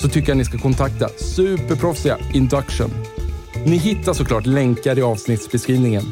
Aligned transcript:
så 0.00 0.08
tycker 0.08 0.28
jag 0.28 0.36
ni 0.36 0.44
ska 0.44 0.58
kontakta 0.58 1.08
superproffsiga 1.08 2.18
Induction. 2.34 2.90
Ni 3.66 3.76
hittar 3.76 4.12
såklart 4.12 4.46
länkar 4.46 4.98
i 4.98 5.02
avsnittsbeskrivningen. 5.02 6.04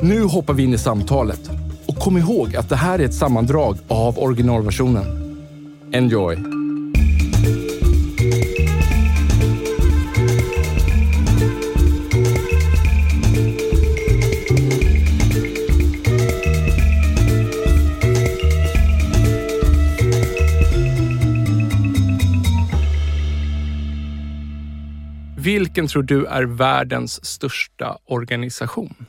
Nu 0.00 0.22
hoppar 0.22 0.54
vi 0.54 0.62
in 0.62 0.74
i 0.74 0.78
samtalet 0.78 1.50
och 1.86 1.96
kom 1.96 2.16
ihåg 2.16 2.56
att 2.56 2.68
det 2.68 2.76
här 2.76 2.98
är 2.98 3.04
ett 3.04 3.14
sammandrag 3.14 3.78
av 3.88 4.18
originalversionen. 4.18 5.04
Enjoy! 5.92 6.55
Vilken 25.76 25.88
tror 25.88 26.02
du 26.02 26.26
är 26.26 26.42
världens 26.42 27.24
största 27.24 27.98
organisation? 28.04 29.06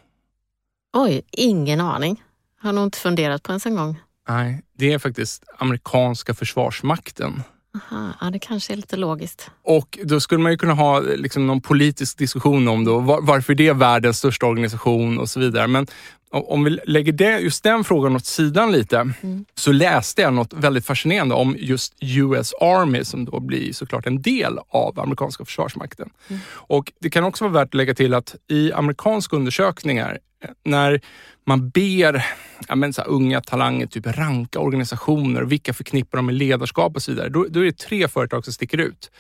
Oj, 0.94 1.22
ingen 1.32 1.82
aning. 1.82 2.24
Har 2.62 2.74
nog 2.74 2.84
inte 2.84 2.98
funderat 2.98 3.44
på 3.44 3.52
ens 3.52 3.66
en 3.66 3.76
gång. 3.76 4.00
Nej, 4.30 4.62
det 4.74 4.94
är 4.94 5.00
faktiskt 5.00 5.44
amerikanska 5.58 6.34
försvarsmakten. 6.34 7.44
Aha, 7.76 8.14
ja, 8.22 8.30
det 8.30 8.40
kanske 8.40 8.74
är 8.74 8.78
lite 8.78 8.96
logiskt. 8.96 9.52
Och 9.64 10.00
då 10.04 10.20
skulle 10.20 10.42
man 10.42 10.52
ju 10.52 10.58
kunna 10.58 10.74
ha 10.74 11.00
liksom 11.00 11.48
någon 11.48 11.62
politisk 11.62 12.18
diskussion 12.18 12.68
om 12.68 12.86
då, 12.86 13.00
varför 13.00 13.56
det 13.56 13.68
är 13.68 13.74
världens 13.74 14.18
största 14.18 14.46
organisation 14.46 15.20
och 15.20 15.30
så 15.30 15.40
vidare. 15.40 15.68
Men 15.68 15.88
om 16.32 16.64
vi 16.64 16.70
lägger 16.70 17.12
det, 17.12 17.40
just 17.40 17.64
den 17.64 17.84
frågan 17.84 18.16
åt 18.16 18.26
sidan 18.26 18.72
lite, 18.72 18.98
mm. 18.98 19.46
så 19.56 19.72
läste 19.72 20.22
jag 20.22 20.34
något 20.34 20.54
väldigt 20.54 20.86
fascinerande 20.86 21.36
om 21.36 21.56
just 21.60 21.94
US 22.00 22.54
Army 22.54 23.04
som 23.04 23.26
då 23.26 23.40
blir 23.40 23.74
såklart 23.74 24.08
en 24.08 24.22
del 24.22 24.60
av 24.70 25.00
amerikanska 25.00 25.46
försvarsmakten. 25.46 26.10
Mm. 26.28 26.42
Och 26.50 26.92
Det 27.00 27.10
kan 27.10 27.24
också 27.24 27.44
vara 27.44 27.54
värt 27.54 27.68
att 27.68 27.74
lägga 27.74 27.94
till 27.94 28.14
att 28.14 28.36
i 28.48 28.74
amerikanska 28.74 29.36
undersökningar 29.36 30.20
när 30.66 31.02
man 31.46 31.70
ber 31.70 32.26
ja, 32.68 32.76
men 32.76 32.94
så 32.94 33.02
unga 33.02 33.42
talanger 33.42 33.88
typ 33.88 34.08
ranka 34.08 34.60
organisationer 34.60 35.42
och 35.42 35.52
vilka 35.52 35.74
förknippar 35.74 36.18
de 36.18 36.26
med 36.26 36.36
ledarskap 36.36 36.96
och 36.96 37.02
så 37.02 37.12
vidare. 37.12 37.30
Då, 37.30 37.46
då 37.50 37.60
är 37.60 37.66
det 37.66 37.78
tre 37.78 38.08
företag 38.08 38.44
som 38.44 38.54
sticker 38.54 38.78
ut. 38.78 39.12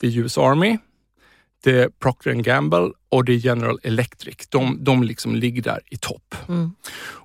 Det 0.00 0.06
är 0.06 0.18
US 0.18 0.38
Army, 0.38 0.78
det 1.64 1.82
är 1.82 1.88
Procter 1.88 2.32
Gamble 2.32 2.90
och 3.08 3.24
det 3.24 3.32
är 3.32 3.36
General 3.36 3.78
Electric. 3.82 4.36
De, 4.48 4.84
de 4.84 5.02
liksom 5.02 5.36
ligger 5.36 5.62
där 5.62 5.80
i 5.86 5.96
topp. 5.96 6.34
Mm. 6.48 6.72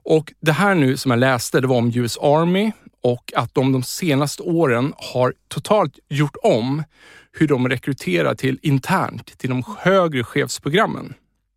Och 0.04 0.34
Det 0.40 0.52
här 0.52 0.76
nu 0.76 0.98
som 0.98 1.12
jag 1.12 1.20
läste, 1.20 1.62
det 1.62 1.68
var 1.68 1.78
om 1.78 1.92
US 1.96 2.18
Army 2.18 2.72
och 3.04 3.34
att 3.36 3.54
de 3.54 3.72
de 3.72 3.84
senaste 3.84 4.44
åren 4.44 4.94
har 4.98 5.34
totalt 5.48 6.00
gjort 6.10 6.36
om 6.44 6.84
hur 7.32 7.48
de 7.48 7.70
rekryterar 7.70 8.36
till 8.36 8.60
internt 8.62 9.38
till 9.38 9.50
de 9.50 9.64
högre 9.78 10.24
chefsprogrammen. 10.24 11.14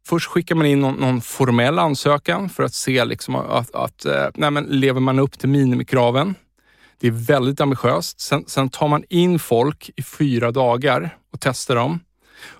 Först 0.06 0.28
skickar 0.30 0.54
man 0.54 0.66
in 0.66 0.80
någon, 0.80 0.94
någon 0.94 1.20
formell 1.20 1.78
ansökan 1.78 2.48
för 2.48 2.62
att 2.62 2.74
se 2.74 3.04
liksom 3.04 3.36
att, 3.36 3.74
att 3.74 4.04
eh, 4.04 4.26
nej 4.34 4.50
men, 4.50 4.64
lever 4.64 5.00
man 5.00 5.18
upp 5.18 5.38
till 5.38 5.48
minimikraven. 5.48 6.34
Det 7.00 7.06
är 7.06 7.26
väldigt 7.26 7.60
ambitiöst. 7.60 8.20
Sen, 8.20 8.44
sen 8.46 8.68
tar 8.68 8.88
man 8.88 9.04
in 9.08 9.38
folk 9.38 9.90
i 9.96 10.02
fyra 10.02 10.50
dagar 10.50 11.16
och 11.32 11.40
testar 11.40 11.76
dem. 11.76 12.00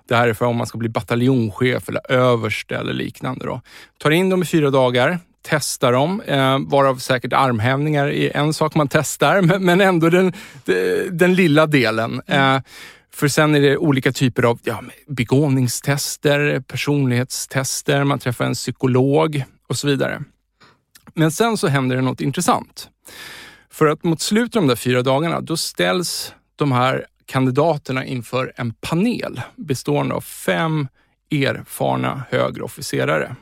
Det 0.07 0.15
här 0.15 0.27
är 0.27 0.33
för 0.33 0.45
om 0.45 0.55
man 0.55 0.67
ska 0.67 0.77
bli 0.77 0.89
bataljonschef 0.89 1.89
eller 1.89 2.11
överste 2.11 2.75
eller 2.75 2.93
liknande. 2.93 3.45
Då. 3.45 3.61
Tar 3.97 4.11
in 4.11 4.29
dem 4.29 4.41
i 4.41 4.45
fyra 4.45 4.69
dagar, 4.69 5.19
testar 5.47 5.91
dem, 5.91 6.21
eh, 6.21 6.59
varav 6.59 6.95
säkert 6.95 7.33
armhävningar 7.33 8.07
är 8.07 8.37
en 8.37 8.53
sak 8.53 8.75
man 8.75 8.87
testar, 8.87 9.41
men, 9.59 9.81
ändå 9.81 10.09
den, 10.09 10.33
den 11.11 11.35
lilla 11.35 11.65
delen. 11.65 12.21
Eh, 12.27 12.59
för 13.13 13.27
sen 13.27 13.55
är 13.55 13.61
det 13.61 13.77
olika 13.77 14.11
typer 14.11 14.43
av 14.43 14.59
ja, 14.63 14.83
begåvningstester, 15.07 16.59
personlighetstester, 16.59 18.03
man 18.03 18.19
träffar 18.19 18.45
en 18.45 18.53
psykolog 18.53 19.43
och 19.67 19.77
så 19.77 19.87
vidare. 19.87 20.23
Men 21.13 21.31
sen 21.31 21.57
så 21.57 21.67
händer 21.67 21.95
det 21.95 22.01
något 22.01 22.21
intressant. 22.21 22.89
För 23.71 23.85
att 23.85 24.03
mot 24.03 24.21
slutet 24.21 24.55
av 24.55 24.61
de 24.61 24.67
där 24.67 24.75
fyra 24.75 25.01
dagarna, 25.01 25.41
då 25.41 25.57
ställs 25.57 26.33
de 26.55 26.71
här 26.71 27.05
kandidaterna 27.25 28.05
inför 28.05 28.53
en 28.55 28.73
panel 28.73 29.41
bestående 29.55 30.15
av 30.15 30.21
fem 30.21 30.87
erfarna 31.31 32.23
högre 32.29 32.63
officerare. 32.63 33.35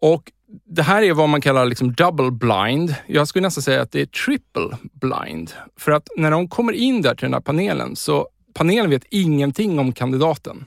Och 0.00 0.32
det 0.64 0.82
här 0.82 1.02
är 1.02 1.12
vad 1.12 1.28
man 1.28 1.40
kallar 1.40 1.66
liksom 1.66 1.92
double 1.92 2.30
blind. 2.30 2.94
Jag 3.06 3.28
skulle 3.28 3.42
nästan 3.42 3.62
säga 3.62 3.82
att 3.82 3.92
det 3.92 4.00
är 4.00 4.06
triple 4.06 4.76
blind. 4.92 5.52
För 5.76 5.92
att 5.92 6.08
när 6.16 6.30
de 6.30 6.48
kommer 6.48 6.72
in 6.72 7.02
där 7.02 7.14
till 7.14 7.24
den 7.24 7.34
här 7.34 7.40
panelen 7.40 7.96
så 7.96 8.28
panelen 8.54 8.90
vet 8.90 9.04
ingenting 9.10 9.78
om 9.78 9.92
kandidaten. 9.92 10.64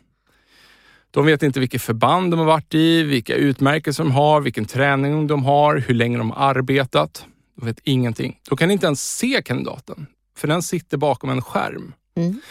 De 1.12 1.26
vet 1.26 1.44
inte 1.44 1.60
vilket 1.60 1.81
förband 1.81 2.31
de 2.31 2.40
har 2.40 2.48
varit 2.48 2.74
i, 2.74 3.04
vilka 3.04 3.36
utmärkelser 3.36 4.04
de 4.04 4.12
har, 4.12 4.42
vilken 4.42 4.66
träning 4.66 5.28
de 5.28 5.44
har, 5.44 5.78
hur 5.78 5.94
länge 5.94 6.18
de 6.18 6.31
har 6.31 6.50
arbetat. 6.50 7.26
De 7.56 7.66
vet 7.66 7.80
ingenting. 7.84 8.40
De 8.50 8.58
kan 8.58 8.72
inte 8.72 8.86
ens 8.86 9.18
se 9.18 9.42
kandidaten, 9.46 10.08
för 10.39 10.47
den 10.47 10.63
sitter 10.63 10.97
bakom 10.97 11.29
en 11.29 11.41
skärm. 11.41 11.94
Mm. 12.17 12.41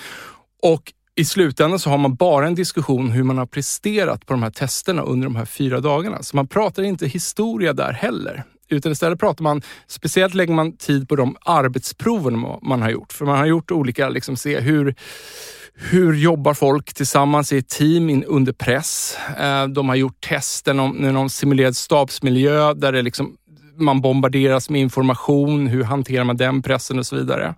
Och 0.62 0.92
i 1.18 1.24
slutändan 1.24 1.78
så 1.78 1.90
har 1.90 1.98
man 1.98 2.14
bara 2.14 2.46
en 2.46 2.54
diskussion 2.54 3.10
hur 3.10 3.22
man 3.22 3.38
har 3.38 3.46
presterat 3.46 4.26
på 4.26 4.32
de 4.32 4.42
här 4.42 4.50
testerna 4.50 5.02
under 5.02 5.26
de 5.26 5.36
här 5.36 5.44
fyra 5.44 5.80
dagarna. 5.80 6.22
Så 6.22 6.36
man 6.36 6.46
pratar 6.46 6.82
inte 6.82 7.06
historia 7.06 7.72
där 7.72 7.92
heller. 7.92 8.44
Utan 8.70 8.92
istället 8.92 9.20
pratar 9.20 9.42
man, 9.42 9.62
speciellt 9.86 10.34
lägger 10.34 10.54
man 10.54 10.76
tid 10.76 11.08
på 11.08 11.16
de 11.16 11.36
arbetsproven 11.40 12.58
man 12.62 12.82
har 12.82 12.90
gjort. 12.90 13.12
För 13.12 13.24
man 13.24 13.38
har 13.38 13.46
gjort 13.46 13.70
olika, 13.70 14.08
liksom 14.08 14.36
se 14.36 14.60
hur, 14.60 14.94
hur 15.74 16.14
jobbar 16.14 16.54
folk 16.54 16.94
tillsammans 16.94 17.52
i 17.52 17.58
ett 17.58 17.68
team 17.68 18.24
under 18.26 18.52
press? 18.52 19.16
Eh, 19.38 19.66
de 19.66 19.88
har 19.88 19.96
gjort 19.96 20.20
tester 20.28 20.72
i 20.72 21.12
någon 21.12 21.30
simulerad 21.30 21.76
stabsmiljö 21.76 22.74
där 22.74 22.92
det 22.92 23.02
liksom, 23.02 23.36
man 23.76 24.00
bombarderas 24.00 24.70
med 24.70 24.80
information. 24.80 25.66
Hur 25.66 25.84
hanterar 25.84 26.24
man 26.24 26.36
den 26.36 26.62
pressen 26.62 26.98
och 26.98 27.06
så 27.06 27.16
vidare. 27.16 27.54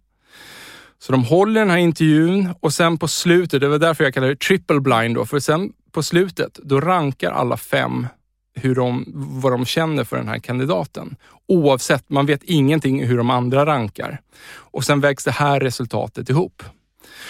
Så 1.03 1.13
de 1.13 1.25
håller 1.25 1.61
den 1.61 1.71
här 1.71 1.79
intervjun 1.79 2.55
och 2.61 2.73
sen 2.73 2.99
på 2.99 3.09
slutet, 3.09 3.61
det 3.61 3.69
var 3.69 3.79
därför 3.79 4.05
jag 4.05 4.15
kallade 4.15 4.33
det 4.33 4.41
triple 4.41 4.81
blind 4.81 5.15
då, 5.15 5.27
för 5.27 5.39
sen 5.39 5.73
på 5.93 6.03
slutet, 6.03 6.59
då 6.63 6.81
rankar 6.81 7.31
alla 7.31 7.57
fem 7.57 8.07
hur 8.55 8.75
de, 8.75 9.05
vad 9.43 9.53
de 9.53 9.65
känner 9.65 10.05
för 10.05 10.17
den 10.17 10.29
här 10.29 10.39
kandidaten. 10.39 11.17
Oavsett, 11.49 12.11
man 12.11 12.27
vet 12.27 12.43
ingenting 12.43 13.05
hur 13.05 13.19
de 13.19 13.31
andra 13.31 13.67
rankar. 13.67 14.21
Och 14.53 14.85
sen 14.85 15.01
vägs 15.01 15.25
det 15.25 15.31
här 15.31 15.61
resultatet 15.61 16.31
ihop. 16.31 16.63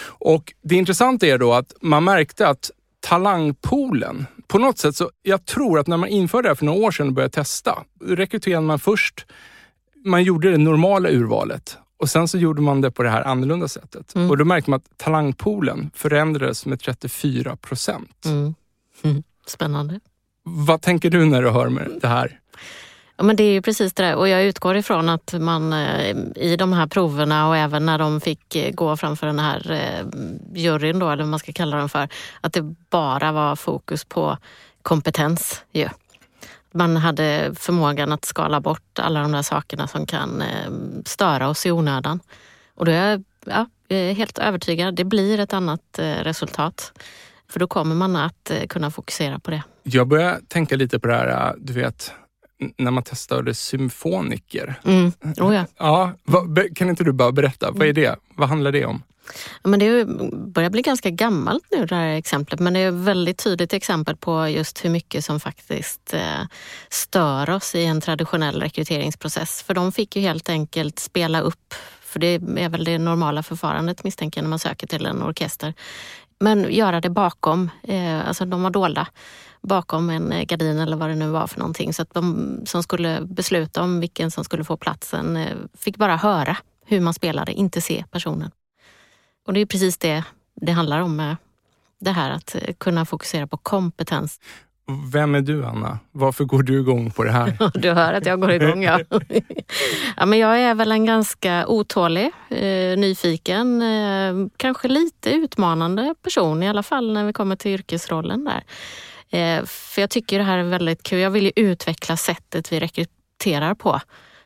Och 0.02 0.52
Det 0.62 0.74
intressanta 0.74 1.26
är 1.26 1.38
då 1.38 1.52
att 1.52 1.74
man 1.80 2.04
märkte 2.04 2.48
att 2.48 2.70
talangpoolen, 3.00 4.26
på 4.46 4.58
något 4.58 4.78
sätt 4.78 4.96
så, 4.96 5.10
jag 5.22 5.46
tror 5.46 5.78
att 5.78 5.86
när 5.86 5.96
man 5.96 6.08
införde 6.08 6.42
det 6.42 6.48
här 6.50 6.54
för 6.54 6.64
några 6.64 6.86
år 6.86 6.90
sedan 6.90 7.06
och 7.06 7.12
började 7.12 7.32
testa, 7.32 7.84
rekryterade 8.04 8.66
man 8.66 8.78
först, 8.78 9.26
man 10.04 10.22
gjorde 10.22 10.50
det 10.50 10.58
normala 10.58 11.10
urvalet 11.10 11.78
och 12.00 12.10
sen 12.10 12.28
så 12.28 12.38
gjorde 12.38 12.62
man 12.62 12.80
det 12.80 12.90
på 12.90 13.02
det 13.02 13.10
här 13.10 13.22
annorlunda 13.22 13.68
sättet. 13.68 14.14
Mm. 14.14 14.30
Och 14.30 14.36
då 14.36 14.44
märkte 14.44 14.70
man 14.70 14.76
att 14.76 14.98
talangpoolen 14.98 15.90
förändrades 15.94 16.66
med 16.66 16.80
34 16.80 17.56
procent. 17.56 18.24
Mm. 18.24 18.54
Mm. 19.02 19.22
Spännande. 19.46 20.00
Vad 20.42 20.82
tänker 20.82 21.10
du 21.10 21.24
när 21.24 21.42
du 21.42 21.50
hör 21.50 21.68
med 21.68 21.90
det 22.00 22.08
här? 22.08 22.40
Ja, 23.16 23.24
men 23.24 23.36
det 23.36 23.44
är 23.44 23.52
ju 23.52 23.62
precis 23.62 23.92
det 23.92 24.02
där. 24.02 24.14
och 24.14 24.28
jag 24.28 24.44
utgår 24.44 24.76
ifrån 24.76 25.08
att 25.08 25.34
man 25.40 25.72
eh, 25.72 26.16
i 26.36 26.56
de 26.58 26.72
här 26.72 26.86
proverna 26.86 27.48
och 27.48 27.56
även 27.56 27.86
när 27.86 27.98
de 27.98 28.20
fick 28.20 28.56
eh, 28.56 28.72
gå 28.72 28.96
framför 28.96 29.26
den 29.26 29.38
här 29.38 29.70
eh, 29.70 30.06
juryn 30.54 30.98
då, 30.98 31.10
eller 31.10 31.22
vad 31.22 31.30
man 31.30 31.38
ska 31.38 31.52
kalla 31.52 31.76
den 31.76 31.88
för, 31.88 32.08
att 32.40 32.52
det 32.52 32.74
bara 32.90 33.32
var 33.32 33.56
fokus 33.56 34.04
på 34.04 34.36
kompetens. 34.82 35.64
Ju. 35.72 35.88
Man 36.72 36.96
hade 36.96 37.54
förmågan 37.54 38.12
att 38.12 38.24
skala 38.24 38.60
bort 38.60 38.98
alla 38.98 39.22
de 39.22 39.32
där 39.32 39.42
sakerna 39.42 39.86
som 39.86 40.06
kan 40.06 40.42
störa 41.06 41.48
oss 41.48 41.66
i 41.66 41.70
onödan. 41.70 42.20
Och 42.74 42.84
då 42.84 42.92
är 42.92 43.10
jag, 43.10 43.24
ja, 43.44 43.66
jag 43.88 43.98
är 43.98 44.12
helt 44.12 44.38
övertygad, 44.38 44.94
det 44.94 45.04
blir 45.04 45.40
ett 45.40 45.52
annat 45.52 45.98
resultat. 45.98 46.92
För 47.48 47.60
då 47.60 47.66
kommer 47.66 47.94
man 47.94 48.16
att 48.16 48.52
kunna 48.68 48.90
fokusera 48.90 49.38
på 49.38 49.50
det. 49.50 49.62
Jag 49.82 50.08
börjar 50.08 50.40
tänka 50.48 50.76
lite 50.76 50.98
på 50.98 51.08
det 51.08 51.14
här, 51.14 51.54
du 51.58 51.72
vet, 51.72 52.12
när 52.76 52.90
man 52.90 53.02
testade 53.02 53.54
symfoniker. 53.54 54.80
Mm. 54.84 55.12
Oh 55.38 55.54
ja. 55.54 55.64
Ja, 55.78 56.12
kan 56.74 56.88
inte 56.88 57.04
du 57.04 57.12
bara 57.12 57.32
berätta, 57.32 57.70
vad 57.70 57.88
är 57.88 57.92
det? 57.92 58.16
Vad 58.36 58.48
handlar 58.48 58.72
det 58.72 58.86
om? 58.86 59.02
Ja, 59.62 59.70
men 59.70 59.80
det 59.80 60.04
börjar 60.32 60.70
bli 60.70 60.82
ganska 60.82 61.10
gammalt 61.10 61.64
nu 61.70 61.86
det 61.86 61.94
här 61.94 62.08
exemplet 62.08 62.60
men 62.60 62.72
det 62.72 62.80
är 62.80 62.88
ett 62.88 62.94
väldigt 62.94 63.38
tydligt 63.38 63.72
exempel 63.72 64.16
på 64.16 64.48
just 64.48 64.84
hur 64.84 64.90
mycket 64.90 65.24
som 65.24 65.40
faktiskt 65.40 66.14
eh, 66.14 66.42
stör 66.88 67.50
oss 67.50 67.74
i 67.74 67.84
en 67.84 68.00
traditionell 68.00 68.60
rekryteringsprocess. 68.60 69.62
För 69.62 69.74
de 69.74 69.92
fick 69.92 70.16
ju 70.16 70.22
helt 70.22 70.48
enkelt 70.48 70.98
spela 70.98 71.40
upp, 71.40 71.74
för 72.00 72.20
det 72.20 72.34
är 72.56 72.68
väl 72.68 72.84
det 72.84 72.98
normala 72.98 73.42
förfarandet 73.42 74.04
misstänker 74.04 74.40
jag 74.40 74.42
när 74.42 74.50
man 74.50 74.58
söker 74.58 74.86
till 74.86 75.06
en 75.06 75.22
orkester. 75.22 75.74
Men 76.40 76.72
göra 76.72 77.00
det 77.00 77.10
bakom, 77.10 77.70
eh, 77.82 78.28
alltså 78.28 78.44
de 78.44 78.62
var 78.62 78.70
dolda 78.70 79.06
bakom 79.62 80.10
en 80.10 80.32
eh, 80.32 80.44
gardin 80.44 80.78
eller 80.78 80.96
vad 80.96 81.08
det 81.08 81.14
nu 81.14 81.28
var 81.28 81.46
för 81.46 81.58
någonting. 81.58 81.94
Så 81.94 82.02
att 82.02 82.14
de 82.14 82.56
som 82.66 82.82
skulle 82.82 83.20
besluta 83.20 83.82
om 83.82 84.00
vilken 84.00 84.30
som 84.30 84.44
skulle 84.44 84.64
få 84.64 84.76
platsen 84.76 85.36
eh, 85.36 85.56
fick 85.78 85.96
bara 85.96 86.16
höra 86.16 86.56
hur 86.86 87.00
man 87.00 87.14
spelade, 87.14 87.52
inte 87.52 87.80
se 87.80 88.04
personen. 88.10 88.50
Och 89.50 89.54
det 89.54 89.60
är 89.60 89.66
precis 89.66 89.98
det 89.98 90.24
det 90.54 90.72
handlar 90.72 91.00
om 91.00 91.36
det 92.00 92.10
här 92.10 92.30
att 92.30 92.54
eh, 92.54 92.74
kunna 92.78 93.04
fokusera 93.04 93.46
på 93.46 93.56
kompetens. 93.56 94.40
Vem 95.12 95.34
är 95.34 95.40
du 95.40 95.64
Anna? 95.64 95.98
Varför 96.12 96.44
går 96.44 96.62
du 96.62 96.80
igång 96.80 97.10
på 97.10 97.24
det 97.24 97.30
här? 97.30 97.70
du 97.74 97.90
hör 97.90 98.12
att 98.12 98.26
jag 98.26 98.40
går 98.40 98.50
igång 98.50 98.82
ja. 98.82 99.00
ja 100.16 100.26
men 100.26 100.38
jag 100.38 100.60
är 100.60 100.74
väl 100.74 100.92
en 100.92 101.04
ganska 101.04 101.66
otålig, 101.66 102.30
eh, 102.48 102.98
nyfiken, 102.98 103.82
eh, 103.82 104.48
kanske 104.56 104.88
lite 104.88 105.30
utmanande 105.30 106.14
person 106.22 106.62
i 106.62 106.68
alla 106.68 106.82
fall 106.82 107.12
när 107.12 107.24
vi 107.24 107.32
kommer 107.32 107.56
till 107.56 107.70
yrkesrollen 107.70 108.44
där. 108.44 108.64
För 109.66 110.00
jag 110.00 110.10
tycker 110.10 110.38
det 110.38 110.44
här 110.44 110.58
är 110.58 110.62
väldigt 110.62 111.02
kul. 111.02 111.18
Jag 111.18 111.30
vill 111.30 111.44
ju 111.44 111.52
utveckla 111.56 112.16
sättet 112.16 112.72
vi 112.72 112.80
rekryterar 112.80 113.74
på 113.74 114.00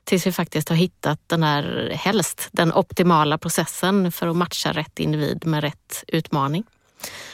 tills 0.04 0.26
vi 0.26 0.32
faktiskt 0.32 0.68
har 0.68 0.76
hittat 0.76 1.20
den 1.26 1.42
här, 1.42 1.90
helst 1.94 2.48
den 2.52 2.72
optimala 2.72 3.38
processen 3.38 4.12
för 4.12 4.28
att 4.28 4.36
matcha 4.36 4.72
rätt 4.72 4.98
individ 4.98 5.46
med 5.46 5.60
rätt 5.60 6.04
utmaning. 6.08 6.64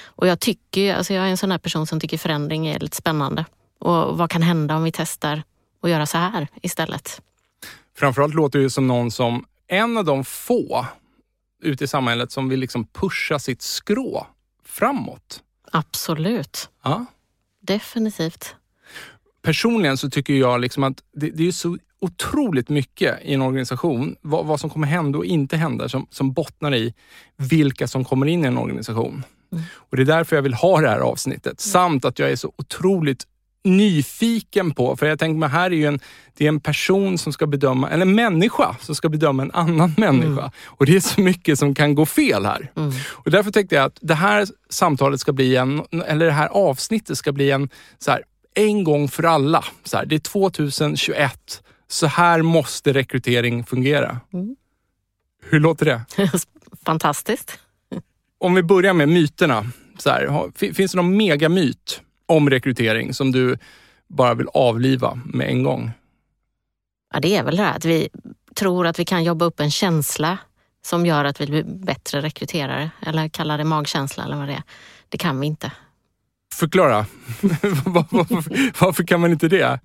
Och 0.04 0.26
jag 0.26 0.40
tycker, 0.40 0.94
alltså 0.94 1.14
jag 1.14 1.26
är 1.26 1.30
en 1.30 1.36
sån 1.36 1.50
här 1.50 1.58
person 1.58 1.86
som 1.86 2.00
tycker 2.00 2.18
förändring 2.18 2.66
är 2.66 2.78
lite 2.78 2.96
spännande. 2.96 3.44
Och 3.78 4.18
vad 4.18 4.30
kan 4.30 4.42
hända 4.42 4.76
om 4.76 4.82
vi 4.82 4.92
testar 4.92 5.42
att 5.82 5.90
göra 5.90 6.06
så 6.06 6.18
här 6.18 6.48
istället? 6.62 7.22
Framförallt 7.96 8.34
låter 8.34 8.58
det 8.58 8.70
som 8.70 8.86
någon 8.86 9.10
som 9.10 9.46
en 9.66 9.96
av 9.96 10.04
de 10.04 10.24
få 10.24 10.86
ute 11.62 11.84
i 11.84 11.86
samhället 11.86 12.32
som 12.32 12.48
vill 12.48 12.60
liksom 12.60 12.86
pusha 12.86 13.38
sitt 13.38 13.62
skrå 13.62 14.26
framåt. 14.64 15.42
Absolut. 15.72 16.68
Ja. 16.82 17.06
Definitivt. 17.60 18.54
Personligen 19.42 19.96
så 19.96 20.10
tycker 20.10 20.34
jag 20.34 20.60
liksom 20.60 20.84
att 20.84 21.02
det, 21.16 21.30
det 21.30 21.48
är 21.48 21.52
så 21.52 21.78
otroligt 22.00 22.68
mycket 22.68 23.18
i 23.22 23.34
en 23.34 23.42
organisation, 23.42 24.16
vad, 24.20 24.46
vad, 24.46 24.60
som 24.60 24.70
kommer 24.70 24.86
hända 24.86 25.18
och 25.18 25.24
inte 25.24 25.56
hända, 25.56 25.88
som, 25.88 26.06
som 26.10 26.32
bottnar 26.32 26.74
i 26.74 26.94
vilka 27.36 27.88
som 27.88 28.04
kommer 28.04 28.26
in 28.26 28.44
i 28.44 28.48
en 28.48 28.58
organisation. 28.58 29.24
Mm. 29.52 29.64
Och 29.74 29.96
Det 29.96 30.02
är 30.02 30.06
därför 30.06 30.36
jag 30.36 30.42
vill 30.42 30.54
ha 30.54 30.80
det 30.80 30.88
här 30.88 31.00
avsnittet. 31.00 31.46
Mm. 31.46 31.56
Samt 31.58 32.04
att 32.04 32.18
jag 32.18 32.30
är 32.30 32.36
så 32.36 32.52
otroligt 32.56 33.26
nyfiken 33.64 34.70
på, 34.70 34.96
för 34.96 35.06
jag 35.06 35.18
tänker 35.18 35.38
mig 35.38 35.48
här 35.48 35.70
är 35.70 35.74
ju 35.74 35.86
en, 35.86 36.00
det 36.36 36.44
är 36.44 36.48
en 36.48 36.60
person 36.60 37.18
som 37.18 37.32
ska 37.32 37.46
bedöma, 37.46 37.90
eller 37.90 38.02
en 38.02 38.14
människa 38.14 38.76
som 38.80 38.94
ska 38.94 39.08
bedöma 39.08 39.42
en 39.42 39.50
annan 39.50 39.94
människa. 39.96 40.40
Mm. 40.40 40.50
Och 40.66 40.86
det 40.86 40.96
är 40.96 41.00
så 41.00 41.20
mycket 41.20 41.58
som 41.58 41.74
kan 41.74 41.94
gå 41.94 42.06
fel 42.06 42.46
här. 42.46 42.70
Mm. 42.76 42.92
Och 43.10 43.30
därför 43.30 43.50
tänkte 43.50 43.74
jag 43.74 43.84
att 43.84 43.98
det 44.00 44.14
här 44.14 44.46
samtalet 44.70 45.20
ska 45.20 45.32
bli 45.32 45.56
en, 45.56 45.82
eller 46.06 46.26
det 46.26 46.32
här 46.32 46.48
avsnittet 46.48 47.18
ska 47.18 47.32
bli 47.32 47.50
en, 47.50 47.68
så 47.98 48.10
här, 48.10 48.22
en 48.54 48.84
gång 48.84 49.08
för 49.08 49.22
alla. 49.22 49.64
Så 49.84 49.96
här, 49.96 50.06
det 50.06 50.14
är 50.14 50.18
2021. 50.18 51.62
Så 51.88 52.06
här 52.06 52.42
måste 52.42 52.92
rekrytering 52.92 53.64
fungera. 53.64 54.20
Mm. 54.32 54.56
Hur 55.42 55.60
låter 55.60 55.86
det? 55.86 56.04
Fantastiskt. 56.84 57.58
Om 58.38 58.54
vi 58.54 58.62
börjar 58.62 58.92
med 58.92 59.08
myterna. 59.08 59.66
Så 59.98 60.10
här, 60.10 60.50
finns 60.72 60.92
det 60.92 60.96
någon 60.96 61.16
megamyt 61.16 62.00
om 62.26 62.50
rekrytering 62.50 63.14
som 63.14 63.32
du 63.32 63.58
bara 64.08 64.34
vill 64.34 64.46
avliva 64.54 65.20
med 65.24 65.48
en 65.48 65.62
gång? 65.62 65.90
Ja, 67.14 67.20
det 67.20 67.36
är 67.36 67.44
väl 67.44 67.56
det 67.56 67.62
här 67.62 67.76
att 67.76 67.84
vi 67.84 68.08
tror 68.54 68.86
att 68.86 68.98
vi 68.98 69.04
kan 69.04 69.24
jobba 69.24 69.44
upp 69.44 69.60
en 69.60 69.70
känsla 69.70 70.38
som 70.82 71.06
gör 71.06 71.24
att 71.24 71.40
vi 71.40 71.46
blir 71.46 71.64
bättre 71.64 72.22
rekryterare. 72.22 72.90
Eller 73.06 73.28
kalla 73.28 73.56
det 73.56 73.64
magkänsla 73.64 74.24
eller 74.24 74.36
vad 74.36 74.48
det 74.48 74.54
är. 74.54 74.62
Det 75.08 75.18
kan 75.18 75.40
vi 75.40 75.46
inte. 75.46 75.72
Förklara. 76.60 77.06
varför, 77.84 78.80
varför 78.84 79.04
kan 79.04 79.20
man 79.20 79.32
inte 79.32 79.48
det? 79.48 79.80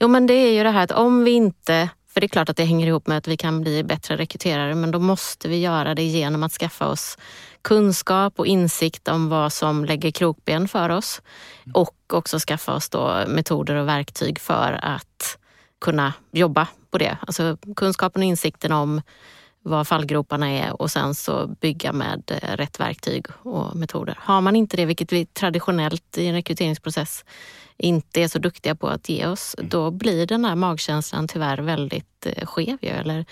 Jo 0.00 0.08
men 0.08 0.26
det 0.26 0.34
är 0.34 0.52
ju 0.52 0.62
det 0.62 0.70
här 0.70 0.84
att 0.84 0.90
om 0.92 1.24
vi 1.24 1.30
inte 1.30 1.88
för 2.12 2.20
det 2.20 2.26
är 2.26 2.28
klart 2.28 2.48
att 2.48 2.56
det 2.56 2.64
hänger 2.64 2.86
ihop 2.86 3.06
med 3.06 3.18
att 3.18 3.28
vi 3.28 3.36
kan 3.36 3.60
bli 3.60 3.84
bättre 3.84 4.16
rekryterare 4.16 4.74
men 4.74 4.90
då 4.90 4.98
måste 4.98 5.48
vi 5.48 5.60
göra 5.60 5.94
det 5.94 6.02
genom 6.02 6.42
att 6.42 6.52
skaffa 6.52 6.86
oss 6.86 7.18
kunskap 7.62 8.38
och 8.38 8.46
insikt 8.46 9.08
om 9.08 9.28
vad 9.28 9.52
som 9.52 9.84
lägger 9.84 10.10
krokben 10.10 10.68
för 10.68 10.90
oss 10.90 11.22
och 11.74 11.96
också 12.12 12.38
skaffa 12.38 12.74
oss 12.74 12.88
då 12.88 13.24
metoder 13.28 13.74
och 13.74 13.88
verktyg 13.88 14.40
för 14.40 14.78
att 14.82 15.38
kunna 15.80 16.12
jobba 16.32 16.66
på 16.90 16.98
det. 16.98 17.16
Alltså 17.20 17.56
kunskapen 17.76 18.22
och 18.22 18.28
insikten 18.28 18.72
om 18.72 19.02
vad 19.62 19.88
fallgroparna 19.88 20.50
är 20.50 20.82
och 20.82 20.90
sen 20.90 21.14
så 21.14 21.46
bygga 21.46 21.92
med 21.92 22.22
eh, 22.42 22.56
rätt 22.56 22.80
verktyg 22.80 23.26
och 23.42 23.76
metoder. 23.76 24.18
Har 24.20 24.40
man 24.40 24.56
inte 24.56 24.76
det, 24.76 24.86
vilket 24.86 25.12
vi 25.12 25.26
traditionellt 25.26 26.18
i 26.18 26.26
en 26.26 26.34
rekryteringsprocess 26.34 27.24
inte 27.76 28.22
är 28.22 28.28
så 28.28 28.38
duktiga 28.38 28.74
på 28.74 28.88
att 28.88 29.08
ge 29.08 29.26
oss, 29.26 29.56
då 29.58 29.90
blir 29.90 30.26
den 30.26 30.44
här 30.44 30.54
magkänslan 30.54 31.28
tyvärr 31.28 31.58
väldigt 31.58 32.26
eh, 32.26 32.46
skev. 32.46 32.78
Eller, 32.82 33.24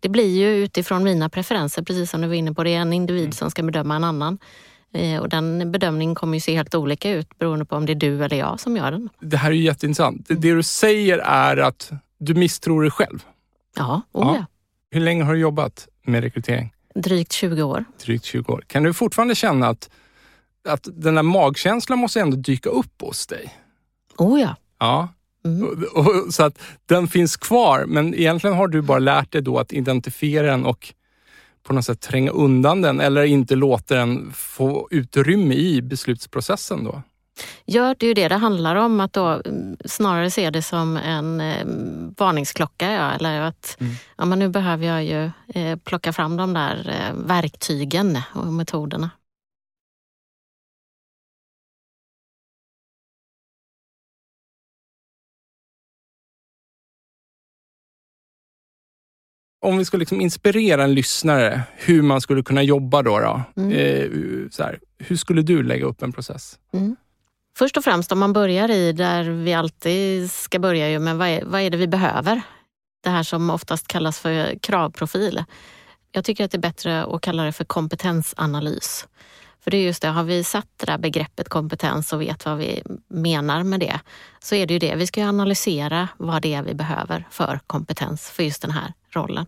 det 0.00 0.08
blir 0.08 0.36
ju 0.38 0.64
utifrån 0.64 1.04
mina 1.04 1.28
preferenser, 1.28 1.82
precis 1.82 2.10
som 2.10 2.20
du 2.20 2.28
var 2.28 2.34
inne 2.34 2.54
på. 2.54 2.64
Det 2.64 2.74
är 2.74 2.80
en 2.80 2.92
individ 2.92 3.22
mm. 3.22 3.32
som 3.32 3.50
ska 3.50 3.62
bedöma 3.62 3.96
en 3.96 4.04
annan. 4.04 4.38
Eh, 4.94 5.20
och 5.20 5.28
den 5.28 5.72
bedömningen 5.72 6.14
kommer 6.14 6.34
ju 6.34 6.40
se 6.40 6.56
helt 6.56 6.74
olika 6.74 7.10
ut 7.10 7.38
beroende 7.38 7.64
på 7.64 7.76
om 7.76 7.86
det 7.86 7.92
är 7.92 7.94
du 7.94 8.24
eller 8.24 8.36
jag 8.36 8.60
som 8.60 8.76
gör 8.76 8.90
den. 8.90 9.08
Det 9.20 9.36
här 9.36 9.50
är 9.50 9.54
jätteintressant. 9.54 10.26
Det, 10.28 10.34
du 10.34 10.62
säger 10.62 11.18
är 11.18 11.56
att 11.56 11.90
du 12.18 12.34
misstror 12.34 12.82
dig 12.82 12.90
själv. 12.90 13.24
Ja, 13.76 14.02
oh 14.12 14.36
ja. 14.36 14.46
Hur 14.94 15.00
länge 15.00 15.24
har 15.24 15.34
du 15.34 15.40
jobbat 15.40 15.88
med 16.02 16.22
rekrytering? 16.22 16.72
Drygt 16.94 17.32
20 17.32 17.62
år. 17.62 17.84
Drygt 18.04 18.24
20 18.24 18.52
år. 18.52 18.64
Kan 18.66 18.82
du 18.82 18.94
fortfarande 18.94 19.34
känna 19.34 19.68
att, 19.68 19.90
att 20.68 20.88
den 20.92 21.14
där 21.14 21.22
magkänslan 21.22 21.98
måste 21.98 22.20
ändå 22.20 22.36
dyka 22.36 22.70
upp 22.70 23.02
hos 23.02 23.26
dig? 23.26 23.54
Oh 24.18 24.40
ja. 24.40 24.56
Ja. 24.78 25.08
Mm. 25.44 25.64
Och, 25.64 26.06
och, 26.06 26.34
så 26.34 26.42
att 26.42 26.58
den 26.86 27.08
finns 27.08 27.36
kvar, 27.36 27.84
men 27.86 28.14
egentligen 28.14 28.56
har 28.56 28.68
du 28.68 28.82
bara 28.82 28.98
lärt 28.98 29.32
dig 29.32 29.42
då 29.42 29.58
att 29.58 29.72
identifiera 29.72 30.46
den 30.46 30.64
och 30.64 30.94
på 31.62 31.72
något 31.72 31.84
sätt 31.84 32.00
tränga 32.00 32.30
undan 32.30 32.82
den 32.82 33.00
eller 33.00 33.24
inte 33.24 33.54
låta 33.54 33.94
den 33.94 34.32
få 34.34 34.88
utrymme 34.90 35.54
i 35.54 35.82
beslutsprocessen 35.82 36.84
då? 36.84 37.02
Ja, 37.64 37.94
det 37.98 38.06
är 38.06 38.08
ju 38.08 38.14
det 38.14 38.28
det 38.28 38.34
handlar 38.34 38.76
om, 38.76 39.00
att 39.00 39.12
då 39.12 39.26
mm, 39.44 39.76
snarare 39.84 40.30
se 40.30 40.50
det 40.50 40.62
som 40.62 40.96
en 40.96 41.40
eh, 41.40 41.66
varningsklocka. 42.16 42.92
Ja, 42.92 43.12
eller 43.12 43.40
att 43.40 43.76
mm. 43.80 43.92
ja, 44.16 44.24
men 44.24 44.38
nu 44.38 44.48
behöver 44.48 44.86
jag 44.86 45.04
ju 45.04 45.30
eh, 45.54 45.78
plocka 45.78 46.12
fram 46.12 46.36
de 46.36 46.54
där 46.54 46.88
eh, 46.88 47.26
verktygen 47.26 48.18
och 48.34 48.46
metoderna. 48.46 49.10
om 59.64 59.78
vi 59.78 59.84
ska 59.84 59.96
liksom 59.96 60.20
inspirera 60.20 60.84
en 60.84 60.94
lyssnare 60.94 61.62
hur 61.76 62.02
man 62.02 62.20
skulle 62.20 62.42
kunna 62.42 62.62
jobba 62.62 63.02
då. 63.02 63.18
då 63.18 63.42
mm. 63.62 63.72
eh, 63.72 64.48
så 64.50 64.62
här, 64.62 64.80
hur 64.98 65.16
skulle 65.16 65.42
du 65.42 65.62
lägga 65.62 65.86
upp 65.86 66.02
en 66.02 66.12
process? 66.12 66.58
Mm. 66.72 66.96
Först 67.56 67.76
och 67.76 67.84
främst 67.84 68.12
om 68.12 68.18
man 68.18 68.32
börjar 68.32 68.70
i 68.70 68.92
där 68.92 69.24
vi 69.24 69.54
alltid 69.54 70.30
ska 70.30 70.58
börja 70.58 70.90
ju 70.90 70.98
men 70.98 71.18
vad 71.18 71.28
är, 71.28 71.44
vad 71.44 71.60
är 71.60 71.70
det 71.70 71.76
vi 71.76 71.86
behöver? 71.86 72.42
Det 73.02 73.10
här 73.10 73.22
som 73.22 73.50
oftast 73.50 73.88
kallas 73.88 74.20
för 74.20 74.58
kravprofil. 74.58 75.44
Jag 76.12 76.24
tycker 76.24 76.44
att 76.44 76.50
det 76.50 76.56
är 76.56 76.60
bättre 76.60 77.04
att 77.04 77.20
kalla 77.20 77.44
det 77.44 77.52
för 77.52 77.64
kompetensanalys. 77.64 79.08
För 79.60 79.70
det 79.70 79.76
är 79.76 79.82
just 79.82 80.02
det, 80.02 80.08
har 80.08 80.24
vi 80.24 80.44
satt 80.44 80.68
det 80.76 80.86
där 80.86 80.98
begreppet 80.98 81.48
kompetens 81.48 82.12
och 82.12 82.20
vet 82.20 82.44
vad 82.44 82.58
vi 82.58 82.82
menar 83.08 83.62
med 83.62 83.80
det, 83.80 84.00
så 84.40 84.54
är 84.54 84.66
det 84.66 84.74
ju 84.74 84.78
det. 84.78 84.94
Vi 84.94 85.06
ska 85.06 85.20
ju 85.20 85.26
analysera 85.26 86.08
vad 86.16 86.42
det 86.42 86.54
är 86.54 86.62
vi 86.62 86.74
behöver 86.74 87.28
för 87.30 87.60
kompetens 87.66 88.30
för 88.30 88.42
just 88.42 88.62
den 88.62 88.70
här 88.70 88.92
rollen. 89.10 89.46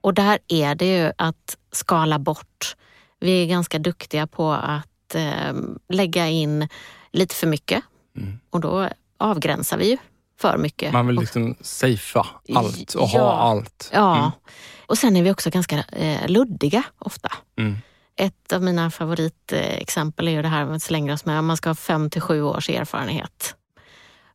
Och 0.00 0.14
där 0.14 0.38
är 0.48 0.74
det 0.74 0.98
ju 0.98 1.12
att 1.18 1.56
skala 1.72 2.18
bort. 2.18 2.76
Vi 3.20 3.42
är 3.42 3.46
ganska 3.46 3.78
duktiga 3.78 4.26
på 4.26 4.52
att 4.52 5.14
eh, 5.14 5.52
lägga 5.88 6.28
in 6.28 6.68
lite 7.12 7.34
för 7.34 7.46
mycket 7.46 7.84
mm. 8.16 8.38
och 8.50 8.60
då 8.60 8.88
avgränsar 9.18 9.78
vi 9.78 9.90
ju 9.90 9.98
för 10.40 10.58
mycket. 10.58 10.92
Man 10.92 11.06
vill 11.06 11.16
liksom 11.16 11.56
safea 11.60 12.26
allt 12.54 12.94
och 12.94 13.08
ja, 13.12 13.18
ha 13.18 13.32
allt. 13.32 13.90
Ja, 13.92 14.16
mm. 14.16 14.30
och 14.86 14.98
sen 14.98 15.16
är 15.16 15.22
vi 15.22 15.30
också 15.30 15.50
ganska 15.50 15.78
eh, 15.78 16.28
luddiga 16.28 16.82
ofta. 16.98 17.32
Mm. 17.58 17.76
Ett 18.16 18.52
av 18.52 18.62
mina 18.62 18.90
favoritexempel 18.90 20.28
är 20.28 20.32
ju 20.32 20.42
det 20.42 20.48
här 20.48 20.64
med 20.64 20.76
att 20.76 20.82
slänga 20.82 21.14
oss 21.14 21.24
med 21.24 21.38
att 21.38 21.44
man 21.44 21.56
ska 21.56 21.70
ha 21.70 21.74
fem 21.74 22.10
till 22.10 22.20
sju 22.20 22.42
års 22.42 22.70
erfarenhet. 22.70 23.56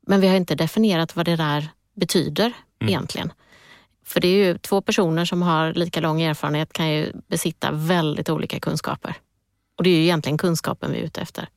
Men 0.02 0.22
vi 0.22 0.28
har 0.28 0.36
inte 0.36 0.56
definierat 0.56 1.16
vad 1.16 1.26
det 1.26 1.36
där 1.36 1.70
betyder 1.96 2.54
mm. 2.82 2.90
egentligen. 2.90 3.32
För 4.06 4.20
det 4.20 4.28
är 4.28 4.46
ju 4.46 4.58
två 4.58 4.82
personer 4.82 5.26
som 5.26 5.42
har 5.42 5.74
lika 5.74 6.00
lång 6.00 6.22
erfarenhet 6.22 6.74
kan 6.74 6.90
ju 6.90 7.14
besitta 7.28 7.72
väldigt 7.72 8.30
olika 8.30 8.60
kunskaper. 8.60 9.16
Och 9.78 9.84
det 9.84 9.90
är 9.90 9.96
ju 9.96 10.04
egentligen 10.04 10.38
kunskapen 10.38 10.92
vi 10.92 10.98
är 10.98 11.04
ute 11.04 11.22
efter. 11.22 11.50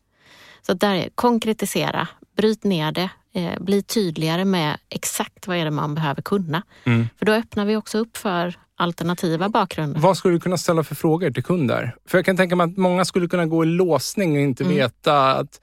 Så 0.62 0.74
där 0.74 0.94
är 0.94 1.08
konkretisera, 1.14 2.08
bryt 2.36 2.64
ner 2.64 2.92
det, 2.92 3.10
eh, 3.34 3.60
bli 3.60 3.82
tydligare 3.82 4.44
med 4.44 4.78
exakt 4.88 5.46
vad 5.46 5.56
är 5.56 5.64
det 5.64 5.70
man 5.70 5.94
behöver 5.94 6.22
kunna. 6.22 6.62
Mm. 6.84 7.08
För 7.18 7.26
då 7.26 7.32
öppnar 7.32 7.64
vi 7.64 7.76
också 7.76 7.98
upp 7.98 8.16
för 8.16 8.54
alternativa 8.76 9.48
bakgrunder. 9.48 10.00
Vad 10.00 10.16
skulle 10.16 10.34
du 10.34 10.40
kunna 10.40 10.58
ställa 10.58 10.84
för 10.84 10.94
frågor 10.94 11.30
till 11.30 11.44
kunder? 11.44 11.94
För 12.06 12.18
jag 12.18 12.24
kan 12.24 12.36
tänka 12.36 12.56
mig 12.56 12.64
att 12.64 12.76
många 12.76 13.04
skulle 13.04 13.28
kunna 13.28 13.46
gå 13.46 13.64
i 13.64 13.66
låsning 13.66 14.32
och 14.32 14.40
inte 14.40 14.64
mm. 14.64 14.76
veta 14.76 15.32
att 15.32 15.60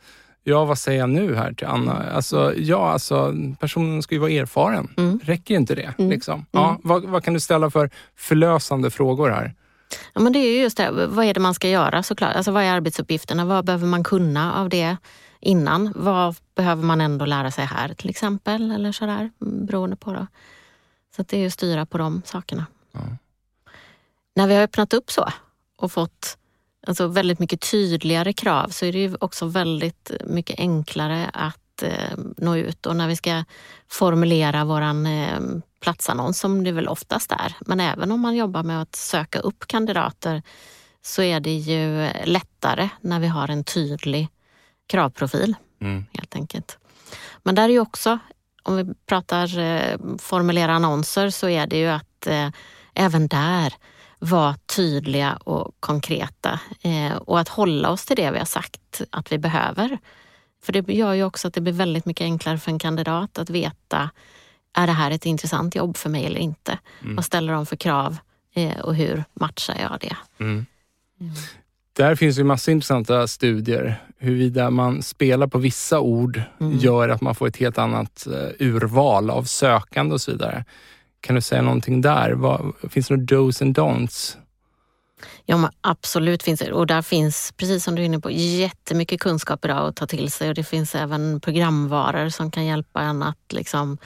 Ja, 0.50 0.66
vad 0.66 0.78
säger 0.78 1.00
jag 1.00 1.10
nu 1.10 1.36
här 1.36 1.54
till 1.54 1.68
Anna? 1.68 2.12
Alltså, 2.12 2.54
ja, 2.56 2.90
alltså, 2.90 3.34
personen 3.60 4.04
ska 4.04 4.16
ju 4.16 4.20
vara 4.20 4.32
erfaren. 4.32 4.94
Mm. 4.98 5.20
Räcker 5.24 5.56
inte 5.56 5.76
det? 5.76 5.94
Mm. 5.98 6.12
Liksom? 6.12 6.46
Ja, 6.52 6.70
mm. 6.70 6.82
vad, 6.84 7.04
vad, 7.04 7.24
kan 7.24 7.34
du 7.34 7.40
ställa 7.40 7.70
för 7.70 7.90
förlösande 8.16 8.90
frågor 8.90 9.30
här? 9.30 9.54
Ja, 10.14 10.22
men 10.22 10.34
det 10.34 10.40
är 10.40 10.62
just 10.62 10.78
det, 10.78 10.92
vad 10.92 11.26
är 11.26 11.34
det 11.34 11.40
man 11.40 11.54
ska 11.54 11.70
göra 11.70 12.04
såklart? 12.04 12.36
Alltså, 12.36 12.52
vad 12.52 12.64
är 12.64 12.72
arbetsuppgifterna? 12.72 13.46
Vad 13.46 13.66
behöver 13.66 13.88
man 13.88 14.04
kunna 14.04 14.54
av 14.56 14.70
det 14.70 14.98
innan? 15.40 15.94
Vad 15.96 16.36
behöver 16.56 16.84
man 16.84 17.02
ändå 17.02 17.26
lära 17.26 17.52
sig 17.52 17.66
här 17.66 17.94
till 17.94 18.10
exempel? 18.10 18.72
Eller 18.72 18.92
sådär, 18.92 19.32
beroende 19.40 19.96
på. 19.96 20.14
Då. 20.14 20.28
Så 21.16 21.24
det 21.28 21.38
är 21.38 21.48
att 21.48 21.54
styra 21.54 21.86
på 21.86 21.98
de 21.98 22.22
sakerna. 22.26 22.66
Ja. 22.92 23.00
När 24.36 24.48
vi 24.48 24.56
har 24.56 24.64
öppnat 24.64 24.94
upp 24.94 25.12
så 25.12 25.30
och 25.78 25.92
fått 25.92 26.38
alltså 26.88 27.08
väldigt 27.08 27.40
mycket 27.40 27.72
tydligare 27.72 28.34
krav 28.34 28.70
så 28.70 28.86
är 28.86 28.92
det 28.94 29.00
ju 29.00 29.16
också 29.20 29.46
väldigt 29.46 30.12
mycket 30.26 30.60
enklare 30.60 31.30
att 31.34 31.60
eh, 31.84 32.18
nå 32.38 32.56
ut. 32.56 32.86
Och 32.86 32.96
när 32.96 33.08
vi 33.08 33.16
ska 33.16 33.44
formulera 33.88 34.66
våran 34.66 35.06
eh, 35.06 35.40
platsannons, 35.80 36.40
som 36.40 36.64
det 36.64 36.72
väl 36.72 36.88
oftast 36.88 37.32
är, 37.32 37.56
men 37.60 37.80
även 37.80 38.12
om 38.12 38.22
man 38.22 38.36
jobbar 38.36 38.64
med 38.64 38.82
att 38.82 38.96
söka 38.96 39.40
upp 39.40 39.68
kandidater 39.68 40.42
så 41.02 41.22
är 41.22 41.40
det 41.40 41.54
ju 41.54 42.10
lättare 42.26 42.90
när 43.02 43.20
vi 43.20 43.28
har 43.28 43.50
en 43.50 43.64
tydlig 43.64 44.28
kravprofil 44.88 45.56
mm. 45.82 46.06
helt 46.14 46.36
enkelt. 46.36 46.78
Men 47.44 47.56
där 47.56 47.64
är 47.64 47.70
ju 47.70 47.80
också, 47.80 48.20
om 48.64 48.76
vi 48.76 48.94
pratar 49.06 49.60
eh, 49.60 49.98
formulera 50.18 50.74
annonser, 50.74 51.30
så 51.30 51.50
är 51.50 51.68
det 51.68 51.78
ju 51.78 51.88
att 51.88 52.28
eh, 52.28 52.50
även 52.94 53.28
där 53.28 53.74
vara 54.20 54.56
tydliga 54.76 55.36
och 55.36 55.76
konkreta 55.80 56.60
eh, 56.82 57.16
och 57.16 57.40
att 57.40 57.50
hålla 57.50 57.90
oss 57.90 58.06
till 58.06 58.16
det 58.16 58.32
vi 58.32 58.38
har 58.38 58.46
sagt 58.46 59.02
att 59.10 59.32
vi 59.32 59.38
behöver. 59.38 59.98
För 60.68 60.74
det 60.74 60.94
gör 60.94 61.14
ju 61.14 61.24
också 61.24 61.48
att 61.48 61.54
det 61.54 61.62
blir 61.62 61.74
väldigt 61.74 62.06
mycket 62.06 62.26
enklare 62.26 62.58
för 62.58 62.72
en 62.72 62.80
kandidat 62.80 63.38
att 63.38 63.50
veta, 63.50 64.10
är 64.74 64.88
det 64.88 64.94
här 64.94 65.12
ett 65.12 65.26
intressant 65.26 65.76
jobb 65.76 65.98
för 65.98 66.10
mig 66.10 66.26
eller 66.26 66.40
inte? 66.40 66.80
Mm. 67.02 67.16
Vad 67.16 67.26
ställer 67.26 67.54
de 67.54 67.66
för 67.66 67.76
krav 67.76 68.18
eh, 68.54 68.80
och 68.80 68.96
hur 68.96 69.24
matchar 69.34 69.76
jag 69.82 69.98
det? 70.02 70.44
Mm. 70.44 70.66
Mm. 71.22 71.34
Där 71.94 72.16
finns 72.16 72.40
ju 72.40 72.44
massa 72.44 72.72
intressanta 72.72 73.28
studier. 73.28 74.02
Huruvida 74.18 74.70
man 74.70 75.04
spelar 75.04 75.48
på 75.48 75.58
vissa 75.58 76.00
ord 76.00 76.42
mm. 76.60 76.78
gör 76.78 77.10
att 77.10 77.22
man 77.22 77.36
får 77.36 77.48
ett 77.48 77.58
helt 77.58 77.78
annat 77.78 78.28
uh, 78.28 78.68
urval 78.68 79.30
av 79.30 79.44
sökande 79.44 80.14
och 80.14 80.22
så 80.22 80.32
vidare. 80.32 80.66
Kan 81.22 81.36
du 81.36 81.42
säga 81.42 81.62
någonting 81.62 82.02
där? 82.02 82.32
Vad, 82.32 82.74
finns 82.90 83.08
det 83.08 83.14
några 83.14 83.26
dos 83.26 83.62
and 83.62 83.78
don'ts? 83.78 84.38
Ja, 85.46 85.58
men 85.58 85.72
absolut 85.82 86.44
finns 86.44 86.60
det. 86.60 86.72
Och 86.72 86.88
där 86.88 87.02
finns, 87.02 87.54
precis 87.58 87.84
som 87.84 87.96
du 87.96 88.02
är 88.02 88.06
inne 88.06 88.20
på, 88.20 88.32
jättemycket 88.32 89.20
kunskap 89.20 89.66
idag 89.66 89.88
att 89.88 89.96
ta 89.96 90.08
till 90.08 90.32
sig. 90.32 90.50
Och 90.50 90.56
det 90.56 90.64
finns 90.64 90.96
även 90.96 91.40
programvaror 91.40 92.30
som 92.30 92.52
kan 92.52 92.66
hjälpa 92.66 93.02
en 93.02 93.24
att 93.24 93.54
liksom 93.54 93.98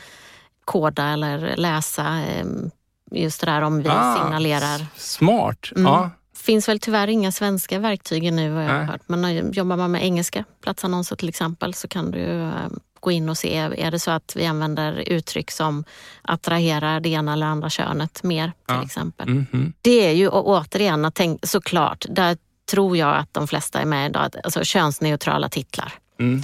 koda 0.65 1.08
eller 1.08 1.56
läsa 1.58 2.03
ehm, 2.08 2.72
just 3.12 3.41
det 3.41 3.48
där 3.48 3.62
om 3.62 3.84
vi 3.84 3.89
ah, 3.89 4.15
signalerar. 4.15 4.86
Smart! 4.96 5.70
Mm. 5.75 5.94
Ja. 5.94 6.10
Finns 6.41 6.69
väl 6.69 6.79
tyvärr 6.79 7.07
inga 7.07 7.31
svenska 7.31 7.79
verktyg 7.79 8.33
nu 8.33 8.50
vad 8.50 8.63
jag 8.63 8.69
har 8.69 8.83
hört. 8.83 9.01
Men 9.07 9.51
jobbar 9.53 9.77
man 9.77 9.91
med 9.91 10.03
engelska 10.03 10.43
platsannonser 10.63 11.15
till 11.15 11.29
exempel 11.29 11.74
så 11.74 11.88
kan 11.88 12.12
du 12.12 12.25
ehm, 12.25 12.79
gå 13.00 13.12
in 13.12 13.29
och 13.29 13.38
se, 13.38 13.55
är 13.57 13.91
det 13.91 14.00
så 14.00 14.12
att 14.12 14.33
vi 14.36 14.45
använder 14.45 15.10
uttryck 15.10 15.51
som 15.51 15.83
attraherar 16.21 17.00
det 17.00 17.10
ena 17.10 17.33
eller 17.33 17.45
andra 17.45 17.69
könet 17.69 18.24
mer 18.24 18.48
till 18.48 18.75
ja. 18.75 18.83
exempel. 18.83 19.27
Mm 19.27 19.45
-hmm. 19.51 19.74
Det 19.81 20.07
är 20.07 20.12
ju 20.12 20.29
återigen, 20.29 21.05
att 21.05 21.15
tänk, 21.15 21.48
såklart, 21.48 22.05
där 22.10 22.38
tror 22.71 22.98
jag 22.98 23.15
att 23.15 23.33
de 23.33 23.48
flesta 23.48 23.81
är 23.81 23.86
med 23.86 24.10
idag, 24.10 24.31
alltså 24.43 24.63
könsneutrala 24.63 25.50
titlar. 25.50 25.93
Mm. 26.19 26.43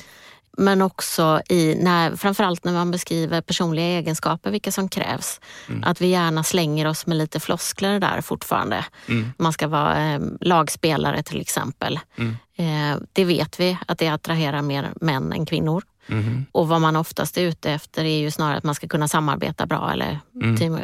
Men 0.58 0.82
också 0.82 1.42
i, 1.50 1.76
när, 1.76 2.16
framförallt 2.16 2.64
när 2.64 2.74
man 2.74 2.92
beskriver 2.92 3.42
personliga 3.42 3.86
egenskaper, 3.86 4.52
vilka 4.52 4.72
som 4.72 4.90
krävs. 4.90 5.42
Mm. 5.70 5.84
Att 5.84 6.02
vi 6.02 6.08
gärna 6.08 6.44
slänger 6.44 6.88
oss 6.88 7.06
med 7.06 7.18
lite 7.18 7.40
floskler 7.40 8.00
där 8.00 8.22
fortfarande. 8.22 8.86
Mm. 9.08 9.30
Man 9.38 9.54
ska 9.54 9.68
vara 9.68 10.14
eh, 10.14 10.22
lagspelare 10.42 11.24
till 11.24 11.42
exempel. 11.42 12.00
Mm. 12.16 12.36
Eh, 12.56 13.00
det 13.14 13.26
vet 13.26 13.60
vi 13.60 13.78
att 13.88 13.98
det 13.98 14.08
attraherar 14.08 14.62
mer 14.62 14.90
män 15.02 15.34
än 15.34 15.46
kvinnor. 15.46 15.84
Mm. 16.08 16.46
Och 16.52 16.68
vad 16.68 16.82
man 16.82 16.96
oftast 16.96 17.38
är 17.38 17.42
ute 17.42 17.72
efter 17.72 18.06
är 18.06 18.18
ju 18.18 18.32
snarare 18.32 18.58
att 18.58 18.64
man 18.64 18.76
ska 18.76 18.88
kunna 18.88 19.08
samarbeta 19.08 19.66
bra. 19.66 19.92
Eller 19.92 20.20
mm. 20.36 20.58
team, 20.58 20.80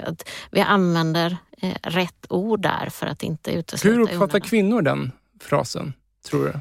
vi 0.51 0.62
använder 0.62 1.38
eh, 1.62 1.75
rätt 1.84 2.25
ord 2.30 2.62
där 2.62 2.89
för 2.89 3.08
att 3.08 3.24
inte 3.24 3.51
utesluta 3.51 3.96
Hur 3.96 4.03
uppfattar 4.03 4.39
kvinnor 4.39 4.82
den 4.82 5.12
frasen, 5.42 5.94
tror 6.30 6.46
du? 6.46 6.60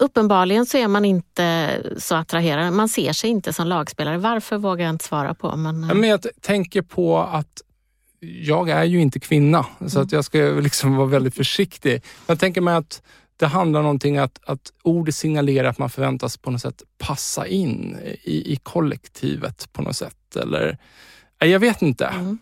Uppenbarligen 0.00 0.66
så 0.66 0.78
är 0.78 0.88
man 0.88 1.04
inte 1.04 1.78
så 1.98 2.14
attraherad. 2.14 2.72
Man 2.72 2.88
ser 2.88 3.12
sig 3.12 3.30
inte 3.30 3.52
som 3.52 3.66
lagspelare. 3.66 4.18
Varför 4.18 4.58
vågar 4.58 4.84
jag 4.84 4.94
inte 4.94 5.04
svara 5.04 5.34
på. 5.34 5.56
Men, 5.56 5.80
men 5.80 6.04
jag 6.04 6.26
tänker 6.40 6.82
på 6.82 7.18
att 7.18 7.62
jag 8.20 8.68
är 8.68 8.84
ju 8.84 9.00
inte 9.00 9.20
kvinna, 9.20 9.66
så 9.86 10.00
att 10.00 10.12
jag 10.12 10.24
ska 10.24 10.38
liksom 10.38 10.96
vara 10.96 11.06
väldigt 11.06 11.34
försiktig. 11.34 12.02
Jag 12.26 12.38
tänker 12.38 12.60
mig 12.60 12.74
att 12.74 13.02
det 13.36 13.46
handlar 13.46 13.80
om 13.80 13.84
någonting 13.84 14.18
att, 14.18 14.40
att 14.46 14.72
ordet 14.82 15.14
signalerar 15.14 15.68
att 15.68 15.78
man 15.78 15.90
förväntas 15.90 16.36
på 16.36 16.50
något 16.50 16.60
sätt 16.60 16.82
passa 16.98 17.46
in 17.46 17.98
i, 18.22 18.52
i 18.52 18.56
kollektivet 18.56 19.72
på 19.72 19.82
något 19.82 19.96
sätt. 19.96 20.36
Eller, 20.36 20.78
jag 21.38 21.60
vet 21.60 21.82
inte. 21.82 22.06
Mm. 22.06 22.38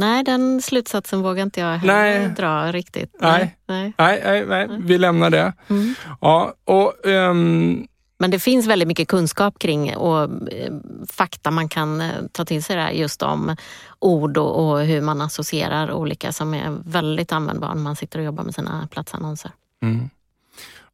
Nej, 0.00 0.24
den 0.24 0.62
slutsatsen 0.62 1.22
vågar 1.22 1.42
inte 1.42 1.60
jag 1.60 1.78
heller 1.78 2.28
dra 2.28 2.72
riktigt. 2.72 3.16
Nej, 3.20 3.56
nej. 3.66 3.92
nej. 3.98 4.20
nej, 4.24 4.44
nej, 4.46 4.66
nej. 4.68 4.78
vi 4.82 4.98
lämnar 4.98 5.30
det. 5.30 5.52
Mm. 5.68 5.94
Ja, 6.20 6.54
och, 6.64 6.94
um... 7.04 7.86
Men 8.18 8.30
det 8.30 8.38
finns 8.38 8.66
väldigt 8.66 8.88
mycket 8.88 9.08
kunskap 9.08 9.58
kring 9.58 9.96
och 9.96 10.22
eh, 10.52 10.72
fakta 11.08 11.50
man 11.50 11.68
kan 11.68 12.00
eh, 12.00 12.10
ta 12.32 12.44
till 12.44 12.64
sig 12.64 12.76
där 12.76 12.90
just 12.90 13.22
om 13.22 13.56
ord 13.98 14.38
och, 14.38 14.70
och 14.70 14.80
hur 14.80 15.00
man 15.00 15.20
associerar 15.20 15.92
olika 15.92 16.32
som 16.32 16.54
är 16.54 16.76
väldigt 16.84 17.32
användbara 17.32 17.74
när 17.74 17.82
man 17.82 17.96
sitter 17.96 18.18
och 18.18 18.24
jobbar 18.24 18.44
med 18.44 18.54
sina 18.54 18.88
platsannonser. 18.90 19.50
Mm. 19.82 20.10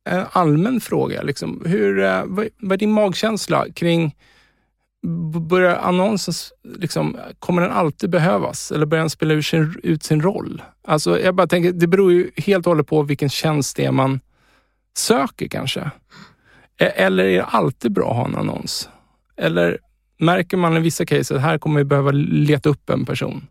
En 0.04 0.25
allmän 0.32 0.80
fråga, 0.80 1.22
liksom, 1.22 1.62
hur, 1.66 2.02
eh, 2.04 2.22
vad, 2.25 2.48
vad 2.58 2.72
är 2.72 2.76
din 2.76 2.92
magkänsla 2.92 3.66
kring 3.75 4.14
Börjar 5.48 5.76
annonsen, 5.76 6.34
liksom, 6.78 7.16
kommer 7.38 7.62
den 7.62 7.70
alltid 7.70 8.10
behövas 8.10 8.72
eller 8.72 8.86
börjar 8.86 9.02
den 9.02 9.10
spela 9.10 9.34
ut 9.34 9.46
sin, 9.46 9.80
ut 9.82 10.02
sin 10.02 10.22
roll? 10.22 10.62
Alltså, 10.88 11.20
jag 11.20 11.34
bara 11.34 11.46
tänker, 11.46 11.72
det 11.72 11.86
beror 11.86 12.12
ju 12.12 12.30
helt 12.36 12.66
och 12.66 12.70
hållet 12.70 12.86
på 12.86 13.02
vilken 13.02 13.28
tjänst 13.28 13.76
det 13.76 13.84
är 13.84 13.92
man 13.92 14.20
söker 14.96 15.48
kanske. 15.48 15.90
E-, 16.78 16.84
eller 16.84 17.25
är 17.25 17.36
det 17.36 17.44
alltid 17.44 17.92
bra 17.92 18.10
att 18.10 18.16
ha 18.16 18.25
en 18.25 18.36
annons? 18.36 18.88
Eller 19.36 19.78
märker 20.18 20.56
man 20.56 20.76
i 20.76 20.80
vissa 20.80 21.06
cases 21.06 21.30
att 21.30 21.40
här 21.40 21.58
kommer 21.58 21.80
vi 21.80 21.84
behöva 21.84 22.10
leta 22.10 22.68
upp 22.68 22.90
en 22.90 23.04
person? 23.04 23.46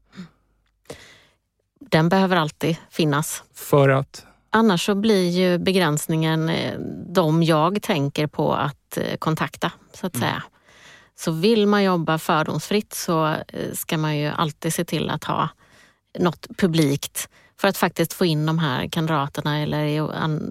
Den 1.79 2.09
behöver 2.09 2.35
alltid 2.35 2.77
finnas. 2.89 3.43
För 3.53 3.89
att? 3.89 4.25
Annars 4.49 4.85
så 4.85 4.95
blir 4.95 5.29
ju 5.29 5.57
begränsningen 5.57 6.49
eh, 6.49 6.79
de 7.07 7.43
jag 7.43 7.81
tänker 7.81 8.27
på 8.27 8.53
att 8.53 8.97
eh, 8.97 9.17
kontakta, 9.19 9.71
så 9.93 10.07
att 10.07 10.15
mm. 10.15 10.29
Så 11.17 11.31
vill 11.31 11.67
man 11.67 11.83
jobba 11.83 12.17
fördomsfritt 12.17 12.93
så 12.93 13.27
eh, 13.27 13.73
ska 13.73 13.97
man 13.97 14.17
ju 14.17 14.27
alltid 14.27 14.73
se 14.73 14.85
till 14.85 15.09
att 15.09 15.23
ha 15.23 15.49
något 16.19 16.47
publikt 16.57 17.29
För 17.59 17.67
att 17.67 17.77
faktiskt 17.77 18.13
få 18.13 18.25
in 18.25 18.45
de 18.45 18.59
här 18.59 18.87
kandidaterna 18.87 19.59
eller 19.59 20.09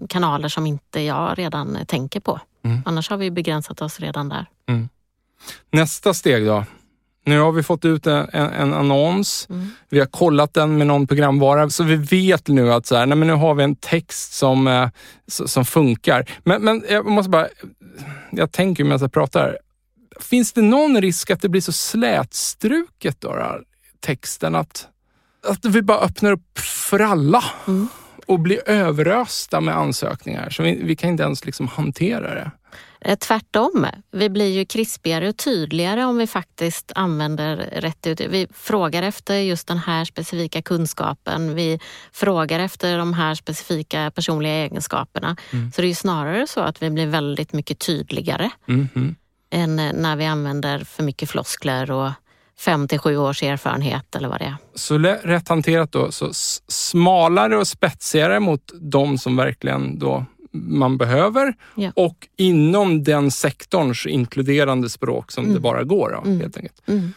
kanaler 0.08 0.48
som 0.48 0.66
inte 0.66 1.00
jag 1.00 1.38
redan 1.38 1.78
tänker 1.86 2.20
på. 2.20 2.40
Mm. 2.64 2.82
Annars 2.84 3.10
har 3.10 3.16
vi 3.16 3.30
begränsat 3.30 3.82
oss 3.82 4.00
redan 4.00 4.28
där. 4.28 4.46
Mm. 4.68 4.88
Nästa 5.70 6.14
steg 6.14 6.46
då? 6.46 6.64
Nu 7.26 7.40
har 7.40 7.52
vi 7.52 7.62
fått 7.62 7.84
ut 7.84 8.06
en, 8.06 8.28
en 8.32 8.74
annons. 8.74 9.46
Mm. 9.50 9.70
Vi 9.88 9.98
har 9.98 10.06
kollat 10.06 10.54
den 10.54 10.78
med 10.78 10.86
någon 10.86 11.06
programvara, 11.06 11.70
så 11.70 11.84
vi 11.84 11.96
vet 11.96 12.48
nu 12.48 12.72
att 12.72 12.86
så 12.86 12.96
här, 12.96 13.06
nej 13.06 13.18
men 13.18 13.28
nu 13.28 13.34
har 13.34 13.54
vi 13.54 13.64
en 13.64 13.76
text 13.76 14.32
som, 14.32 14.66
eh, 14.66 14.88
som 15.26 15.64
funkar. 15.64 16.30
Men, 16.44 16.62
men 16.62 16.84
jag 16.90 17.06
måste 17.06 17.30
bara, 17.30 17.48
jag 18.30 18.52
tänker 18.52 18.84
medan 18.84 18.98
jag 19.00 19.12
pratar. 19.12 19.58
Finns 20.20 20.52
det 20.52 20.62
någon 20.62 21.00
risk 21.00 21.30
att 21.30 21.42
det 21.42 21.48
blir 21.48 21.60
så 21.60 21.72
slätstruket 21.72 23.20
då, 23.20 23.28
då 23.28 23.60
texten? 24.00 24.54
Att, 24.54 24.88
att 25.46 25.64
vi 25.64 25.82
bara 25.82 25.98
öppnar 25.98 26.32
upp 26.32 26.58
för 26.58 27.00
alla 27.00 27.44
mm. 27.66 27.88
och 28.26 28.40
blir 28.40 28.68
överösta 28.68 29.60
med 29.60 29.76
ansökningar. 29.76 30.50
Så 30.50 30.62
vi, 30.62 30.82
vi 30.82 30.96
kan 30.96 31.10
inte 31.10 31.22
ens 31.22 31.44
liksom 31.44 31.68
hantera 31.68 32.34
det. 32.34 32.50
Eh, 33.04 33.16
tvärtom, 33.18 33.86
vi 34.12 34.30
blir 34.30 34.50
ju 34.50 34.64
krispigare 34.64 35.28
och 35.28 35.36
tydligare 35.36 36.04
om 36.04 36.18
vi 36.18 36.26
faktiskt 36.26 36.92
använder 36.94 37.56
rätt 37.56 38.06
ut. 38.06 38.20
Vi 38.20 38.48
frågar 38.54 39.02
efter 39.02 39.36
just 39.36 39.68
den 39.68 39.78
här 39.78 40.04
specifika 40.04 40.62
kunskapen. 40.62 41.54
Vi 41.54 41.80
frågar 42.12 42.60
efter 42.60 42.98
de 42.98 43.12
här 43.12 43.34
specifika 43.34 44.10
personliga 44.14 44.52
egenskaperna. 44.52 45.36
Mm. 45.52 45.72
Så 45.72 45.80
det 45.80 45.86
är 45.86 45.88
ju 45.88 45.94
snarare 45.94 46.46
så 46.46 46.60
att 46.60 46.82
vi 46.82 46.90
blir 46.90 47.06
väldigt 47.06 47.52
mycket 47.52 47.78
tydligare 47.78 48.50
mm. 48.68 49.16
Än 49.50 49.76
när 49.76 50.16
vi 50.16 50.24
använder 50.24 50.84
för 50.84 51.02
mycket 51.02 51.30
floskler 51.30 51.90
och 51.90 52.10
fem 52.58 52.88
till 52.88 52.98
sju 52.98 53.16
års 53.16 53.42
erfarenhet 53.42 54.16
eller 54.16 54.28
vad 54.28 54.38
det 54.38 54.44
är. 54.44 54.56
Så 54.74 54.98
rätt 54.98 55.48
hanterat 55.48 55.92
då, 55.92 56.12
så 56.12 56.30
smalare 56.68 57.56
och 57.56 57.68
spetsigare 57.68 58.40
mot 58.40 58.72
de 58.80 59.18
som 59.18 59.36
verkligen 59.36 59.98
då 59.98 60.24
man 60.52 60.98
behöver 60.98 61.54
ja. 61.74 61.92
och 61.96 62.28
inom 62.36 63.04
den 63.04 63.30
sektorns 63.30 64.06
inkluderande 64.06 64.90
språk 64.90 65.32
som 65.32 65.44
mm. 65.44 65.54
det 65.54 65.60
bara 65.60 65.84
går. 65.84 66.10
Då, 66.10 66.30
mm. 66.30 66.40
helt 66.40 66.56
enkelt. 66.56 66.82
Mm. 66.86 67.12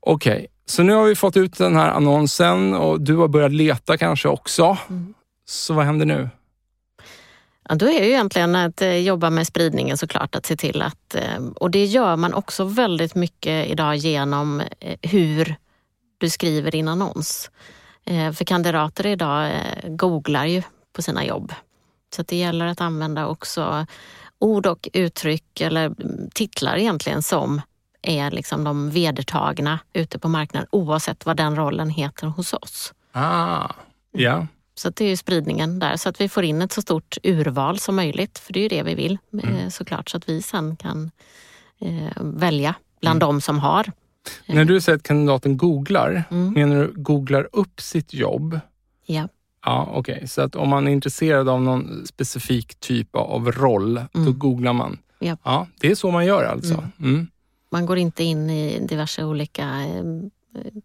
Okej, 0.00 0.32
okay. 0.32 0.46
så 0.66 0.82
nu 0.82 0.94
har 0.94 1.04
vi 1.04 1.14
fått 1.14 1.36
ut 1.36 1.58
den 1.58 1.76
här 1.76 1.90
annonsen 1.90 2.74
och 2.74 3.00
du 3.00 3.16
har 3.16 3.28
börjat 3.28 3.52
leta 3.52 3.96
kanske 3.96 4.28
också. 4.28 4.76
Mm. 4.90 5.14
Så 5.44 5.74
vad 5.74 5.84
händer 5.84 6.06
nu? 6.06 6.28
Ja, 7.68 7.74
då 7.74 7.86
är 7.86 8.00
det 8.00 8.06
ju 8.06 8.12
egentligen 8.12 8.56
att 8.56 8.82
eh, 8.82 8.96
jobba 8.96 9.30
med 9.30 9.46
spridningen 9.46 9.98
såklart, 9.98 10.34
att 10.34 10.46
se 10.46 10.56
till 10.56 10.82
att... 10.82 11.14
Eh, 11.14 11.46
och 11.56 11.70
det 11.70 11.84
gör 11.84 12.16
man 12.16 12.34
också 12.34 12.64
väldigt 12.64 13.14
mycket 13.14 13.70
idag 13.70 13.96
genom 13.96 14.60
eh, 14.80 14.98
hur 15.02 15.56
du 16.18 16.30
skriver 16.30 16.70
din 16.70 16.88
annons. 16.88 17.50
För 18.06 18.44
kandidater 18.44 19.06
idag 19.06 19.52
googlar 19.86 20.44
ju 20.44 20.62
på 20.92 21.02
sina 21.02 21.24
jobb. 21.24 21.52
Så 22.16 22.22
det 22.22 22.36
gäller 22.36 22.66
att 22.66 22.80
använda 22.80 23.26
också 23.26 23.86
ord 24.38 24.66
och 24.66 24.88
uttryck 24.92 25.60
eller 25.60 25.86
mm, 25.86 26.30
titlar 26.34 26.76
egentligen 26.76 27.22
som 27.22 27.60
är 28.02 28.30
liksom 28.30 28.64
de 28.64 28.90
vedertagna 28.90 29.78
ute 29.92 30.18
på 30.18 30.28
marknaden 30.28 30.68
oavsett 30.72 31.26
vad 31.26 31.36
den 31.36 31.56
rollen 31.56 31.90
heter 31.90 32.26
hos 32.26 32.52
oss. 32.52 32.92
Ah, 33.12 33.72
ja. 34.12 34.46
Så 34.78 34.90
det 34.90 35.04
är 35.04 35.08
ju 35.08 35.16
spridningen 35.16 35.78
där, 35.78 35.96
så 35.96 36.08
att 36.08 36.20
vi 36.20 36.28
får 36.28 36.44
in 36.44 36.62
ett 36.62 36.72
så 36.72 36.82
stort 36.82 37.18
urval 37.22 37.78
som 37.78 37.96
möjligt. 37.96 38.38
För 38.38 38.52
det 38.52 38.60
är 38.60 38.62
ju 38.62 38.68
det 38.68 38.82
vi 38.82 38.94
vill 38.94 39.18
mm. 39.32 39.56
Eh, 39.56 39.68
såklart, 39.68 40.08
så 40.08 40.16
att 40.16 40.28
vi 40.28 40.42
sen 40.42 40.76
kan 40.76 41.10
eh, 41.78 42.12
välja 42.20 42.74
bland 43.00 43.22
mm. 43.22 43.34
de 43.34 43.40
som 43.40 43.58
har. 43.58 43.92
När 44.46 44.64
du 44.64 44.80
säger 44.80 44.96
att 44.96 45.02
kandidaten 45.02 45.56
googlar, 45.56 46.22
mm. 46.30 46.52
menar 46.52 46.76
du 46.76 46.92
googlar 46.96 47.48
upp 47.52 47.80
sitt 47.80 48.14
jobb? 48.14 48.60
Ja. 49.06 49.28
Ja, 49.64 49.88
Okej, 49.92 50.14
okay. 50.14 50.26
så 50.26 50.42
att 50.42 50.56
om 50.56 50.68
man 50.68 50.88
är 50.88 50.92
intresserad 50.92 51.48
av 51.48 51.62
någon 51.62 52.06
specifik 52.06 52.80
typ 52.80 53.16
av 53.16 53.52
roll, 53.52 53.96
mm. 53.96 54.26
då 54.26 54.32
googlar 54.32 54.72
man? 54.72 54.98
Yep. 55.20 55.38
Ja, 55.44 55.66
det 55.80 55.90
är 55.90 55.94
så 55.94 56.10
man 56.10 56.26
gör 56.26 56.44
alltså? 56.44 56.74
Mm. 56.74 56.92
Mm. 57.00 57.26
Man 57.70 57.86
går 57.86 57.98
inte 57.98 58.24
in 58.24 58.50
i 58.50 58.86
diverse 58.86 59.24
olika 59.24 59.62
eh, 59.62 60.04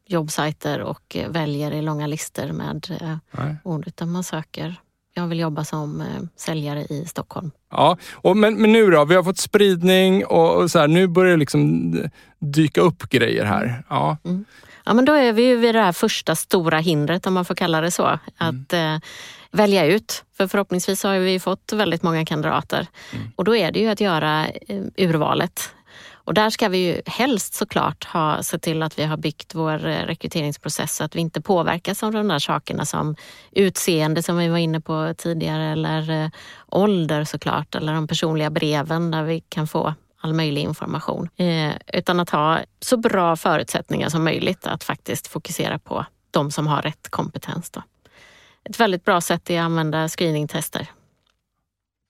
jobbsajter 0.05 0.81
och 0.81 1.17
väljer 1.27 1.71
i 1.71 1.81
långa 1.81 2.07
listor 2.07 2.51
med 2.51 2.97
eh, 3.01 3.17
Nej. 3.31 3.55
ord, 3.63 3.87
utan 3.87 4.11
man 4.11 4.23
söker 4.23 4.79
jag 5.13 5.27
vill 5.27 5.39
jobba 5.39 5.63
som 5.63 6.01
eh, 6.01 6.07
säljare 6.35 6.81
i 6.81 7.05
Stockholm. 7.05 7.51
Ja, 7.71 7.97
och 8.13 8.37
men, 8.37 8.61
men 8.61 8.71
nu 8.71 8.91
då? 8.91 9.05
Vi 9.05 9.15
har 9.15 9.23
fått 9.23 9.37
spridning 9.37 10.25
och, 10.25 10.55
och 10.55 10.71
så 10.71 10.79
här, 10.79 10.87
nu 10.87 11.07
börjar 11.07 11.31
det 11.31 11.37
liksom 11.37 11.93
dyka 12.39 12.81
upp 12.81 13.09
grejer 13.09 13.45
här. 13.45 13.83
Ja. 13.89 14.17
Mm. 14.25 14.45
Ja, 14.85 14.93
men 14.93 15.05
då 15.05 15.13
är 15.13 15.33
vi 15.33 15.43
ju 15.43 15.55
vid 15.55 15.75
det 15.75 15.81
här 15.81 15.91
första 15.91 16.35
stora 16.35 16.79
hindret, 16.79 17.27
om 17.27 17.33
man 17.33 17.45
får 17.45 17.55
kalla 17.55 17.81
det 17.81 17.91
så. 17.91 18.05
Mm. 18.07 18.19
Att 18.37 18.73
eh, 18.73 19.09
välja 19.51 19.85
ut. 19.85 20.23
För 20.37 20.47
förhoppningsvis 20.47 21.03
har 21.03 21.19
vi 21.19 21.39
fått 21.39 21.73
väldigt 21.73 22.03
många 22.03 22.25
kandidater. 22.25 22.87
Mm. 23.13 23.31
Och 23.35 23.43
då 23.43 23.55
är 23.55 23.71
det 23.71 23.79
ju 23.79 23.87
att 23.87 24.01
göra 24.01 24.47
eh, 24.47 24.81
urvalet. 24.97 25.73
Och 26.25 26.33
där 26.33 26.49
ska 26.49 26.69
vi 26.69 26.77
ju 26.77 27.01
helst 27.05 27.53
såklart 27.53 28.03
ha 28.03 28.43
sett 28.43 28.61
till 28.61 28.83
att 28.83 28.99
vi 28.99 29.03
har 29.03 29.17
byggt 29.17 29.55
vår 29.55 29.85
eh, 29.85 30.05
rekryteringsprocess 30.05 30.95
så 30.95 31.03
att 31.03 31.15
vi 31.15 31.19
inte 31.19 31.41
påverkas 31.41 32.03
av 32.03 32.11
de 32.11 32.27
där 32.27 32.39
sakerna 32.39 32.85
som 32.85 33.15
utseende 33.51 34.23
som 34.23 34.37
vi 34.37 34.47
var 34.47 34.57
inne 34.57 34.81
på 34.81 35.13
tidigare 35.17 35.71
eller 35.71 36.23
eh, 36.23 36.29
ålder 36.67 37.23
såklart 37.23 37.75
eller 37.75 37.93
de 37.93 38.07
personliga 38.07 38.49
breven 38.49 39.11
där 39.11 39.23
vi 39.23 39.39
kan 39.39 39.67
få 39.67 39.93
all 40.21 40.33
möjlig 40.33 40.61
information. 40.61 41.29
Eh, 41.35 41.71
utan 41.93 42.19
att 42.19 42.29
ha 42.29 42.59
så 42.79 42.97
bra 42.97 43.35
förutsättningar 43.35 44.09
som 44.09 44.23
möjligt 44.23 44.67
att 44.67 44.83
faktiskt 44.83 45.27
fokusera 45.27 45.79
på 45.79 46.05
de 46.31 46.51
som 46.51 46.67
har 46.67 46.81
rätt 46.81 47.09
kompetens. 47.09 47.69
Då. 47.69 47.83
Ett 48.63 48.79
väldigt 48.79 49.05
bra 49.05 49.21
sätt 49.21 49.49
är 49.49 49.59
att 49.59 49.65
använda 49.65 50.09
screeningtester. 50.09 50.87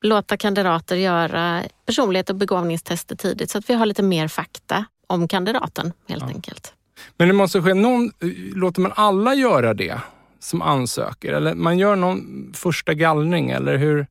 Låta 0.04 0.38
kandidater 0.38 0.96
göra 0.96 1.64
personlighet 1.86 2.30
och 2.30 2.36
begåvningstester 2.36 3.16
tidigt 3.16 3.52
så 3.52 3.58
att 3.58 3.70
vi 3.70 3.74
har 3.74 3.86
lite 3.86 4.04
mer 4.04 4.28
fakta 4.28 4.86
om 5.08 5.28
kandidaten 5.28 5.94
helt 6.08 6.24
ja. 6.24 6.28
enkelt. 6.28 6.74
Men 7.18 7.28
det 7.28 7.34
måste 7.34 7.62
ske 7.62 7.74
någon, 7.74 8.12
låter 8.56 8.82
man 8.82 8.92
alla 8.96 9.34
göra 9.34 9.74
det 9.74 10.00
som 10.40 10.62
ansöker? 10.62 11.34
Eller 11.34 11.54
man 11.54 11.78
gör 11.78 11.96
någon 11.96 12.52
första 12.54 12.94
gallring 12.94 13.52
eller 13.52 13.78
hur? 13.78 14.08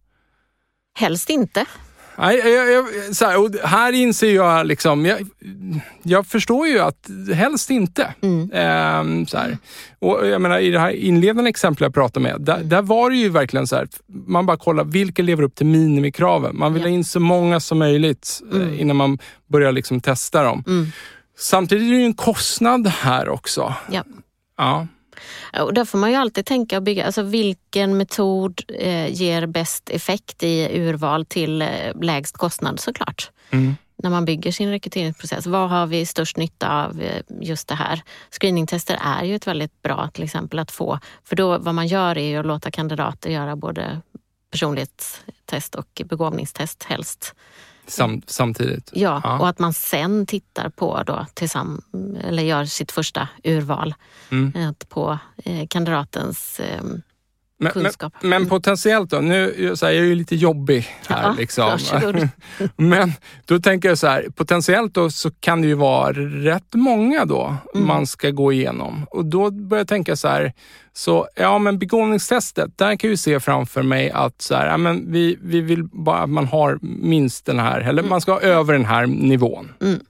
Helst 0.98 1.30
inte. 1.30 1.66
Nej, 2.18 2.36
jag, 2.36 2.72
jag, 2.72 2.84
så 3.16 3.24
här, 3.24 3.66
här 3.66 3.92
inser 3.92 4.34
jag 4.34 4.66
liksom, 4.66 5.06
jag, 5.06 5.28
jag 6.02 6.26
förstår 6.26 6.66
ju 6.68 6.78
att 6.78 7.10
helst 7.34 7.70
inte. 7.70 8.14
Mm. 8.22 8.50
Ehm, 8.54 9.26
så 9.26 9.38
här. 9.38 9.58
Och 9.98 10.26
jag 10.26 10.40
menar, 10.40 10.58
I 10.58 10.70
det 10.70 10.78
här 10.78 10.90
inledande 10.90 11.48
exemplet 11.48 11.86
jag 11.86 11.94
pratade 11.94 12.22
med, 12.22 12.40
där, 12.40 12.56
mm. 12.56 12.68
där 12.68 12.82
var 12.82 13.10
det 13.10 13.16
ju 13.16 13.28
verkligen 13.28 13.66
så 13.66 13.76
här, 13.76 13.88
man 14.26 14.46
bara 14.46 14.56
kollar 14.56 14.84
vilka 14.84 15.22
lever 15.22 15.42
upp 15.42 15.54
till 15.54 15.66
minimikraven. 15.66 16.58
Man 16.58 16.72
vill 16.72 16.82
ja. 16.82 16.88
ha 16.88 16.94
in 16.94 17.04
så 17.04 17.20
många 17.20 17.60
som 17.60 17.78
möjligt 17.78 18.42
eh, 18.52 18.60
mm. 18.60 18.80
innan 18.80 18.96
man 18.96 19.18
börjar 19.46 19.72
liksom 19.72 20.00
testa 20.00 20.42
dem. 20.42 20.64
Mm. 20.66 20.86
Samtidigt 21.38 21.86
är 21.86 21.90
det 21.90 21.98
ju 21.98 22.04
en 22.04 22.14
kostnad 22.14 22.86
här 22.86 23.28
också. 23.28 23.74
Ja. 23.90 24.04
ja. 24.58 24.86
Och 25.60 25.74
där 25.74 25.84
får 25.84 25.98
man 25.98 26.10
ju 26.10 26.16
alltid 26.16 26.46
tänka 26.46 26.76
och 26.76 26.82
bygga, 26.82 27.06
alltså 27.06 27.22
vilken 27.22 27.96
metod 27.96 28.60
eh, 28.68 29.12
ger 29.12 29.46
bäst 29.46 29.90
effekt 29.90 30.42
i 30.42 30.78
urval 30.80 31.24
till 31.24 31.62
eh, 31.62 31.68
lägst 32.00 32.36
kostnad 32.36 32.80
såklart. 32.80 33.30
Mm. 33.50 33.76
När 34.02 34.10
man 34.10 34.24
bygger 34.24 34.52
sin 34.52 34.70
rekryteringsprocess. 34.70 35.46
Vad 35.46 35.70
har 35.70 35.86
vi 35.86 36.06
störst 36.06 36.36
nytta 36.36 36.84
av 36.84 37.02
eh, 37.02 37.22
just 37.40 37.68
det 37.68 37.74
här? 37.74 38.02
Screeningtester 38.30 38.98
är 39.04 39.24
ju 39.24 39.34
ett 39.36 39.46
väldigt 39.46 39.82
bra 39.82 40.10
till 40.14 40.24
exempel 40.24 40.58
att 40.58 40.70
få. 40.70 40.98
För 41.24 41.36
då 41.36 41.58
vad 41.58 41.74
man 41.74 41.86
gör 41.86 42.18
är 42.18 42.28
ju 42.28 42.36
att 42.36 42.46
låta 42.46 42.70
kandidater 42.70 43.30
göra 43.30 43.56
både 43.56 44.00
personlighetstest 44.50 45.74
och 45.74 46.02
begåvningstest 46.04 46.84
helst. 46.84 47.34
Sam, 47.86 48.22
samtidigt? 48.26 48.90
Ja, 48.94 49.20
ja, 49.24 49.38
och 49.38 49.48
att 49.48 49.58
man 49.58 49.72
sen 49.72 50.26
tittar 50.26 50.68
på 50.68 51.02
då 51.06 51.26
tillsammans, 51.34 51.84
eller 52.24 52.42
gör 52.42 52.64
sitt 52.64 52.92
första 52.92 53.28
urval 53.44 53.94
mm. 54.30 54.74
på 54.88 55.18
eh, 55.44 55.66
kandidatens 55.68 56.60
eh, 56.60 56.82
men, 57.62 57.72
kunskap. 57.72 58.12
Men, 58.20 58.30
men 58.30 58.36
mm. 58.36 58.48
potentiellt 58.48 59.10
då, 59.10 59.20
nu 59.20 59.72
så 59.76 59.86
här, 59.86 59.92
jag 59.92 60.02
är 60.02 60.08
ju 60.08 60.14
lite 60.14 60.36
jobbig 60.36 60.88
här. 61.08 61.22
Ja, 61.22 61.34
liksom. 61.38 61.78
men 62.76 63.12
då 63.44 63.58
tänker 63.58 63.88
jag 63.88 63.98
så 63.98 64.06
här, 64.06 64.26
potentiellt 64.34 64.94
då 64.94 65.10
så 65.10 65.30
kan 65.30 65.62
det 65.62 65.68
ju 65.68 65.74
vara 65.74 66.12
rätt 66.12 66.74
många 66.74 67.24
då 67.24 67.56
mm. 67.74 67.86
man 67.86 68.06
ska 68.06 68.30
gå 68.30 68.52
igenom. 68.52 69.06
Och 69.10 69.24
då 69.24 69.50
börjar 69.50 69.80
jag 69.80 69.88
tänka 69.88 70.16
så 70.16 70.28
här, 70.28 70.52
så 70.92 71.28
ja 71.34 71.58
men 71.58 71.78
begåvningstestet, 71.78 72.78
där 72.78 72.96
kan 72.96 73.08
jag 73.08 73.10
ju 73.10 73.16
se 73.16 73.40
framför 73.40 73.82
mig 73.82 74.10
att 74.10 74.42
så 74.42 74.54
här, 74.54 74.66
ja, 74.66 74.76
men 74.76 75.12
vi, 75.12 75.38
vi 75.42 75.60
vill 75.60 75.84
bara 75.84 76.18
att 76.18 76.30
man 76.30 76.46
har 76.46 76.78
minst 76.82 77.46
den 77.46 77.58
här, 77.58 77.80
eller 77.80 78.02
mm. 78.02 78.10
man 78.10 78.20
ska 78.20 78.32
ha 78.32 78.40
över 78.40 78.72
den 78.72 78.84
här 78.84 79.06
nivån. 79.06 79.72
Mm. 79.80 80.00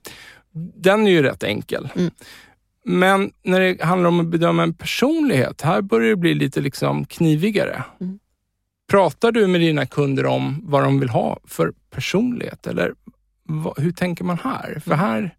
Den 0.77 1.07
är 1.07 1.11
ju 1.11 1.23
rätt 1.23 1.43
enkel. 1.43 1.89
Men 2.85 3.33
när 3.43 3.61
det 3.61 3.83
handlar 3.83 4.09
om 4.09 4.21
att 4.21 4.27
bedöma 4.27 4.63
en 4.63 4.75
personlighet, 4.75 5.63
här 5.63 5.83
börjar 5.83 6.11
det 6.11 6.17
bli 6.17 6.35
lite 6.35 6.61
liksom 6.61 7.05
knivigare. 7.05 7.85
Mm. 8.01 8.19
Pratar 8.91 9.33
du 9.33 9.47
med 9.47 9.61
dina 9.61 9.87
kunder 9.87 10.27
om 10.27 10.61
vad 10.63 10.83
de 10.83 11.01
vill 11.01 11.09
ha 11.09 11.39
för 11.45 11.73
personlighet? 11.91 12.67
Eller 12.67 12.95
hur 13.77 13.93
tänker 13.93 14.25
man 14.25 14.39
här? 14.39 14.81
För 14.85 14.93
mm. 14.93 14.99
här... 14.99 15.35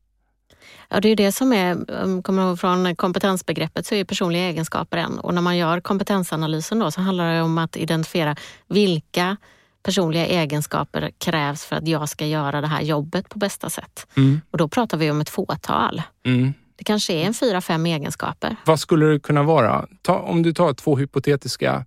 Ja, 0.90 1.00
det 1.00 1.10
är 1.10 1.16
det 1.16 1.32
som 1.32 1.54
är, 1.54 1.92
um, 1.92 2.24
kommer 2.24 2.48
ihåg 2.48 2.60
från 2.60 2.96
kompetensbegreppet, 2.96 3.86
så 3.86 3.96
är 3.96 4.04
personliga 4.04 4.44
egenskaper 4.44 4.98
en. 4.98 5.20
Och 5.20 5.34
när 5.34 5.42
man 5.42 5.58
gör 5.58 5.80
kompetensanalysen 5.80 6.80
då 6.80 6.92
så 6.92 7.02
handlar 7.02 7.34
det 7.34 7.42
om 7.42 7.58
att 7.58 7.78
identifiera 7.78 8.36
vilka 8.68 9.38
personliga 9.84 10.26
egenskaper 10.26 11.12
krävs 11.18 11.66
för 11.66 11.76
att 11.76 11.88
jag 11.88 12.10
ska 12.10 12.26
göra 12.26 12.62
det 12.62 12.68
här 12.68 12.82
jobbet 12.82 13.30
på 13.30 13.40
bästa 13.40 13.70
sätt. 13.70 14.08
Mm. 14.18 14.42
Och 14.52 14.58
då 14.58 14.68
pratar 14.68 14.98
vi 14.98 15.12
om 15.12 15.22
ett 15.22 15.30
fåtal. 15.30 16.02
Mm. 16.26 16.54
Det 16.76 16.84
kanske 16.84 17.14
är 17.14 17.26
en 17.26 17.34
fyra, 17.34 17.62
fem 17.62 17.86
egenskaper. 17.86 18.56
Vad 18.66 18.80
skulle 18.80 19.06
det 19.06 19.20
kunna 19.20 19.44
vara? 19.44 19.88
Ta, 20.02 20.16
om 20.20 20.44
du 20.44 20.54
tar 20.54 20.74
två 20.74 20.96
hypotetiska 20.98 21.86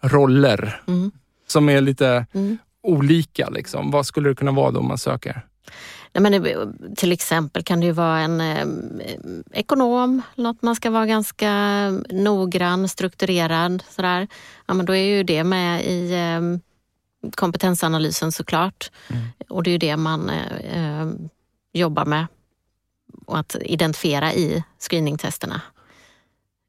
roller 0.00 0.80
Mm. 0.88 1.10
som 1.46 1.68
är 1.68 1.80
lite 1.80 2.26
Mm. 2.34 2.58
olika. 2.82 3.48
Liksom. 3.48 3.90
Vad 3.90 4.06
skulle 4.06 4.28
det 4.28 4.34
kunna 4.34 4.52
vara 4.52 4.70
då 4.70 4.80
om 4.80 4.88
man 4.88 4.98
söker? 4.98 5.42
Nej, 6.12 6.22
men 6.22 6.42
det, 6.42 6.66
till 6.96 7.12
exempel 7.12 7.62
kan 7.62 7.80
det 7.80 7.86
ju 7.86 7.92
vara 7.92 8.18
en 8.20 8.40
eh, 8.40 8.66
ekonom, 9.52 10.22
något 10.34 10.62
man 10.62 10.76
ska 10.76 10.90
vara 10.90 11.06
ganska 11.06 11.50
noggrann, 12.10 12.88
strukturerad. 12.88 13.82
Sådär. 13.90 14.28
Ja, 14.66 14.74
men 14.74 14.86
då 14.86 14.94
är 14.94 15.04
ju 15.16 15.22
det 15.22 15.44
med 15.44 15.84
i 15.84 16.12
eh, 16.14 17.30
kompetensanalysen 17.30 18.32
såklart. 18.32 18.90
Och 19.48 19.62
det 19.62 19.70
är 19.70 19.72
ju 19.72 19.78
det 19.78 19.96
man 19.96 20.30
eh, 20.72 21.06
jobbar 21.72 22.04
med 22.04 22.26
och 23.26 23.38
att 23.38 23.56
identifiera 23.60 24.32
i 24.32 24.64
screeningtesterna. 24.78 25.60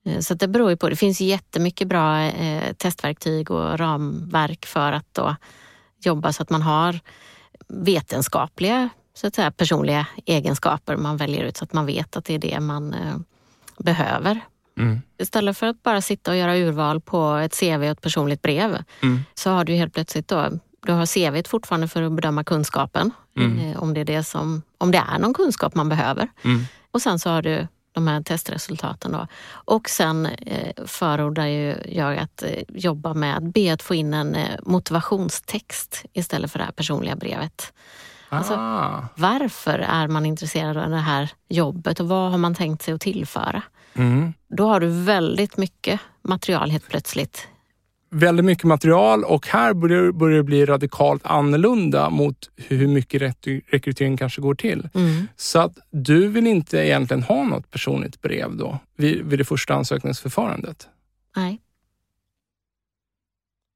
Eh, 0.06 0.20
Så 0.20 0.34
det 0.34 0.48
beror 0.48 0.70
ju 0.70 0.78
på. 0.78 0.89
Det 0.89 0.96
finns 0.96 1.22
jättemycket 1.22 1.88
bra 1.88 2.20
eh, 2.22 2.74
testverktyg 2.74 3.52
och 3.52 3.80
ramverk 3.80 4.65
för 4.65 4.91
att 4.91 5.13
då 5.13 5.36
jobba 6.04 6.34
så 6.34 6.43
att 6.43 6.50
man 6.50 6.62
har 6.62 7.00
vetenskapliga 7.67 8.89
så 9.13 9.28
att 9.28 9.36
säga, 9.36 9.52
personliga 9.52 10.08
egenskaper 10.26 10.96
man 10.96 11.17
väljer 11.17 11.43
ut 11.43 11.58
så 11.58 11.63
att 11.63 11.74
man 11.74 11.86
vet 11.86 12.17
att 12.17 12.26
det 12.26 12.34
är 12.34 12.39
det 12.39 12.60
man 12.60 12.93
eh, 12.93 13.15
behöver. 13.78 14.39
Mm. 14.78 15.02
Istället 15.17 15.58
för 15.58 15.67
att 15.67 15.84
bara 15.84 16.02
sitta 16.02 16.32
och 16.32 16.38
göra 16.38 16.58
urval 16.58 17.02
på 17.02 17.36
ett 17.36 17.60
CV 17.60 17.76
och 17.78 17.84
ett 17.86 18.02
personligt 18.02 18.41
brev 18.41 18.84
Mm. 19.02 19.20
så 19.34 19.50
har 19.50 19.65
du 19.65 19.74
helt 19.74 19.93
plötsligt 19.93 20.28
då, 20.28 20.50
du 20.88 20.93
har 20.93 21.06
CV 21.06 21.47
fortfarande 21.50 21.88
för 21.88 22.02
att 22.04 22.12
bedöma 22.12 22.43
kunskapen, 22.43 23.12
Mm. 23.38 23.60
eh, 23.71 23.78
om, 23.84 23.93
det 23.93 24.02
är 24.02 24.06
det 24.06 24.23
som, 24.23 24.62
om 24.78 24.91
det 24.91 25.04
är 25.13 25.19
någon 25.19 25.34
kunskap 25.34 25.76
man 25.76 25.89
behöver. 25.89 26.28
Mm. 26.43 26.65
Och 26.91 27.02
sen 27.02 27.19
så 27.19 27.30
har 27.30 27.41
du 27.41 27.67
de 27.91 28.08
här 28.08 28.21
testresultaten. 28.21 29.12
Då. 29.12 29.28
Och 29.50 29.89
sen 29.89 30.26
eh, 30.26 30.73
förordar 30.86 31.45
ju 31.45 31.76
jag 31.88 32.17
att 32.17 32.43
eh, 32.43 32.50
jobba 32.69 33.13
med 33.13 33.38
att 33.38 33.43
be 33.43 33.73
att 33.73 33.82
få 33.82 33.95
in 33.95 34.13
en 34.13 34.36
eh, 34.36 34.50
motivationstext 34.63 36.06
istället 36.13 36.52
för 36.52 36.60
det 36.60 36.65
här 36.65 36.71
personliga 36.71 37.15
brevet. 37.15 37.73
Alltså- 38.30 38.54
Ah. 38.54 39.06
Varför 39.15 39.80
är 39.80 40.08
man 40.08 40.26
intresserad 40.26 40.78
av 40.78 40.89
det 40.89 40.97
här 40.97 41.30
jobbet 41.50 42.00
och 42.00 42.08
vad 42.08 42.32
har 42.32 42.38
man 42.38 42.56
tänkt 42.56 42.82
sig 42.84 42.93
att 42.93 43.02
tillföra? 43.02 43.62
Mm. 43.93 44.34
Då 44.47 44.67
har 44.67 44.80
du 44.80 44.88
väldigt 45.04 45.58
mycket 45.58 46.00
material 46.21 46.69
helt 46.71 46.89
plötsligt. 46.89 47.47
Väldigt 48.10 48.46
mycket 48.46 48.63
material 48.63 49.24
och 49.24 49.48
här 49.48 49.74
börjar, 49.74 50.12
börjar 50.12 50.38
det 50.38 50.43
bli 50.43 50.65
radikalt 50.65 51.26
annorlunda 51.26 52.10
mot 52.10 52.50
hur 52.56 52.88
mycket 52.88 53.22
rekrytering 53.72 54.17
kanske 54.17 54.41
går 54.41 54.56
till. 54.56 54.89
Mm. 54.93 55.28
Så 55.36 55.60
att 55.60 55.78
du 55.91 56.28
vill 56.28 56.48
inte 56.48 56.78
egentligen 56.78 57.24
ha 57.24 57.43
något 57.43 57.72
personligt 57.72 58.22
brev 58.22 58.58
då 58.58 58.80
vid, 58.96 59.26
vid 59.26 59.39
det 59.39 59.46
första 59.46 59.74
ansökningsförfarandet? 59.74 60.88
Nej. 61.36 61.62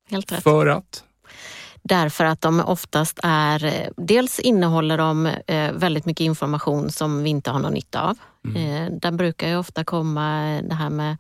Helt 0.10 0.32
rätt. 0.32 0.44
För 0.44 0.68
att? 0.68 1.04
Därför 1.84 2.26
att 2.26 2.42
de 2.42 2.60
oftast 2.60 3.20
är, 3.24 3.66
eh, 3.66 3.88
dels 3.98 4.40
innehåller 4.40 4.98
de 4.98 5.26
eh, 5.26 5.72
väldigt 5.72 6.06
mycket 6.06 6.24
information 6.24 6.92
som 6.92 7.24
vi 7.24 7.30
inte 7.30 7.52
har 7.52 7.60
någon 7.60 7.74
nytta 7.74 8.02
av. 8.02 8.18
Mm. 8.46 8.58
Eh, 8.86 9.00
Där 9.00 9.12
brukar 9.12 9.48
ju 9.48 9.58
ofta 9.58 9.84
komma 9.84 10.62
det 10.70 10.76
här 10.76 10.90
med 10.90 11.18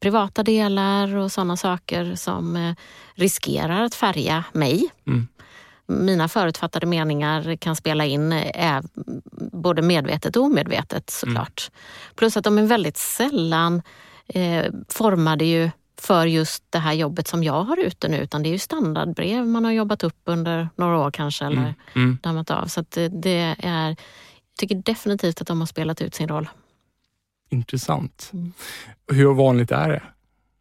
privata 0.00 0.42
delar 0.42 1.16
och 1.16 1.32
sådana 1.32 1.56
saker 1.56 2.14
som 2.14 2.56
eh, 2.56 2.74
riskerar 3.14 3.82
att 3.84 3.94
färga 3.94 4.44
mig. 4.52 4.90
Mm. 5.06 5.28
Mina 5.86 6.28
förutfattade 6.28 6.86
meningar 6.86 7.56
kan 7.56 7.76
spela 7.76 8.04
in 8.04 8.32
eh, 8.32 8.80
både 9.52 9.82
medvetet 9.82 10.36
och 10.36 10.42
omedvetet 10.42 11.10
såklart. 11.10 11.70
Plus 12.14 12.36
att 12.36 12.44
de 12.44 12.58
är 12.58 12.62
väldigt 12.62 12.96
sällan 12.96 13.82
eh, 14.26 14.64
formade 14.88 15.44
ju 15.44 15.70
för 16.00 16.26
just 16.26 16.64
det 16.70 16.78
här 16.78 16.92
jobbet 16.92 17.28
som 17.28 17.44
jag 17.44 17.64
har 17.64 17.76
ute 17.76 18.08
nu, 18.08 18.16
utan 18.16 18.42
det 18.42 18.48
är 18.48 18.50
ju 18.50 18.58
standardbrev 18.58 19.46
man 19.46 19.64
har 19.64 19.72
jobbat 19.72 20.04
upp 20.04 20.20
under 20.24 20.68
några 20.76 20.98
år 20.98 21.10
kanske 21.10 21.44
eller 21.44 21.56
Mm. 21.56 21.74
Mm. 21.94 22.18
dammat 22.22 22.50
av. 22.50 22.66
Så 22.66 22.80
att 22.80 22.90
det, 22.90 23.08
det 23.08 23.56
är, 23.58 23.88
jag 23.88 23.96
tycker 24.58 24.74
definitivt 24.74 25.40
att 25.40 25.46
de 25.46 25.60
har 25.60 25.66
spelat 25.66 26.00
ut 26.02 26.14
sin 26.14 26.28
roll. 26.28 26.48
Intressant. 27.54 28.30
Mm. 28.32 28.52
Hur 29.12 29.34
vanligt 29.34 29.70
är 29.70 29.88
det? 29.88 30.02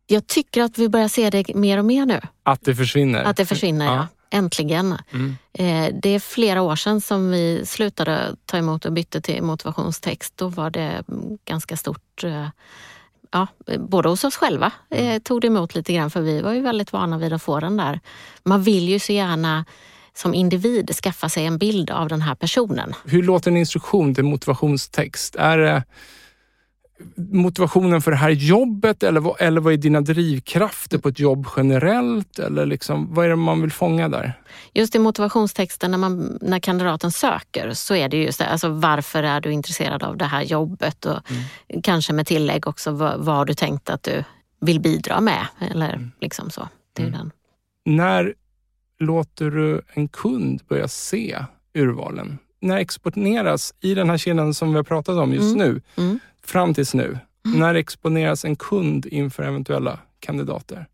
Jag 0.08 0.28
tycker 0.28 0.62
att 0.62 0.78
vi 0.78 0.90
börjar 0.90 1.08
se 1.08 1.30
det 1.30 1.56
mer 1.56 1.78
och 1.78 1.86
mer 1.86 2.06
nu, 2.06 2.22
Att 2.44 2.62
det 2.66 2.76
försvinner? 2.76 3.24
att 3.24 3.38
det 3.38 3.46
försvinner. 3.46 3.86
Ja. 3.86 3.96
Ja. 3.96 4.08
Äntligen. 4.38 4.98
Mm. 5.12 5.36
Eh, 5.54 5.96
Det 6.02 6.10
är 6.10 6.20
flera 6.20 6.62
år 6.62 6.76
sedan 6.76 7.02
som 7.02 7.32
vi 7.32 7.66
slutade 7.66 8.36
ta 8.46 8.58
emot 8.58 8.86
och 8.86 8.94
bytte 8.94 9.22
till 9.22 9.44
motivationstext. 9.44 10.38
Då 10.38 10.48
var 10.48 10.70
det 10.70 11.04
mm, 11.08 11.38
ganska 11.46 11.78
stort, 11.78 12.24
eh, 12.24 12.48
ja, 13.32 13.48
både 13.80 14.10
hos 14.10 14.24
oss 14.24 14.36
själva 14.36 14.72
eh, 14.90 15.20
tog 15.22 15.42
det 15.42 15.48
emot 15.48 15.76
lite 15.76 15.94
grann 15.94 16.10
för 16.10 16.22
vi 16.22 16.42
var 16.42 16.54
ju 16.54 16.62
väldigt 16.62 16.94
vana 16.94 17.18
vid 17.18 17.34
att 17.34 17.42
få 17.44 17.60
den 17.60 17.78
där. 17.78 18.00
Man 18.44 18.64
vill 18.64 18.90
ju 18.90 19.00
så 19.00 19.14
gärna 19.14 19.66
som 20.16 20.34
individ 20.34 20.92
skaffa 21.04 21.30
sig 21.30 21.46
en 21.46 21.58
bild 21.58 21.90
av 21.92 22.08
den 22.10 22.22
här 22.22 22.36
personen. 22.36 22.94
Hur 23.06 23.24
låter 23.24 23.52
en 23.52 23.58
instruktion 23.58 24.16
till 24.16 24.24
motivationstext? 24.24 25.36
Är 25.36 25.58
det 25.58 25.84
motivationen 27.16 28.02
för 28.02 28.12
det 28.12 28.18
här 28.18 28.30
jobbet 28.30 29.04
eller 29.04 29.20
vad, 29.20 29.42
eller 29.42 29.62
vad 29.62 29.74
är 29.74 29.78
dina 29.78 30.02
drivkrafter 30.02 30.98
på 30.98 31.10
ett 31.10 31.20
jobb 31.20 31.48
generellt? 31.58 32.40
Eller 32.40 32.66
liksom, 32.66 33.14
vad 33.14 33.26
är 33.26 33.30
det 33.30 33.36
man 33.36 33.62
vill 33.62 33.72
fånga 33.72 34.10
där? 34.10 34.34
Just 34.74 34.96
i 34.96 35.00
motivationstexten 35.00 35.92
när, 35.92 35.98
man, 35.98 36.38
när 36.42 36.60
kandidaten 36.60 37.12
söker 37.12 37.74
så 37.74 37.96
är 37.96 38.10
det 38.10 38.18
just 38.18 38.40
det, 38.40 38.48
alltså 38.48 38.70
varför 38.70 39.24
är 39.24 39.42
du 39.42 39.52
intresserad 39.52 40.04
av 40.04 40.18
det 40.18 40.26
här 40.26 40.42
jobbet 40.42 41.06
och 41.06 41.20
kanske 41.84 42.14
med 42.14 42.28
tillägg 42.28 42.68
också 42.68 42.92
vad, 42.92 43.20
vad 43.20 43.48
du 43.48 43.54
tänkt 43.54 43.90
att 43.90 44.04
du 44.04 44.24
vill 44.62 44.80
bidra 44.80 45.22
med 45.22 45.48
eller 45.72 46.10
liksom 46.22 46.50
så. 46.50 46.68
Det 46.94 47.02
är 47.02 47.06
ju 47.06 47.12
den. 47.12 47.32
När 47.86 48.34
låter 49.00 49.52
du 49.52 49.82
en 49.94 50.08
kund 50.08 50.62
börja 50.68 50.88
se 50.88 51.46
urvalen? 51.74 52.38
När 52.62 52.78
exponeras 52.78 53.74
i 53.82 53.94
den 53.94 54.10
här 54.10 54.18
kedjan 54.18 54.54
som 54.54 54.70
vi 54.70 54.76
har 54.76 54.84
pratat 54.84 55.18
om 55.18 55.34
just 55.34 55.56
Mm. 55.56 55.68
nu, 55.68 55.82
Mm. 56.04 56.20
Fram 56.46 56.74
tills 56.74 56.94
nu, 56.94 57.18
när 57.44 57.76
exponeras 57.76 58.46
en 58.46 58.56
kund 58.56 59.06
inför 59.06 59.44
eventuella 59.44 60.00
kandidater? 60.20 60.88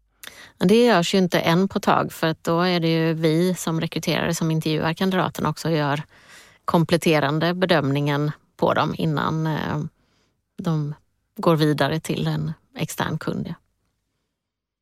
Det 0.58 0.86
görs 0.86 1.14
ju 1.14 1.18
inte 1.18 1.40
än 1.40 1.68
på 1.68 1.80
tag 1.80 2.12
för 2.12 2.28
att 2.28 2.44
då 2.44 2.62
är 2.62 2.80
det 2.80 2.88
ju 2.88 3.14
vi 3.14 3.56
som 3.56 3.82
rekryterare 3.82 4.36
som 4.36 4.52
intervjuar 4.52 4.94
kandidaterna 4.94 5.50
också 5.50 5.70
gör 5.70 6.04
kompletterande 6.66 7.54
bedömningen 7.54 8.32
på 8.58 8.74
dem 8.74 8.96
innan 8.98 9.48
eh, 9.48 9.80
de 10.58 10.94
går 11.38 11.56
vidare 11.56 12.00
till 12.00 12.28
en 12.28 12.54
extern 12.78 13.18
kund. 13.18 13.54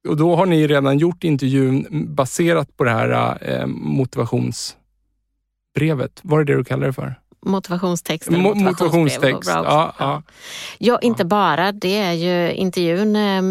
Och 0.07 0.17
då 0.17 0.35
har 0.35 0.45
ni 0.45 0.67
redan 0.67 0.97
gjort 0.97 1.23
intervjun 1.23 1.87
baserat 2.15 2.77
på 2.77 2.83
det 2.83 2.91
här 2.91 3.37
eh, 3.41 3.65
motivationsbrevet. 3.67 6.19
Vad 6.21 6.41
är 6.41 6.45
det 6.45 6.55
du 6.55 6.63
kallar 6.63 6.87
det 6.87 6.93
för? 6.93 7.15
Motivationstext 7.45 8.27
eller 8.29 8.39
Mo- 8.39 8.55
motivationsbrev. 8.63 9.33
motivationstext. 9.33 9.49
Ja, 9.49 9.93
ja. 9.99 10.23
Ja, 10.77 10.99
inte 10.99 11.25
bara. 11.25 11.71
Det 11.71 11.97
är 11.97 12.11
ju, 12.13 12.53
intervjun 12.53 13.15
eh, 13.15 13.41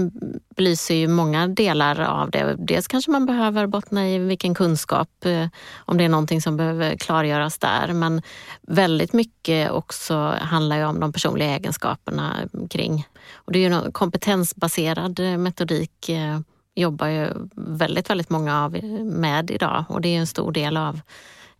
belyser 0.56 0.94
ju 0.94 1.08
många 1.08 1.46
delar 1.46 2.00
av 2.00 2.30
det. 2.30 2.56
Dels 2.58 2.88
kanske 2.88 3.10
man 3.10 3.26
behöver 3.26 3.66
bottna 3.66 4.08
i 4.08 4.18
vilken 4.18 4.54
kunskap, 4.54 5.24
eh, 5.24 5.46
om 5.76 5.96
det 5.98 6.04
är 6.04 6.08
någonting 6.08 6.42
som 6.42 6.56
behöver 6.56 6.96
klargöras 6.96 7.58
där. 7.58 7.92
Men 7.92 8.22
väldigt 8.62 9.12
mycket 9.12 9.70
också 9.70 10.34
handlar 10.40 10.76
ju 10.76 10.84
om 10.84 11.00
de 11.00 11.12
personliga 11.12 11.48
egenskaperna 11.56 12.36
kring. 12.70 13.06
Och 13.34 13.52
det 13.52 13.58
är 13.58 13.62
ju 13.62 13.68
någon 13.68 13.92
kompetensbaserad 13.92 15.20
eh, 15.20 15.38
metodik 15.38 16.08
eh, 16.08 16.38
jobbar 16.74 17.06
ju 17.06 17.28
väldigt, 17.54 18.10
väldigt 18.10 18.30
många 18.30 18.64
av 18.64 18.84
med 19.04 19.50
idag 19.50 19.84
och 19.88 20.00
det 20.00 20.08
är 20.08 20.18
en 20.18 20.26
stor 20.26 20.52
del 20.52 20.76
av 20.76 21.00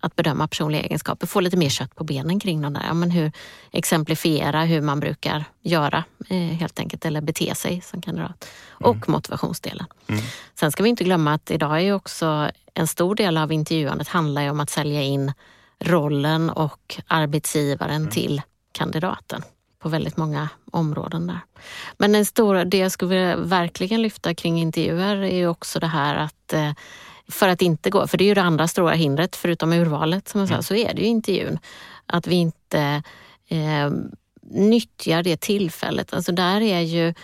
att 0.07 0.17
bedöma 0.17 0.49
personliga 0.49 0.83
egenskaper, 0.83 1.27
få 1.27 1.41
lite 1.41 1.57
mer 1.57 1.69
kött 1.69 1.95
på 1.95 2.05
benen 2.05 2.41
kring 2.41 2.63
de 2.63 2.73
där. 2.73 2.85
Ja, 2.87 2.95
men 2.95 3.11
hur, 3.11 3.33
exemplifiera 3.73 4.65
hur 4.65 4.81
man 4.81 5.01
brukar 5.01 5.45
göra 5.63 6.05
eh, 6.29 6.37
helt 6.37 6.81
enkelt, 6.81 7.05
eller 7.05 7.21
bete 7.21 7.55
sig 7.55 7.81
som 7.81 8.03
kandidat. 8.03 8.49
Och 8.69 9.09
motivationsdelen. 9.09 9.87
Mm. 10.07 10.23
Sen 10.55 10.73
ska 10.73 10.83
vi 10.83 10.89
inte 10.89 11.05
glömma 11.05 11.35
att 11.35 11.51
idag 11.51 11.77
är 11.77 11.81
ju 11.81 11.93
också 11.93 12.51
en 12.75 12.87
stor 12.87 13.15
del 13.15 13.37
av 13.37 13.53
intervjuandet 13.53 14.09
handlar 14.09 14.43
ju 14.43 14.51
om 14.51 14.61
att 14.61 14.71
sälja 14.71 15.03
in 15.03 15.33
rollen 15.79 16.51
och 16.51 17.01
arbetsgivaren 17.07 18.11
till 18.11 18.43
kandidaten 18.73 19.43
på 19.79 19.89
väldigt 19.89 20.17
många 20.17 20.49
områden 20.73 21.27
där. 21.27 21.41
Men 21.99 22.15
en 22.15 22.25
stor, 22.25 22.65
det 22.65 22.79
jag 22.79 22.93
skulle 22.93 23.09
vilja 23.09 23.37
verkligen 23.37 24.03
lyfta 24.03 24.35
kring 24.35 24.59
intervjuer 24.59 25.17
är 25.17 25.37
ju 25.37 25.49
också 25.49 25.81
det 25.81 25.87
här 25.87 26.17
att 26.17 26.53
eh, 26.53 26.73
för 27.29 27.49
att 27.49 27.63
inte 27.63 27.91
gå, 27.91 28.07
för 28.07 28.19
det 28.19 28.25
är 28.25 28.27
ju 28.27 28.35
det 28.35 28.43
andra 28.43 28.69
stora 28.69 28.95
hindret 28.95 29.37
förutom 29.37 29.73
urvalet 29.73 30.29
som 30.29 30.41
jag 30.41 30.49
sa, 30.49 30.63
så 30.63 30.75
är 30.75 30.95
det 30.95 31.03
ju 31.03 31.09
intervjun. 31.09 31.59
Att 32.07 32.27
vi 32.27 32.35
inte 32.35 33.03
eh, 33.49 33.91
nyttjar 34.51 35.23
det 35.23 35.41
tillfället. 35.41 36.13
Alltså 36.15 36.33
där 36.33 36.61
är 36.61 36.81
ju 36.81 37.15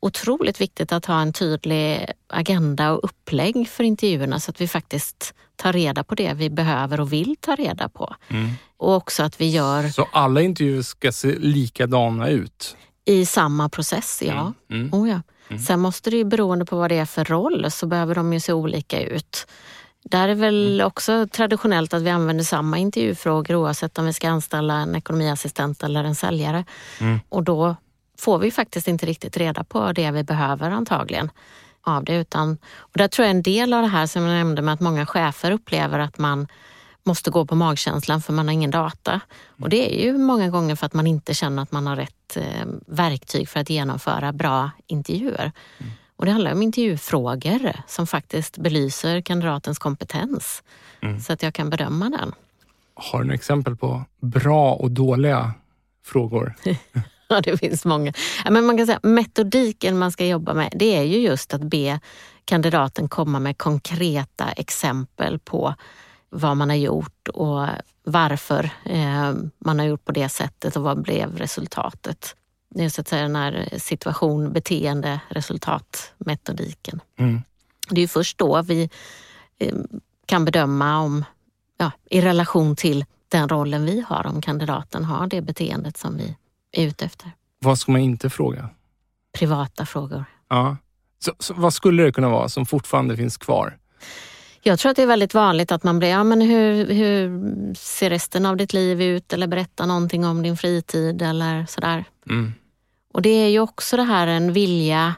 otroligt 0.00 0.60
viktigt 0.60 0.92
att 0.92 1.06
ha 1.06 1.20
en 1.20 1.32
tydlig 1.32 2.06
agenda 2.26 2.92
och 2.92 3.04
upplägg 3.04 3.68
för 3.68 3.84
intervjuerna 3.84 4.40
så 4.40 4.50
att 4.50 4.60
vi 4.60 4.68
faktiskt 4.68 5.34
tar 5.56 5.72
reda 5.72 6.04
på 6.04 6.14
det 6.14 6.34
vi 6.34 6.50
behöver 6.50 7.00
och 7.00 7.12
vill 7.12 7.36
ta 7.40 7.54
reda 7.54 7.88
på. 7.88 8.14
Mm. 8.28 8.50
Och 8.76 8.94
också 8.94 9.22
att 9.22 9.40
vi 9.40 9.48
gör... 9.50 9.88
Så 9.88 10.08
alla 10.12 10.40
intervjuer 10.42 10.82
ska 10.82 11.12
se 11.12 11.38
likadana 11.38 12.28
ut? 12.28 12.76
I 13.04 13.26
samma 13.26 13.68
process, 13.68 14.22
ja. 14.26 14.52
Mm. 14.70 14.82
Mm. 14.82 14.94
Oh, 14.94 15.10
ja. 15.10 15.20
Mm. 15.48 15.62
Sen 15.62 15.80
måste 15.80 16.10
det 16.10 16.16
ju 16.16 16.24
beroende 16.24 16.64
på 16.64 16.76
vad 16.76 16.90
det 16.90 16.98
är 16.98 17.04
för 17.04 17.24
roll 17.24 17.70
så 17.70 17.86
behöver 17.86 18.14
de 18.14 18.32
ju 18.32 18.40
se 18.40 18.52
olika 18.52 19.00
ut. 19.00 19.46
Där 20.04 20.28
är 20.28 20.34
väl 20.34 20.74
mm. 20.74 20.86
också 20.86 21.26
traditionellt 21.26 21.94
att 21.94 22.02
vi 22.02 22.10
använder 22.10 22.44
samma 22.44 22.78
intervjufrågor 22.78 23.56
oavsett 23.56 23.98
om 23.98 24.06
vi 24.06 24.12
ska 24.12 24.28
anställa 24.28 24.74
en 24.74 24.96
ekonomiassistent 24.96 25.82
eller 25.82 26.04
en 26.04 26.14
säljare. 26.14 26.64
Mm. 27.00 27.20
Och 27.28 27.42
då 27.42 27.76
får 28.18 28.38
vi 28.38 28.50
faktiskt 28.50 28.88
inte 28.88 29.06
riktigt 29.06 29.36
reda 29.36 29.64
på 29.64 29.92
det 29.92 30.10
vi 30.10 30.22
behöver 30.22 30.70
antagligen 30.70 31.30
av 31.82 32.04
det. 32.04 32.14
Utan, 32.14 32.58
och 32.76 32.98
där 32.98 33.08
tror 33.08 33.26
jag 33.26 33.30
en 33.30 33.42
del 33.42 33.72
av 33.72 33.82
det 33.82 33.88
här 33.88 34.06
som 34.06 34.22
jag 34.22 34.34
nämnde 34.34 34.62
med 34.62 34.74
att 34.74 34.80
många 34.80 35.06
chefer 35.06 35.50
upplever 35.50 35.98
att 35.98 36.18
man 36.18 36.48
måste 37.04 37.30
gå 37.30 37.46
på 37.46 37.54
magkänslan 37.54 38.22
för 38.22 38.32
man 38.32 38.48
har 38.48 38.52
ingen 38.52 38.70
data. 38.70 39.20
Och 39.60 39.68
det 39.68 39.94
är 39.94 40.06
ju 40.06 40.18
många 40.18 40.48
gånger 40.48 40.76
för 40.76 40.86
att 40.86 40.94
man 40.94 41.06
inte 41.06 41.34
känner 41.34 41.62
att 41.62 41.72
man 41.72 41.86
har 41.86 41.96
rätt 41.96 42.36
eh, 42.36 42.66
verktyg 42.86 43.48
för 43.48 43.60
att 43.60 43.70
genomföra 43.70 44.32
bra 44.32 44.70
intervjuer. 44.86 45.52
Mm. 45.78 45.92
Och 46.16 46.24
det 46.24 46.32
handlar 46.32 46.52
om 46.52 46.62
intervjufrågor 46.62 47.72
som 47.86 48.06
faktiskt 48.06 48.58
belyser 48.58 49.20
kandidatens 49.20 49.78
kompetens 49.78 50.62
mm. 51.00 51.20
så 51.20 51.32
att 51.32 51.42
jag 51.42 51.54
kan 51.54 51.70
bedöma 51.70 52.10
den. 52.10 52.32
Har 52.94 53.18
du 53.18 53.24
några 53.24 53.34
exempel 53.34 53.76
på 53.76 54.04
bra 54.20 54.72
och 54.72 54.90
dåliga 54.90 55.54
frågor? 56.04 56.54
ja, 57.28 57.40
det 57.40 57.58
finns 57.58 57.84
många. 57.84 58.12
Men 58.50 58.66
man 58.66 58.76
kan 58.76 58.86
säga 58.86 59.00
metodiken 59.02 59.98
man 59.98 60.12
ska 60.12 60.26
jobba 60.26 60.54
med, 60.54 60.72
det 60.76 60.96
är 60.96 61.02
ju 61.02 61.18
just 61.18 61.54
att 61.54 61.62
be 61.62 62.00
kandidaten 62.44 63.08
komma 63.08 63.38
med 63.38 63.58
konkreta 63.58 64.50
exempel 64.50 65.38
på 65.38 65.74
vad 66.34 66.56
man 66.56 66.68
har 66.68 66.76
gjort 66.76 67.28
och 67.28 67.66
varför 68.04 68.70
eh, 68.84 69.34
man 69.58 69.78
har 69.78 69.86
gjort 69.86 70.04
på 70.04 70.12
det 70.12 70.28
sättet 70.28 70.76
och 70.76 70.82
vad 70.82 71.02
blev 71.02 71.36
resultatet. 71.36 72.36
Det 72.70 72.84
är 72.84 72.88
så 72.88 73.00
att 73.00 73.08
säga 73.08 73.22
den 73.22 73.36
här 73.36 73.68
situation, 73.78 74.52
beteende, 74.52 75.20
resultatmetodiken. 75.28 77.00
Mm. 77.16 77.42
Det 77.88 78.00
är 78.00 78.08
först 78.08 78.38
då 78.38 78.62
vi 78.62 78.90
eh, 79.58 79.74
kan 80.26 80.44
bedöma 80.44 80.98
om, 80.98 81.24
ja, 81.76 81.90
i 82.10 82.20
relation 82.20 82.76
till 82.76 83.04
den 83.28 83.48
rollen 83.48 83.84
vi 83.84 84.04
har, 84.08 84.26
om 84.26 84.42
kandidaten 84.42 85.04
har 85.04 85.26
det 85.26 85.40
beteendet 85.42 85.96
som 85.96 86.16
vi 86.16 86.36
är 86.72 86.86
ute 86.86 87.04
efter. 87.04 87.30
Vad 87.58 87.78
ska 87.78 87.92
man 87.92 88.00
inte 88.00 88.30
fråga? 88.30 88.68
Privata 89.38 89.86
frågor. 89.86 90.24
Ja. 90.48 90.76
Så, 91.18 91.32
så, 91.38 91.54
vad 91.54 91.74
skulle 91.74 92.02
det 92.02 92.12
kunna 92.12 92.28
vara 92.28 92.48
som 92.48 92.66
fortfarande 92.66 93.16
finns 93.16 93.36
kvar? 93.36 93.78
Jag 94.66 94.78
tror 94.78 94.90
att 94.90 94.96
det 94.96 95.02
är 95.02 95.06
väldigt 95.06 95.34
vanligt 95.34 95.72
att 95.72 95.82
man 95.82 95.98
blir, 95.98 96.08
ja 96.08 96.24
men 96.24 96.40
hur, 96.40 96.86
hur 96.86 97.74
ser 97.74 98.10
resten 98.10 98.46
av 98.46 98.56
ditt 98.56 98.72
liv 98.72 99.02
ut? 99.02 99.32
Eller 99.32 99.46
berätta 99.46 99.86
någonting 99.86 100.24
om 100.24 100.42
din 100.42 100.56
fritid 100.56 101.22
eller 101.22 101.66
sådär. 101.66 102.04
Mm. 102.30 102.52
Och 103.12 103.22
det 103.22 103.28
är 103.28 103.48
ju 103.48 103.60
också 103.60 103.96
det 103.96 104.02
här 104.02 104.26
en 104.26 104.52
vilja 104.52 105.14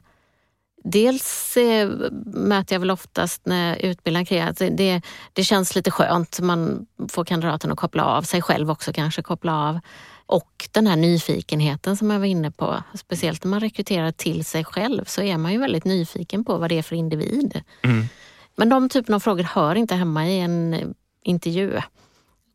Dels 0.88 1.56
eh, 1.56 1.90
möter 2.24 2.74
jag 2.74 2.80
väl 2.80 2.90
oftast 2.90 3.46
när 3.46 3.68
jag 3.68 3.80
utbildar 3.80 4.24
kreativt, 4.24 4.76
det, 4.76 5.02
det 5.32 5.44
känns 5.44 5.74
lite 5.74 5.90
skönt. 5.90 6.40
Man 6.40 6.86
får 7.08 7.24
kandidaten 7.24 7.72
att 7.72 7.78
koppla 7.78 8.04
av, 8.04 8.22
sig 8.22 8.42
själv 8.42 8.70
också 8.70 8.92
kanske 8.92 9.22
koppla 9.22 9.68
av. 9.68 9.80
Och 10.26 10.68
den 10.72 10.86
här 10.86 10.96
nyfikenheten 10.96 11.96
som 11.96 12.10
jag 12.10 12.18
var 12.18 12.26
inne 12.26 12.50
på. 12.50 12.82
Speciellt 12.94 13.44
när 13.44 13.50
man 13.50 13.60
rekryterar 13.60 14.12
till 14.12 14.44
sig 14.44 14.64
själv 14.64 15.04
så 15.04 15.22
är 15.22 15.38
man 15.38 15.52
ju 15.52 15.58
väldigt 15.58 15.84
nyfiken 15.84 16.44
på 16.44 16.58
vad 16.58 16.68
det 16.68 16.78
är 16.78 16.82
för 16.82 16.96
individ. 16.96 17.62
Mm. 17.82 18.08
Men 18.56 18.68
de 18.68 18.88
typen 18.88 19.14
av 19.14 19.20
frågor 19.20 19.42
hör 19.42 19.74
inte 19.74 19.94
hemma 19.94 20.28
i 20.28 20.40
en 20.40 20.94
intervju. 21.22 21.80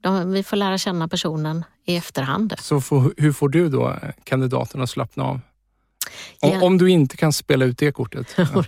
De, 0.02 0.32
vi 0.32 0.44
får 0.44 0.58
lära 0.58 0.78
känna 0.78 1.08
personen 1.08 1.66
i 1.86 1.96
efterhand. 1.96 2.54
Så 2.60 2.82
för, 2.82 3.14
hur 3.18 3.32
får 3.32 3.50
du 3.50 3.70
då 3.70 3.96
kandidaten 4.24 4.82
att 4.82 4.90
slappna 4.90 5.24
av? 5.24 5.40
Om, 6.40 6.64
om, 6.64 6.78
du 6.78 6.90
inte 6.90 7.18
kan 7.18 7.34
spela 7.34 7.66
ut 7.66 7.78
det 7.78 7.92
kortet? 7.92 8.28
Ja. 8.38 8.64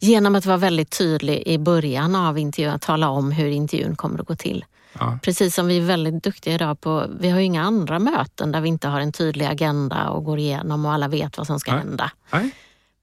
Genom 0.00 0.34
att 0.34 0.46
vara 0.46 0.56
väldigt 0.56 0.98
tydlig 0.98 1.42
i 1.46 1.58
början 1.58 2.14
av 2.14 2.38
intervjun, 2.38 2.74
att 2.74 2.82
tala 2.82 3.08
om 3.08 3.32
hur 3.32 3.48
intervjun 3.48 3.96
kommer 3.96 4.20
att 4.20 4.26
gå 4.26 4.36
till. 4.36 4.64
Ja. 4.98 5.18
Precis 5.22 5.54
som 5.54 5.66
vi 5.66 5.76
är 5.76 5.82
väldigt 5.82 6.24
duktiga 6.24 6.54
idag 6.54 6.80
på, 6.80 7.06
vi 7.20 7.30
har 7.30 7.38
ju 7.38 7.44
inga 7.44 7.62
andra 7.62 7.98
möten 7.98 8.52
där 8.52 8.60
vi 8.60 8.68
inte 8.68 8.88
har 8.88 9.00
en 9.00 9.12
tydlig 9.12 9.46
agenda 9.46 10.08
och 10.08 10.24
går 10.24 10.38
igenom 10.38 10.86
och 10.86 10.92
alla 10.92 11.08
vet 11.08 11.38
vad 11.38 11.46
som 11.46 11.60
ska 11.60 11.70
Nej. 11.70 11.80
hända. 11.80 12.10
Nej. 12.32 12.50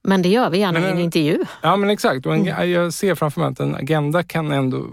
Men 0.03 0.21
det 0.21 0.29
gör 0.29 0.49
vi 0.49 0.57
gärna 0.57 0.79
men, 0.79 0.89
i 0.89 0.91
en 0.91 0.99
intervju. 0.99 1.39
Ja 1.61 1.75
men 1.75 1.89
exakt. 1.89 2.25
Och 2.25 2.35
en, 2.35 2.47
mm. 2.47 2.71
Jag 2.71 2.93
ser 2.93 3.15
framför 3.15 3.41
mig 3.41 3.51
att 3.51 3.59
en 3.59 3.75
agenda 3.75 4.23
kan 4.23 4.51
ändå, 4.51 4.87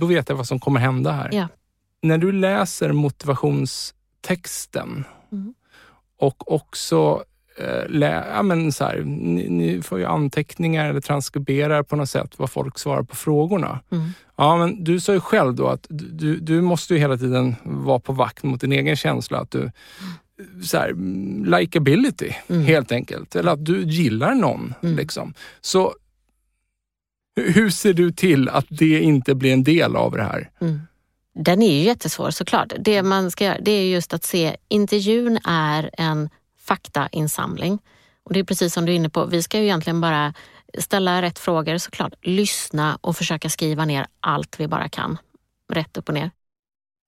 då 0.00 0.06
vet 0.06 0.28
jag 0.28 0.36
vad 0.36 0.46
som 0.46 0.60
kommer 0.60 0.80
hända 0.80 1.12
här. 1.12 1.28
Ja. 1.32 1.48
När 2.02 2.18
du 2.18 2.32
läser 2.32 2.92
motivationstexten 2.92 5.04
mm. 5.32 5.54
och 6.18 6.52
också 6.52 7.24
eh, 7.58 7.84
ja, 8.34 8.42
men 8.42 8.72
så 8.72 8.84
här, 8.84 9.02
ni, 9.04 9.48
ni, 9.48 9.82
får 9.82 9.98
ju 9.98 10.04
anteckningar 10.04 10.90
eller 10.90 11.00
transkriberar 11.00 11.82
på 11.82 11.96
något 11.96 12.10
sätt 12.10 12.30
vad 12.36 12.50
folk 12.50 12.78
svarar 12.78 13.02
på 13.02 13.16
frågorna. 13.16 13.80
Mm. 13.90 14.10
Ja, 14.36 14.56
men 14.56 14.84
du 14.84 15.00
sa 15.00 15.12
ju 15.12 15.20
själv 15.20 15.54
då 15.54 15.68
att 15.68 15.86
du, 15.88 16.36
du 16.36 16.60
måste 16.60 16.94
ju 16.94 17.00
hela 17.00 17.16
tiden 17.16 17.56
vara 17.62 17.98
på 17.98 18.12
vakt 18.12 18.42
mot 18.42 18.60
din 18.60 18.72
egen 18.72 18.96
känsla. 18.96 19.38
Att 19.38 19.50
du, 19.50 19.70
så 20.62 20.78
här, 20.78 20.94
likability 21.58 22.30
mm. 22.48 22.62
helt 22.62 22.92
enkelt. 22.92 23.36
Eller 23.36 23.52
att 23.52 23.64
du 23.64 23.82
gillar 23.82 24.34
någon. 24.34 24.74
Mm. 24.82 24.96
Liksom. 24.96 25.34
Så 25.60 25.94
hur 27.36 27.70
ser 27.70 27.92
du 27.92 28.12
till 28.12 28.48
att 28.48 28.66
det 28.68 29.00
inte 29.00 29.34
blir 29.34 29.52
en 29.52 29.64
del 29.64 29.96
av 29.96 30.12
det 30.12 30.22
här? 30.22 30.50
Mm. 30.60 30.80
Den 31.34 31.62
är 31.62 31.78
ju 31.78 31.82
jättesvår 31.82 32.30
såklart. 32.30 32.72
Det 32.78 33.02
man 33.02 33.30
ska 33.30 33.44
göra 33.44 33.58
det 33.60 33.70
är 33.70 33.84
just 33.84 34.14
att 34.14 34.24
se, 34.24 34.56
intervjun 34.68 35.38
är 35.44 35.90
en 35.92 36.28
faktainsamling. 36.58 37.78
Och 38.22 38.32
det 38.32 38.40
är 38.40 38.44
precis 38.44 38.74
som 38.74 38.86
du 38.86 38.92
är 38.92 38.96
inne 38.96 39.08
på, 39.08 39.24
vi 39.26 39.42
ska 39.42 39.58
ju 39.58 39.64
egentligen 39.64 40.00
bara 40.00 40.34
ställa 40.78 41.22
rätt 41.22 41.38
frågor 41.38 41.78
såklart, 41.78 42.14
lyssna 42.22 42.98
och 43.00 43.16
försöka 43.16 43.50
skriva 43.50 43.84
ner 43.84 44.06
allt 44.20 44.60
vi 44.60 44.68
bara 44.68 44.88
kan. 44.88 45.18
Rätt 45.72 45.96
upp 45.96 46.08
och 46.08 46.14
ner. 46.14 46.30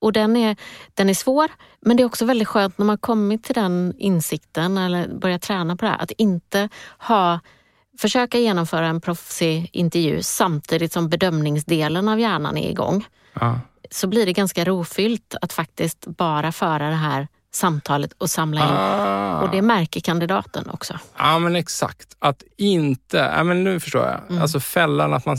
Och 0.01 0.13
den 0.13 0.37
är, 0.37 0.57
den 0.95 1.09
är 1.09 1.15
svår, 1.15 1.51
men 1.81 1.97
det 1.97 2.03
är 2.03 2.05
också 2.05 2.25
väldigt 2.25 2.49
skönt 2.49 2.79
när 2.79 2.87
man 2.87 2.99
kommit 2.99 3.45
till 3.45 3.55
den 3.55 3.95
insikten 3.99 4.79
eller 4.79 5.09
börjat 5.09 5.43
träna 5.43 5.77
på 5.77 5.85
det 5.85 5.91
här, 5.91 5.99
att 5.99 6.11
inte 6.11 6.69
ha 6.99 7.41
försöka 7.99 8.39
genomföra 8.39 8.87
en 8.87 9.01
proffsig 9.01 9.71
intervju 9.73 10.23
samtidigt 10.23 10.93
som 10.93 11.09
bedömningsdelen 11.09 12.09
av 12.09 12.21
hjärnan 12.21 12.57
är 12.57 12.71
igång. 12.71 13.05
Ja. 13.33 13.61
Så 13.91 14.07
blir 14.07 14.27
det 14.27 14.33
ganska 14.33 14.65
rofyllt 14.65 15.35
att 15.41 15.53
faktiskt 15.53 16.07
bara 16.07 16.53
föra 16.53 16.89
det 16.89 16.97
här 16.97 17.29
samtalet 17.59 18.13
och 18.19 18.31
samla 18.31 18.61
in. 18.61 18.67
Ah. 18.71 19.41
Och 19.43 19.51
det 19.51 19.63
märker 19.63 20.01
kandidaten 20.01 20.71
också. 20.71 20.99
Ja 21.19 21.39
men 21.39 21.57
exakt. 21.57 22.17
Att 22.19 22.43
inte, 22.57 23.17
ja 23.17 23.45
men 23.45 23.65
nu 23.65 23.81
förstår 23.81 24.05
jag. 24.05 24.21
Mm. 24.29 24.43
Alltså 24.43 24.61
fällan 24.61 25.15
att 25.15 25.27
man 25.27 25.37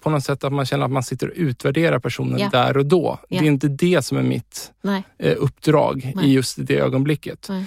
på 0.00 0.10
något 0.10 0.24
sätt 0.24 0.44
att 0.44 0.52
man 0.52 0.66
känner 0.66 0.84
att 0.84 0.90
man 0.90 1.02
sitter 1.02 1.26
och 1.26 1.34
utvärderar 1.36 1.98
personen 1.98 2.38
ja. 2.38 2.48
där 2.52 2.76
och 2.76 2.86
då. 2.86 3.18
Ja. 3.28 3.40
Det 3.40 3.46
är 3.46 3.48
inte 3.48 3.68
det 3.68 4.02
som 4.02 4.18
är 4.18 4.22
mitt 4.22 4.72
Nej. 4.82 5.02
Eh, 5.18 5.34
uppdrag 5.38 6.12
Nej. 6.16 6.26
i 6.26 6.32
just 6.32 6.56
det 6.66 6.78
ögonblicket. 6.78 7.46
Nej. 7.48 7.66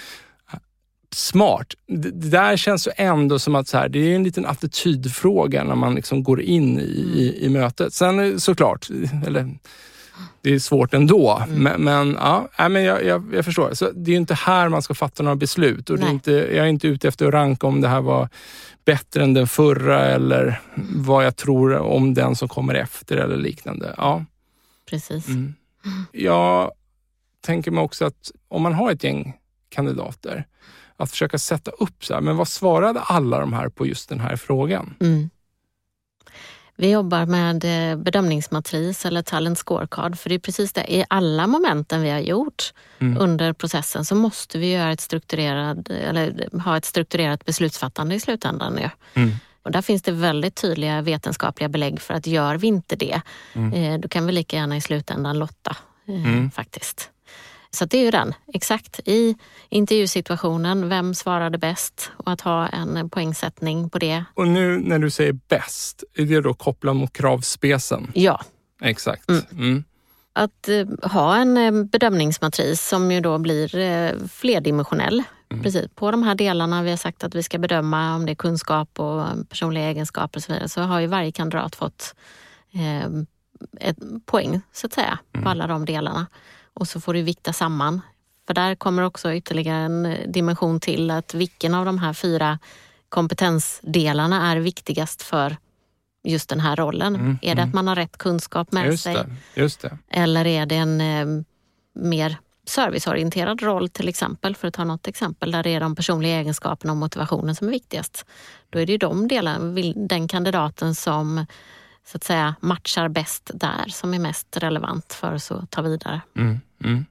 Smart. 1.14 1.74
Det, 1.88 2.12
där 2.12 2.58
känns 2.58 2.88
ju 2.88 2.92
ändå 2.96 3.40
som 3.40 3.56
att 3.56 3.68
så 3.68 3.78
här, 3.78 3.90
det 3.90 4.00
är 4.00 4.16
en 4.16 4.24
liten 4.24 4.46
attitydfråga 4.46 5.64
när 5.64 5.76
man 5.76 5.96
liksom 5.96 6.24
går 6.24 6.42
in 6.42 6.80
i, 6.80 7.02
mm. 7.02 7.18
i, 7.18 7.46
i 7.46 7.50
mötet. 7.50 7.94
Sen 7.94 8.40
såklart, 8.40 8.88
eller 9.26 9.58
det 10.46 10.54
är 10.56 10.60
svårt 10.60 10.94
ändå. 10.94 11.44
Mm. 11.48 11.64
Men, 11.64 11.84
men, 11.84 12.18
ja, 12.58 12.70
men 12.70 12.84
jag, 12.84 13.06
jag, 13.06 13.34
jag, 13.34 13.46
förstår. 13.46 13.74
Så 13.74 13.92
det 13.92 14.12
är 14.12 14.16
inte 14.16 14.34
här 14.34 14.70
man 14.70 14.82
ska 14.82 14.94
fatta 14.94 15.24
några 15.24 15.36
beslut. 15.36 15.90
Och 15.90 16.00
inte, 16.00 16.32
jag 16.32 16.66
är 16.66 16.66
inte 16.66 16.88
ute 16.88 17.08
efter 17.08 17.28
att 17.28 17.34
ranka 17.34 17.68
om 17.68 17.82
det 17.82 17.88
här 17.88 18.02
var 18.02 18.30
bättre 18.86 19.24
än 19.24 19.34
den 19.34 19.48
förra 19.48 20.06
eller 20.06 20.62
vad 20.96 21.26
jag 21.26 21.36
tror 21.36 21.76
om 21.76 22.14
den 22.14 22.36
som 22.36 22.48
kommer 22.48 22.74
efter 22.74 23.18
eller 23.18 23.38
liknande. 23.38 23.94
Ja. 23.98 24.26
Precis. 24.90 25.28
Mm. 25.28 25.54
Jag 26.12 26.72
tänker 27.42 27.72
mig 27.72 27.84
också 27.84 28.06
att 28.06 28.32
om 28.48 28.62
man 28.62 28.74
har 28.74 28.92
ett 28.92 29.04
gäng 29.04 29.34
kandidater, 29.70 30.46
att 30.98 31.10
försöka 31.10 31.38
sätta 31.38 31.72
upp 31.72 32.06
så 32.06 32.14
här, 32.14 32.22
men 32.22 32.38
vad 32.38 32.48
svarade 32.48 33.00
alla 33.00 33.40
de 33.40 33.54
här 33.54 33.70
på 33.70 33.86
just 33.86 34.10
den 34.10 34.20
här 34.20 34.36
frågan? 34.36 34.94
Mm. 35.00 35.30
Vi 36.78 36.92
jobbar 36.92 37.26
med 37.26 37.92
eh, 37.92 37.98
bedömningsmatris 37.98 39.06
eller 39.06 39.22
talent 39.22 39.58
scorecard. 39.58 40.20
För 40.20 40.30
det 40.30 40.36
är 40.36 40.40
precis 40.40 40.74
det, 40.74 40.94
i 40.94 41.06
alla 41.10 41.48
momenten 41.48 42.02
vi 42.02 42.10
har 42.10 42.20
gjort 42.20 42.74
mm. 43.00 43.18
under 43.22 43.54
processen 43.54 44.06
så 44.06 44.16
måste 44.16 44.58
vi 44.58 44.72
göra 44.72 44.92
ett 44.92 45.02
strukturerat, 45.02 45.90
eller 45.90 46.60
ha 46.60 46.78
ett 46.78 46.86
strukturerat 46.86 47.46
beslutsfattande 47.46 48.16
i 48.16 48.20
slutändan. 48.20 48.74
Nu. 48.74 48.90
Mm. 49.14 49.36
Och 49.64 49.72
där 49.72 49.82
finns 49.82 50.02
det 50.02 50.12
väldigt 50.12 50.56
tydliga 50.56 51.02
vetenskapliga 51.02 51.70
belägg 51.70 52.02
för 52.02 52.14
att 52.14 52.28
gör 52.28 52.56
vi 52.56 52.68
inte 52.68 52.96
det, 52.96 53.22
mm. 53.54 53.74
Eh, 53.74 54.00
då 54.00 54.08
kan 54.08 54.26
vi 54.26 54.32
lika 54.32 54.56
gärna 54.56 54.78
i 54.78 54.82
slutändan 54.82 55.40
lotta 55.40 55.76
eh, 56.08 56.26
mm. 56.26 56.52
faktiskt. 56.52 57.10
Så 57.76 57.86
det 57.86 57.98
är 57.98 58.04
ju 58.04 58.12
den, 58.12 58.34
exakt. 58.54 59.00
I 59.06 59.36
intervjusituationen, 59.70 60.90
vem 60.90 61.14
svarade 61.14 61.58
bäst? 61.58 62.12
Och 62.18 62.32
att 62.32 62.42
ha 62.42 62.68
en 62.68 63.10
poängsättning 63.10 63.90
på 63.90 64.00
det. 64.00 64.24
Och 64.34 64.48
nu 64.48 64.80
när 64.80 65.00
du 65.00 65.10
säger 65.10 65.34
bäst, 65.34 66.04
är 66.14 66.26
det 66.26 66.42
då 66.42 66.54
kopplat 66.54 66.96
mot 66.96 67.14
kravspecen? 67.14 68.12
Ja. 68.14 68.42
Exakt. 68.82 69.30
Mm. 69.30 69.44
Mm. 69.52 69.84
Att 70.34 70.70
eh, 70.70 71.12
ha 71.12 71.36
en 71.38 71.58
eh, 71.58 71.84
bedömningsmatris 71.84 72.88
som 72.88 73.12
ju 73.12 73.22
då 73.22 73.38
blir 73.38 73.76
eh, 73.76 74.12
flerdimensionell. 74.32 75.24
Mm. 75.52 75.64
Precis. 75.64 75.88
På 75.96 76.12
de 76.12 76.24
här 76.24 76.36
delarna 76.36 76.84
vi 76.84 76.90
har 76.90 76.98
sagt 76.98 77.24
att 77.24 77.36
vi 77.36 77.44
ska 77.44 77.58
bedöma 77.58 78.16
om 78.16 78.26
det 78.26 78.32
är 78.32 78.36
kunskap 78.36 79.00
och 79.00 79.50
personliga 79.50 79.84
egenskaper 79.90 80.40
och 80.40 80.44
så 80.44 80.52
vidare 80.54 80.70
så 80.70 80.82
har 80.82 81.00
ju 81.00 81.08
varje 81.08 81.32
kandidat 81.32 81.76
fått 81.76 82.16
eh, 82.74 83.06
ett 83.80 83.98
poäng 84.26 84.62
så 84.74 84.88
att 84.88 84.94
säga 84.94 85.20
på 85.32 85.38
Mm. 85.40 85.48
alla 85.48 85.68
de 85.68 85.86
delarna. 85.86 86.28
Och 86.76 86.88
så 86.88 87.02
får 87.02 87.14
du 87.14 87.22
vikta 87.22 87.54
samman. 87.54 88.02
För 88.48 88.54
där 88.54 88.76
kommer 88.76 89.04
också 89.04 89.34
ytterligare 89.34 89.78
en 89.78 90.18
dimension 90.28 90.80
till 90.80 91.12
att 91.12 91.34
vilken 91.34 91.76
av 91.76 91.86
de 91.86 91.98
här 91.98 92.14
fyra 92.14 92.60
kompetensdelarna 93.10 94.52
är 94.52 94.58
viktigast 94.58 95.22
för 95.22 95.58
just 96.24 96.50
den 96.50 96.60
här 96.60 96.76
rollen. 96.76 97.16
Mm, 97.16 97.38
Är 97.42 97.56
det 97.56 97.62
mm. 97.62 97.70
att 97.70 97.74
man 97.74 97.88
har 97.88 97.96
rätt 97.96 98.18
kunskap 98.18 98.72
med 98.72 98.86
Just 98.86 99.04
sig? 99.04 99.14
det. 99.14 99.62
Just 99.62 99.82
det. 99.82 99.98
Eller 100.10 100.48
är 100.48 100.66
det 100.66 100.76
en 100.76 101.02
eh, 101.02 101.44
mer 101.96 102.38
serviceorienterad 102.68 103.62
roll 103.62 103.90
till 103.90 104.08
exempel, 104.08 104.56
för 104.56 104.68
att 104.68 104.74
ta 104.74 104.84
något 104.84 105.08
exempel, 105.08 105.52
där 105.52 105.64
det 105.64 105.70
är 105.70 105.80
de 105.80 105.96
personliga 105.96 106.40
egenskaperna 106.40 106.94
och 106.94 106.98
motivationen 106.98 107.56
som 107.56 107.68
är 107.68 107.72
viktigast. 107.72 108.26
Då 108.70 108.80
är 108.80 108.86
det 108.86 108.92
ju 108.92 108.98
de 108.98 109.28
delarna, 109.28 109.82
den 109.96 110.28
kandidaten 110.28 110.96
som 110.96 111.46
så 112.08 112.18
att 112.18 112.24
säga 112.24 112.56
matchar 112.60 113.08
bäst 113.08 113.52
där, 113.54 113.86
som 113.88 114.14
är 114.14 114.20
mest 114.20 114.58
relevant 114.58 115.14
för 115.14 115.34
oss 115.34 115.52
att 115.52 115.72
ta 115.72 115.82
vidare. 115.82 116.22
Mm. 116.36 116.60
Mm. 116.84 117.06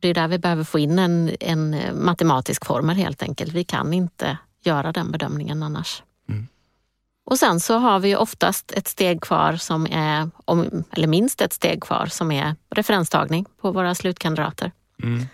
Det 0.00 0.08
är 0.08 0.14
där 0.14 0.28
vi 0.28 0.38
behöver 0.38 0.64
få 0.64 0.78
in 0.78 0.98
en, 0.98 1.30
en 1.40 1.76
matematisk 2.04 2.64
formel 2.64 2.96
helt 2.96 3.22
enkelt. 3.22 3.52
Vi 3.52 3.64
kan 3.64 3.92
inte 3.92 4.38
göra 4.64 4.92
den 4.92 5.10
bedömningen 5.10 5.62
annars. 5.62 6.02
Mm. 6.28 6.48
Och 7.24 7.38
sen 7.38 7.60
så 7.60 7.78
har 7.78 7.98
vi 7.98 8.16
oftast 8.16 8.72
ett 8.72 8.88
steg 8.88 9.20
kvar 9.20 9.56
som 9.56 9.86
är, 9.86 10.30
eller 10.90 11.06
minst 11.06 11.40
ett 11.40 11.52
steg 11.52 11.82
kvar 11.82 12.06
som 12.06 12.32
är 12.32 12.56
referenstagning 12.70 13.46
på 13.60 13.72
våra 13.72 13.94
slutkandidater. 13.94 14.72
Mm. 15.02 15.26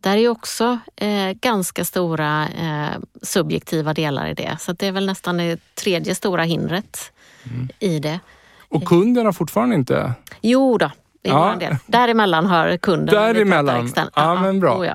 Där 0.00 0.16
är 0.16 0.28
också 0.28 0.78
eh, 0.96 1.32
ganska 1.32 1.84
stora 1.84 2.48
eh, 2.48 2.98
subjektiva 3.22 3.94
delar 3.94 4.26
i 4.26 4.34
det. 4.34 4.56
Så 4.60 4.72
det 4.72 4.86
är 4.86 4.92
väl 4.92 5.06
nästan 5.06 5.36
det 5.36 5.74
tredje 5.74 6.14
stora 6.14 6.42
hindret 6.42 7.12
Mm. 7.50 7.68
i 7.78 7.98
det. 7.98 8.20
Och 8.68 8.84
kunden 8.84 9.26
har 9.26 9.32
fortfarande 9.32 9.74
inte... 9.74 10.12
Jo 10.42 10.78
då, 10.78 10.86
i 10.86 10.90
Ja. 11.28 11.50
vår 11.52 11.60
del. 11.60 11.76
Däremellan 11.86 12.46
har 12.46 12.76
kunden 12.76 13.14
Däremellan? 13.14 13.86
extern- 13.88 14.10
Ja, 14.14 14.40
men 14.42 14.60
bra. 14.60 14.78
oh 14.80 14.86
ja. 14.86 14.94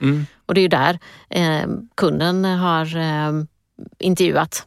Mm. 0.00 0.26
Och 0.46 0.54
det 0.54 0.60
är 0.60 0.62
ju 0.62 0.68
där 0.68 0.98
eh, 1.30 1.68
kunden 1.96 2.44
har 2.44 2.96
eh, 2.96 3.32
intervjuat 3.98 4.66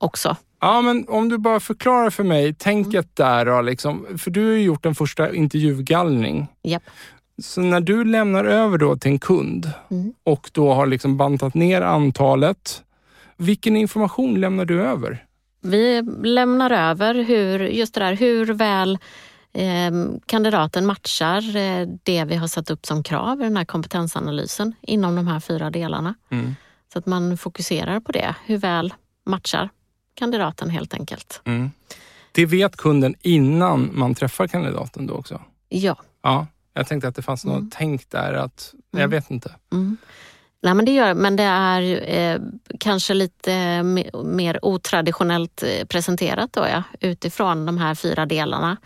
också. 0.00 0.36
Ja, 0.60 0.80
men 0.80 1.04
om 1.08 1.28
du 1.28 1.38
bara 1.38 1.60
förklarar 1.60 2.10
för 2.10 2.24
mig 2.24 2.42
Mm. 2.44 2.54
tänket 2.54 3.16
där 3.16 3.44
då, 3.46 3.60
liksom, 3.60 4.06
för 4.18 4.30
du 4.30 4.46
har 4.46 4.52
ju 4.52 4.62
gjort 4.62 4.86
en 4.86 4.94
första 4.94 5.34
intervjugallning. 5.34 6.46
Japp. 6.62 6.82
Så 7.42 7.60
när 7.60 7.80
du 7.80 8.04
lämnar 8.04 8.44
över 8.44 8.78
då 8.78 8.96
till 8.96 9.10
en 9.10 9.18
kund 9.18 9.72
Mm. 9.90 10.12
och 10.24 10.50
då 10.52 10.72
har 10.74 10.86
liksom 10.86 11.16
bantat 11.16 11.54
ner 11.54 11.82
antalet, 11.82 12.82
vilken 13.36 13.76
information 13.76 14.40
lämnar 14.40 14.64
du 14.64 14.82
över? 14.82 15.24
Vi 15.60 16.02
lämnar 16.22 16.70
över 16.70 17.14
hur, 17.14 17.60
just 17.60 17.94
det 17.94 18.00
där, 18.00 18.14
hur 18.16 18.46
väl 18.52 18.98
eh, 19.52 19.90
kandidaten 20.26 20.86
matchar 20.86 21.56
eh, 21.56 21.88
det 22.02 22.24
vi 22.24 22.36
har 22.36 22.46
satt 22.48 22.70
upp 22.70 22.86
som 22.86 23.02
krav 23.02 23.40
i 23.40 23.44
den 23.44 23.56
här 23.56 23.64
kompetensanalysen 23.64 24.74
inom 24.80 25.16
de 25.16 25.26
här 25.26 25.40
fyra 25.40 25.70
delarna. 25.70 26.14
Mm. 26.30 26.54
Så 26.92 26.98
att 26.98 27.06
man 27.06 27.36
fokuserar 27.36 28.00
på 28.00 28.12
det. 28.12 28.34
Hur 28.46 28.58
väl 28.58 28.94
matchar 29.26 29.68
kandidaten 30.14 30.70
helt 30.70 30.94
enkelt. 30.94 31.40
Mm. 31.44 31.70
Det 32.32 32.46
vet 32.46 32.76
kunden 32.76 33.14
innan 33.20 33.90
man 33.92 34.14
träffar 34.14 34.46
kandidaten 34.46 35.06
då 35.06 35.14
också? 35.14 35.40
Ja. 35.68 35.96
Ja, 36.22 36.46
jag 36.74 36.86
tänkte 36.86 37.08
att 37.08 37.14
det 37.16 37.22
fanns 37.22 37.44
något 37.44 37.56
Mm. 37.58 37.70
tänk 37.74 38.10
där 38.10 38.32
att, 38.34 38.74
jag 38.90 38.98
Mm. 39.00 39.10
vet 39.10 39.30
inte. 39.30 39.54
Mm. 39.72 39.96
Nej, 40.62 40.74
men 40.74 40.84
det 40.84 40.92
gör 40.92 41.14
men 41.14 41.36
det 41.36 41.42
är 41.42 42.08
eh, 42.10 42.40
kanske 42.80 43.14
lite 43.14 43.50
me- 43.82 44.24
mer 44.24 44.64
otraditionellt 44.64 45.62
eh, 45.62 45.84
presenterat 45.86 46.52
då, 46.52 46.60
ja, 46.60 46.82
utifrån 47.00 47.66
de 47.66 47.78
här 47.78 47.94
fyra 47.94 48.26
delarna. 48.26 48.76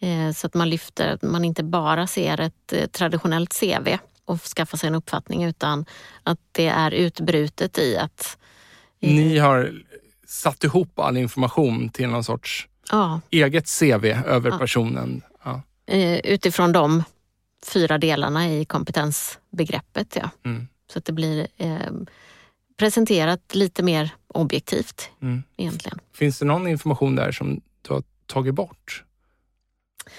Eh, 0.00 0.32
så 0.34 0.46
att 0.46 0.54
man 0.54 0.70
lyfter, 0.70 1.08
att 1.08 1.22
man 1.22 1.44
inte 1.44 1.62
bara 1.64 2.06
ser 2.06 2.40
ett 2.40 2.72
eh, 2.72 2.86
traditionellt 2.86 3.60
CV 3.60 3.96
och 4.24 4.40
skaffar 4.40 4.78
sig 4.78 4.86
en 4.88 4.94
uppfattning 4.94 5.44
utan 5.44 5.84
att 6.22 6.38
det 6.52 6.66
är 6.66 6.90
utbrutet 6.90 7.78
i 7.78 7.96
att 7.96 8.38
eh, 9.00 9.14
Ni 9.14 9.38
har 9.38 9.72
satt 10.26 10.64
ihop 10.64 10.98
all 10.98 11.16
information 11.16 11.88
till 11.88 12.08
någon 12.08 12.24
sorts 12.24 12.68
ja, 12.90 13.20
eget 13.30 13.66
CV 13.80 14.04
över 14.06 14.50
Ja. 14.50 14.58
personen. 14.58 15.22
Eh, 15.90 16.18
utifrån 16.18 16.72
de 16.72 17.04
fyra 17.66 17.98
delarna 17.98 18.48
i 18.48 18.64
kompetensbegreppet. 18.64 20.16
Ja. 20.16 20.30
Mm. 20.44 20.68
Så 20.92 20.98
att 20.98 21.04
det 21.04 21.12
blir 21.12 21.46
eh, 21.56 21.92
presenterat 22.76 23.54
lite 23.54 23.82
mer 23.82 24.10
objektivt 24.28 25.10
Mm. 25.22 25.42
egentligen. 25.56 25.98
Finns 26.14 26.38
det 26.38 26.44
någon 26.44 26.66
information 26.68 27.16
där 27.16 27.32
som 27.32 27.60
du 27.82 27.94
har 27.94 28.02
tagit 28.26 28.54
bort? 28.54 29.04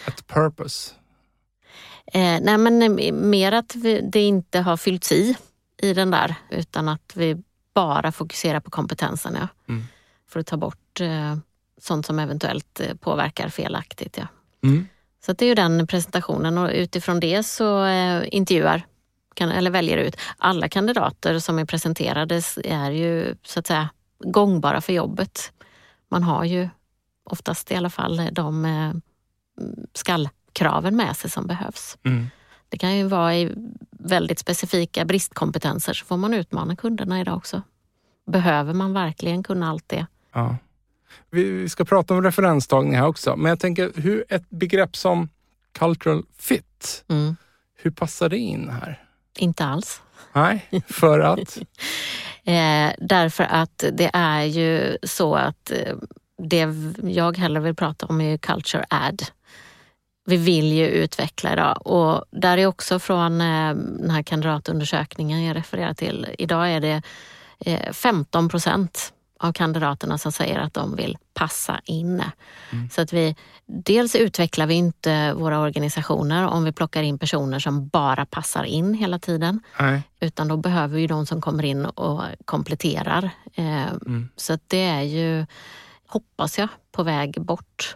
Ett 0.08 0.28
purpose? 0.28 0.94
Eh, 2.14 2.40
nej 2.42 2.58
men 2.58 3.00
eh, 3.00 3.14
mer 3.14 3.52
att 3.52 3.76
vi, 3.76 4.02
det 4.12 4.22
inte 4.22 4.60
har 4.60 4.78
fyllts 4.78 5.12
i 5.12 5.38
i 5.82 5.94
den 5.94 6.12
där 6.12 6.36
utan 6.50 6.90
att 6.90 7.12
vi 7.16 7.38
bara 7.74 8.12
fokuserar 8.12 8.60
på 8.60 8.70
kompetensen. 8.72 9.38
Ja. 9.40 9.48
Mm. 9.70 9.84
För 10.30 10.40
att 10.40 10.48
ta 10.48 10.58
bort 10.58 11.02
eh, 11.02 11.38
sånt 11.82 12.06
som 12.06 12.20
eventuellt 12.20 12.80
eh, 12.80 12.96
påverkar 12.96 13.50
felaktigt. 13.50 14.18
Ja. 14.18 14.28
Mm. 14.64 14.88
Så 15.26 15.34
det 15.34 15.46
är 15.46 15.50
ju 15.50 15.56
den 15.56 15.88
presentationen 15.88 16.58
och 16.58 16.70
utifrån 16.74 17.20
det 17.20 17.44
så 17.44 17.86
eh, 17.86 18.24
intervjuar 18.32 18.86
eller 19.42 19.72
väljer 19.72 19.98
ut. 19.98 20.16
Alla 20.38 20.70
kandidater 20.70 21.40
som 21.40 21.60
är 21.60 21.66
presenterade 21.66 22.42
är 22.64 22.92
ju 22.92 23.36
så 23.44 23.60
att 23.60 23.68
säga 23.68 23.90
gångbara 24.24 24.82
för 24.82 24.94
jobbet. 24.94 25.52
Man 26.12 26.24
har 26.24 26.44
ju 26.44 26.70
oftast 27.24 27.72
i 27.72 27.76
alla 27.76 27.90
fall 27.90 28.30
de 28.32 28.66
eh, 28.66 28.94
skallkraven 29.94 30.96
med 30.96 31.18
sig 31.18 31.30
som 31.30 31.48
behövs. 31.48 31.98
Mm. 32.04 32.30
Det 32.70 32.78
kan 32.78 32.98
ju 32.98 33.04
vara 33.04 33.36
i 33.36 33.52
väldigt 33.92 34.40
specifika 34.40 35.06
bristkompetenser 35.06 35.94
så 35.94 36.06
får 36.06 36.18
man 36.18 36.34
utmana 36.34 36.76
kunderna 36.76 37.22
idag 37.22 37.38
också. 37.38 37.62
Behöver 38.32 38.74
man 38.74 38.94
verkligen 38.94 39.44
kunna 39.44 39.70
allt 39.70 39.90
det? 39.90 40.06
Ja. 40.34 40.58
Vi, 41.30 41.70
ska 41.70 41.86
prata 41.86 42.14
om 42.14 42.24
referenstagning 42.24 42.96
här 42.96 43.08
också, 43.08 43.36
men 43.36 43.50
jag 43.50 43.60
tänker 43.60 43.92
hur 43.96 44.26
ett 44.30 44.50
begrepp 44.50 44.96
som 44.96 45.30
cultural 45.72 46.24
fit, 46.38 47.06
Mm. 47.08 47.36
hur 47.76 47.92
passar 47.92 48.30
det 48.30 48.38
in 48.38 48.70
här? 48.70 49.04
Inte 49.40 49.66
alls. 49.66 50.02
Nej, 50.34 50.70
för 50.88 51.20
att? 51.20 51.58
Eh, 52.44 52.92
därför 52.98 53.44
att 53.44 53.84
det 53.94 54.10
är 54.14 54.44
ju 54.44 54.98
så 55.04 55.36
att 55.36 55.72
eh, 55.72 55.96
det 56.44 56.68
jag 57.04 57.38
hellre 57.38 57.62
vill 57.62 57.76
prata 57.76 58.06
om 58.06 58.22
är 58.22 58.30
ju 58.30 58.38
culture 58.38 58.86
add. 58.90 59.24
Vi 60.26 60.38
vill 60.38 60.74
ju 60.74 60.88
utveckla 60.88 61.54
idag 61.54 61.88
och 61.88 62.26
där 62.32 62.58
är 62.58 62.66
också 62.66 63.00
från 63.00 63.42
eh, 63.42 63.74
den 63.76 64.10
här 64.10 64.24
kandidatundersökningen 64.24 65.44
jag 65.44 65.56
refererar 65.56 65.94
till. 65.94 66.28
Idag 66.38 66.70
är 66.72 66.80
det 66.80 67.02
eh, 67.66 67.92
15 67.92 68.50
procent 68.50 69.14
av 69.42 69.54
kandidaterna 69.54 70.18
som 70.18 70.32
säger 70.32 70.60
att 70.60 70.74
de 70.74 70.96
vill 70.96 71.18
passa 71.34 71.82
in. 71.86 72.24
Så 72.92 73.02
att 73.02 73.14
vi, 73.14 73.36
dels 73.66 74.16
utvecklar 74.16 74.68
vi 74.68 74.74
inte 74.74 75.34
våra 75.34 75.60
organisationer 75.60 76.48
om 76.48 76.64
vi 76.64 76.72
plockar 76.72 77.04
in 77.04 77.20
personer 77.20 77.60
som 77.60 77.88
bara 77.88 78.26
passar 78.26 78.64
in 78.64 78.94
hela 78.94 79.20
tiden. 79.20 79.60
Nej. 79.80 80.02
Utan 80.20 80.48
då 80.48 80.58
behöver 80.58 80.96
vi 80.96 81.08
de 81.08 81.26
som 81.26 81.42
kommer 81.42 81.64
in 81.66 81.86
och 81.86 82.24
kompletterar. 82.46 83.30
Eh, 83.54 83.88
Mm. 84.06 84.30
Så 84.36 84.54
att 84.54 84.62
det 84.68 84.84
är 84.84 85.02
ju, 85.02 85.46
hoppas 86.08 86.58
jag, 86.58 86.68
på 86.92 87.04
väg 87.04 87.42
bort. 87.42 87.96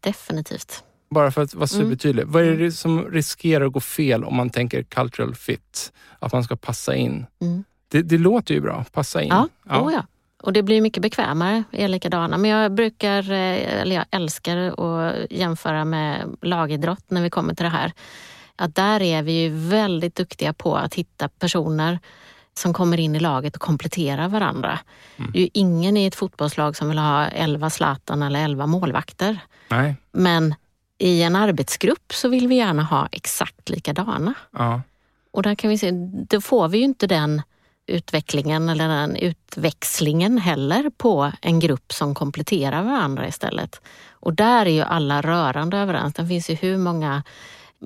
Definitivt. 0.00 0.84
Bara 1.10 1.30
för 1.30 1.42
att 1.42 1.54
vara 1.54 1.68
Mm. 1.74 1.84
supertydlig. 1.86 2.26
Vad 2.26 2.42
är 2.44 2.56
det 2.56 2.72
som 2.72 3.04
riskerar 3.04 3.66
att 3.66 3.72
gå 3.72 3.80
fel 3.80 4.24
om 4.24 4.36
man 4.36 4.50
tänker 4.50 4.82
cultural 4.82 5.34
fit? 5.34 5.92
Att 6.18 6.32
man 6.32 6.44
ska 6.44 6.56
passa 6.56 6.94
in. 6.94 7.26
Mm. 7.40 7.64
Det, 7.88 8.02
det 8.02 8.18
låter 8.18 8.54
ju 8.54 8.60
bra, 8.60 8.84
passa 8.92 9.22
in. 9.22 9.28
Ja, 9.28 9.48
ja. 9.68 9.80
Oh 9.80 9.92
ja. 9.92 10.02
Och 10.42 10.52
det 10.52 10.62
blir 10.62 10.80
mycket 10.80 11.02
bekvämare, 11.02 11.64
är 11.72 11.88
likadana. 11.88 12.38
Men 12.38 12.50
jag 12.50 12.72
brukar, 12.72 13.30
eh, 13.30 13.80
eller 13.80 13.96
jag 13.96 14.04
älskar 14.10 14.56
att 14.56 15.30
jämföra 15.30 15.84
med 15.84 16.36
lagidrott 16.42 17.04
när 17.08 17.22
vi 17.22 17.30
kommer 17.30 17.54
till 17.54 17.64
det 17.64 17.70
här. 17.70 17.92
Att 18.56 18.74
där 18.74 19.02
är 19.02 19.22
vi 19.22 19.32
ju 19.32 19.48
väldigt 19.68 20.14
duktiga 20.14 20.52
på 20.52 20.76
att 20.76 20.94
hitta 20.94 21.28
personer 21.28 21.98
som 22.54 22.72
kommer 22.72 23.00
in 23.00 23.16
i 23.16 23.20
laget 23.20 23.56
och 23.56 23.62
kompletterar 23.62 24.28
varandra. 24.28 24.78
Det 25.16 25.38
är 25.38 25.42
ju 25.42 25.48
ingen 25.52 25.96
i 25.96 26.06
ett 26.06 26.14
fotbollslag 26.14 26.76
som 26.76 26.88
vill 26.88 26.98
ha 26.98 27.26
11 27.26 27.70
Zlatan 27.70 28.22
eller 28.22 28.44
11 28.44 28.66
målvakter. 28.66 29.38
Nej. 29.68 29.94
Men 30.12 30.54
i 30.98 31.22
en 31.22 31.36
arbetsgrupp 31.36 32.12
så 32.12 32.28
vill 32.28 32.48
vi 32.48 32.54
gärna 32.54 32.82
ha 32.82 33.08
exakt 33.12 33.68
likadana. 33.68 34.34
Ja. 34.50 34.82
Och 35.30 35.42
där 35.42 35.54
kan 35.54 35.70
vi 35.70 35.78
se, 35.78 35.90
då 36.28 36.40
får 36.40 36.68
vi 36.68 36.78
ju 36.78 36.84
inte 36.84 37.06
den 37.06 37.42
utvecklingen 37.90 38.68
eller 38.68 38.88
den 38.88 39.16
utväxlingen 39.16 40.38
heller 40.38 40.90
på 40.96 41.32
en 41.42 41.60
grupp 41.60 41.92
som 41.92 42.14
kompletterar 42.14 42.82
varandra 42.82 43.28
istället. 43.28 43.80
Och 44.10 44.34
där 44.34 44.66
är 44.66 44.70
ju 44.70 44.82
alla 44.82 45.20
rörande 45.20 45.76
överens. 45.78 46.14
Det 46.14 46.26
finns 46.26 46.50
ju 46.50 46.54
hur 46.54 46.78
många 46.78 47.22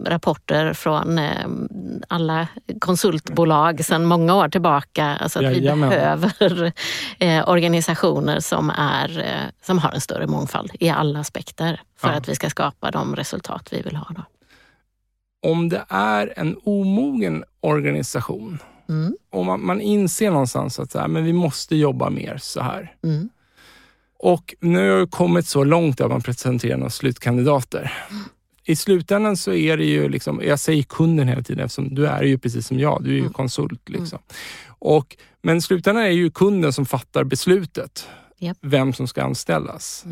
rapporter 0.04 0.72
från 0.72 1.18
eh, 1.18 1.46
alla 2.08 2.48
konsultbolag 2.80 3.84
sedan 3.84 4.04
många 4.04 4.34
år 4.34 4.48
tillbaka. 4.48 5.04
Alltså 5.06 5.38
att 5.38 5.44
Jajamän. 5.44 5.90
vi 5.90 5.96
behöver 5.96 6.72
eh, 7.18 7.48
organisationer 7.48 8.40
som, 8.40 8.70
är, 8.70 9.18
eh, 9.18 9.50
som 9.62 9.78
har 9.78 9.92
en 9.92 10.00
större 10.00 10.26
mångfald 10.26 10.70
i 10.80 10.88
alla 10.90 11.20
aspekter 11.20 11.80
för 11.98 12.08
Ja. 12.08 12.14
att 12.14 12.28
vi 12.28 12.34
ska 12.34 12.50
skapa 12.50 12.90
de 12.90 13.16
resultat 13.16 13.68
vi 13.72 13.82
vill 13.82 13.96
ha. 13.96 14.06
Då. 14.10 14.22
Om 15.50 15.68
det 15.68 15.84
är 15.88 16.32
en 16.36 16.56
omogen 16.64 17.44
organisation, 17.60 18.58
Mm. 18.88 19.16
om 19.30 19.46
man, 19.46 19.66
man 19.66 19.80
inser 19.80 20.30
någonstans 20.30 20.78
att 20.78 20.90
så 20.90 20.98
här, 20.98 21.08
men 21.08 21.24
vi 21.24 21.32
måste 21.32 21.76
jobba 21.76 22.10
mer 22.10 22.38
så 22.38 22.60
här. 22.60 22.94
Mm. 23.04 23.28
Och 24.18 24.54
nu 24.60 24.78
har 24.90 24.98
jag 24.98 25.10
kommit 25.10 25.46
så 25.46 25.64
långt 25.64 26.00
att 26.00 26.10
man 26.10 26.22
presenterar 26.22 26.76
några 26.76 26.90
slutkandidater. 26.90 27.92
I 28.66 28.76
slutändan 28.76 29.36
så 29.36 29.52
är 29.52 29.76
det 29.76 29.84
ju, 29.84 30.08
liksom, 30.08 30.40
jag 30.44 30.58
säger 30.60 30.82
kunden 30.82 31.28
hela 31.28 31.42
tiden 31.42 31.64
eftersom 31.64 31.94
du 31.94 32.06
är 32.06 32.22
ju 32.22 32.38
precis 32.38 32.66
som 32.66 32.78
jag, 32.78 33.04
du 33.04 33.10
är 33.10 33.14
ju 33.14 33.20
Mm. 33.20 33.32
konsult. 33.32 33.88
Liksom. 33.88 34.18
Och, 34.68 35.16
men 35.42 35.56
i 35.56 35.60
slutändan 35.60 36.04
är 36.04 36.08
det 36.08 36.14
ju 36.14 36.30
kunden 36.30 36.72
som 36.72 36.86
fattar 36.86 37.24
beslutet, 37.24 38.08
Japp. 38.38 38.58
vem 38.60 38.92
som 38.92 39.08
ska 39.08 39.22
anställas. 39.22 40.04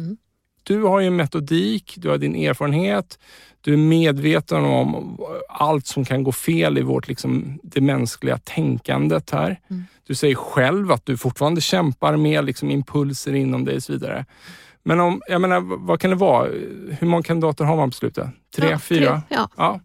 Du 0.63 0.83
har 0.83 1.01
ju 1.01 1.07
en 1.07 1.17
metodik, 1.17 1.95
du 1.97 2.09
har 2.09 2.19
din 2.19 2.37
erfarenhet, 2.37 3.19
du 3.61 3.73
är 3.73 3.77
medveten 3.77 4.65
om 4.65 5.19
allt 5.49 5.87
som 5.87 6.05
kan 6.05 6.23
gå 6.23 6.33
fel 6.33 6.79
i 6.79 6.83
vårt, 6.83 7.09
liksom, 7.09 7.59
det 7.63 7.81
mänskliga 7.81 8.39
tänkandet 8.39 9.31
här. 9.31 9.61
Mm. 9.71 9.85
Du 10.07 10.15
säger 10.15 10.35
själv 10.35 10.93
att 10.93 11.07
du 11.07 11.17
fortfarande 11.17 11.61
kämpar 11.61 12.17
med 12.17 12.45
liksom, 12.45 12.71
impulser 12.71 13.35
inom 13.35 13.65
dig 13.65 13.77
och 13.77 13.83
så 13.83 13.93
vidare. 13.93 14.27
Men 14.83 15.01
om, 15.01 15.23
jag 15.29 15.41
menar, 15.41 15.61
vad 15.87 16.01
kan 16.01 16.11
det 16.11 16.17
vara? 16.17 16.49
Hur 16.99 17.07
många 17.07 17.23
kandidater 17.23 17.65
har 17.65 17.77
man 17.77 17.91
på 17.91 17.97
slutet? 17.97 18.27
Tre, 18.57 18.71
Ja, 18.71 18.79
fyra? 18.79 19.23
Ja. 19.29 19.49
Ja. 19.57 19.81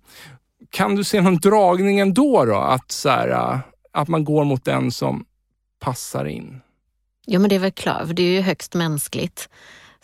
Kan 0.69 0.95
du 0.95 1.03
se 1.03 1.21
någon 1.21 1.37
dragning 1.37 1.99
ändå 1.99 2.45
då? 2.45 2.55
Att, 2.55 2.91
så 2.91 3.09
här, 3.09 3.59
att 3.91 4.07
man 4.07 4.23
går 4.23 4.43
mot 4.43 4.65
den 4.65 4.91
som 4.91 5.25
passar 5.79 6.25
in? 6.25 6.61
ja, 7.27 7.39
men 7.39 7.49
det 7.49 7.55
är 7.55 7.59
väl 7.59 7.71
klart, 7.71 8.07
för 8.07 8.13
det 8.13 8.23
är 8.23 8.31
ju 8.31 8.41
högst 8.41 8.73
mänskligt. 8.73 9.49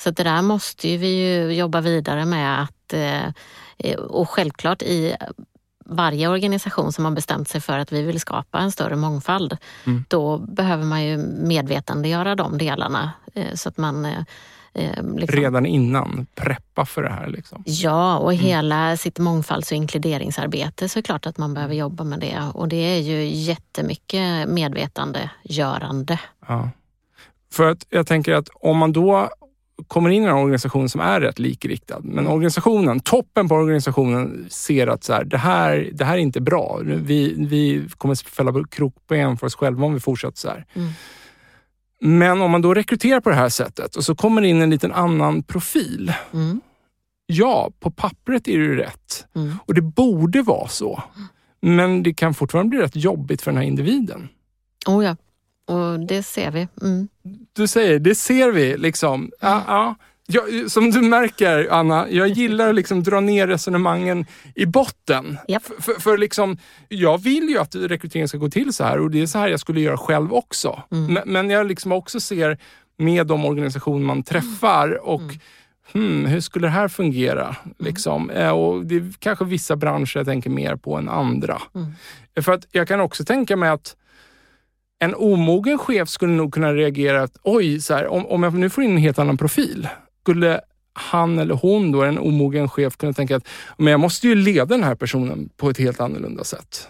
Så 0.04 0.12
det 0.12 0.24
där 0.24 0.42
måste 0.42 0.90
ju 0.90 0.98
vi 0.98 1.08
ju 1.08 1.54
jobba 1.54 1.82
vidare 1.82 2.26
med 2.26 2.62
att, 2.62 2.94
eh, 2.94 3.96
och 3.96 4.30
självklart 4.30 4.82
i 4.82 5.16
varje 5.86 6.28
organisation 6.28 6.94
som 6.94 7.06
har 7.06 7.12
bestämt 7.12 7.50
sig 7.50 7.62
för 7.62 7.80
att 7.80 7.92
vi 7.92 8.02
vill 8.02 8.20
skapa 8.20 8.60
en 8.60 8.72
större 8.72 8.96
mångfald, 8.96 9.58
Mm. 9.86 10.06
då 10.08 10.38
behöver 10.38 10.84
man 10.84 11.04
ju 11.04 11.18
medvetandegöra 11.44 12.36
de 12.36 12.58
delarna 12.58 13.12
eh, 13.34 13.54
så 13.56 13.70
att 13.70 13.78
man 13.78 14.06
eh, 14.06 14.20
eh, 14.74 15.04
liksom, 15.16 15.40
Redan 15.42 15.66
innan, 15.66 16.28
preppa 16.36 16.86
för 16.86 17.04
det 17.04 17.10
här. 17.10 17.28
Liksom. 17.28 17.64
Ja, 17.66 18.18
och 18.18 18.34
Mm. 18.34 18.46
hela 18.46 18.98
sitt 18.98 19.20
mångfalds 19.20 19.72
och 19.72 19.78
inkluderingsarbete 19.78 20.90
så 20.90 21.00
är 21.00 21.02
det 21.02 21.06
klart 21.06 21.26
att 21.26 21.38
man 21.38 21.54
behöver 21.54 21.76
jobba 21.76 22.04
med 22.04 22.20
det. 22.20 22.40
Och 22.54 22.68
det 22.68 22.76
är 22.96 23.00
ju 23.00 23.26
jättemycket 23.26 24.50
medvetandegörande. 24.50 26.20
Ja. 26.48 26.70
För 27.52 27.72
att 27.72 27.86
jag 27.90 28.08
tänker 28.08 28.34
att 28.34 28.50
om 28.54 28.78
man 28.78 28.94
då 28.94 29.30
kommer 29.88 30.10
in 30.10 30.24
i 30.24 30.26
en 30.26 30.34
organisation 30.34 30.90
som 30.90 31.02
är 31.02 31.22
rätt 31.22 31.40
likriktad, 31.40 32.00
men 32.04 32.28
organisationen, 32.28 33.00
toppen 33.00 33.50
på 33.50 33.56
organisationen 33.56 34.46
ser 34.50 34.88
att 34.88 35.04
så 35.04 35.14
här, 35.14 35.24
det, 35.24 35.38
här, 35.38 35.90
det 35.94 36.06
här 36.06 36.14
är 36.14 36.18
inte 36.18 36.42
bra. 36.42 36.80
Vi, 36.84 37.36
vi 37.38 37.88
kommer 37.98 38.16
fälla 38.16 38.54
krokben 38.72 39.38
för 39.38 39.48
oss 39.48 39.56
själva 39.56 39.86
om 39.86 39.94
vi 39.94 40.00
fortsätter 40.00 40.38
så 40.38 40.48
här. 40.48 40.66
Mm. 40.74 40.90
Men 42.00 42.42
om 42.42 42.52
man 42.52 42.62
då 42.62 42.74
rekryterar 42.74 43.20
på 43.20 43.30
det 43.30 43.36
här 43.36 43.50
sättet 43.50 43.96
och 43.96 44.04
så 44.04 44.16
kommer 44.16 44.42
det 44.42 44.48
in 44.48 44.62
en 44.62 44.70
liten 44.70 44.92
annan 44.92 45.44
profil. 45.44 46.14
Mm. 46.34 46.62
Ja, 47.26 47.72
på 47.80 47.92
pappret 47.92 48.48
är 48.48 48.60
det 48.60 48.76
rätt 48.76 49.00
Mm. 49.36 49.56
och 49.66 49.74
det 49.74 49.82
borde 49.82 50.42
vara 50.42 50.68
så. 50.68 51.04
Men 51.62 52.04
det 52.04 52.14
kan 52.14 52.34
fortfarande 52.34 52.70
bli 52.70 52.80
rätt 52.80 52.96
jobbigt 52.96 53.42
för 53.42 53.52
den 53.52 53.58
här 53.58 53.68
individen. 53.68 54.30
Oh 54.88 55.06
ja, 55.06 55.16
och 55.68 56.00
det 56.08 56.24
ser 56.24 56.52
vi. 56.52 56.68
Mm. 56.82 57.08
du 57.54 57.68
säger, 57.68 58.00
det 58.00 58.16
ser 58.16 58.52
vi. 58.52 58.78
Liksom. 58.78 59.32
Ja, 59.40 59.64
ja. 59.68 59.96
Jag, 60.28 60.72
som 60.72 60.92
du 60.92 61.02
märker, 61.02 61.68
Anna, 61.72 62.10
jag 62.10 62.28
gillar 62.28 62.70
att 62.70 62.76
liksom 62.76 63.04
dra 63.04 63.20
ner 63.20 63.48
resonemangen 63.48 64.26
i 64.56 64.66
botten. 64.66 65.38
Japp. 65.48 65.64
För, 65.80 65.94
för, 66.02 66.18
liksom, 66.18 66.58
jag 66.90 67.18
vill 67.24 67.50
ju 67.50 67.58
att 67.58 67.76
rekryteringen 67.76 68.28
ska 68.28 68.38
gå 68.38 68.50
till 68.50 68.74
så 68.74 68.84
här 68.84 69.00
och 69.00 69.12
det 69.12 69.22
är 69.22 69.26
så 69.26 69.40
här 69.40 69.48
jag 69.48 69.60
skulle 69.60 69.82
göra 69.82 69.98
själv 69.98 70.34
också. 70.34 70.82
Mm. 70.92 71.14
Men, 71.14 71.24
men 71.26 71.50
jag 71.50 71.68
liksom 71.68 71.92
också 71.92 72.20
ser 72.20 72.58
med 72.98 73.28
de 73.28 73.46
organisationer 73.46 74.06
man 74.06 74.24
träffar 74.24 75.08
och 75.08 75.22
Mm. 75.96 76.08
hmm, 76.08 76.26
hur 76.26 76.40
skulle 76.42 76.68
det 76.68 76.72
här 76.72 76.88
fungera? 76.88 77.56
Liksom. 77.80 78.30
Eh, 78.30 78.50
Och 78.50 78.86
det 78.86 78.96
är 78.96 79.14
kanske 79.20 79.46
vissa 79.46 79.76
branscher 79.76 80.18
jag 80.18 80.26
tänker 80.26 80.50
mer 80.50 80.76
på 80.76 80.96
än 80.98 81.10
andra. 81.10 81.62
Mm. 81.76 81.92
För 82.42 82.52
att 82.52 82.68
jag 82.72 82.88
kan 82.88 83.00
också 83.00 83.26
tänka 83.26 83.56
mig 83.58 83.70
att 83.70 83.96
en 85.00 85.16
omogen 85.16 85.78
chef 85.78 86.10
skulle 86.10 86.34
nog 86.34 86.54
kunna 86.54 86.74
reagera 86.74 87.24
att 87.24 87.38
oj, 87.44 87.82
så 87.82 87.94
här, 87.94 88.08
om, 88.08 88.26
om 88.26 88.44
jag 88.44 88.54
nu 88.54 88.70
får 88.70 88.84
in 88.84 88.92
en 88.92 88.98
helt 88.98 89.20
annan 89.20 89.38
profil, 89.38 89.88
skulle 90.22 90.62
han 90.94 91.40
eller 91.40 91.56
hon, 91.56 91.92
då, 91.92 92.04
en 92.04 92.20
omogen 92.20 92.70
chef, 92.70 92.98
kunna 92.98 93.14
tänka 93.14 93.36
att 93.36 93.48
men 93.78 93.92
jag 93.92 94.00
måste 94.00 94.28
ju 94.28 94.36
leda 94.36 94.66
den 94.66 94.84
här 94.84 94.96
personen 94.96 95.50
på 95.58 95.70
ett 95.70 95.78
helt 95.78 96.00
annorlunda 96.00 96.44
sätt. 96.44 96.88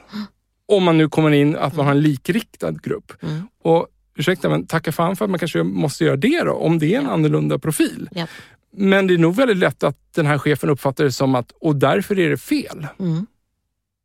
Om 0.66 0.84
man 0.84 0.98
nu 0.98 1.10
kommer 1.10 1.32
in 1.32 1.56
att 1.56 1.76
man 1.76 1.86
har 1.86 1.94
en 1.94 2.02
likriktad 2.02 2.72
grupp. 2.72 3.12
Mm. 3.22 3.48
Och 3.64 3.88
ursäkta, 4.16 4.50
men 4.50 4.68
tacka 4.68 4.92
fan 4.92 5.16
för 5.16 5.26
att 5.26 5.32
man 5.32 5.40
kanske 5.40 5.64
måste 5.64 6.06
göra 6.06 6.16
det 6.16 6.44
då, 6.44 6.52
om 6.54 6.80
det 6.80 6.96
är 6.96 7.00
en 7.00 7.10
annorlunda 7.10 7.60
profil. 7.60 8.10
Japp. 8.12 8.30
Men 8.76 9.08
det 9.08 9.14
är 9.14 9.18
nog 9.18 9.36
väldigt 9.36 9.58
lätt 9.58 9.84
att 9.84 9.98
den 10.16 10.26
här 10.26 10.38
chefen 10.38 10.70
uppfattar 10.70 11.04
det 11.04 11.12
som 11.12 11.36
att, 11.36 11.52
och 11.62 11.76
därför 11.76 12.20
är 12.20 12.30
det 12.30 12.38
fel. 12.38 12.88
Mm. 13.00 13.26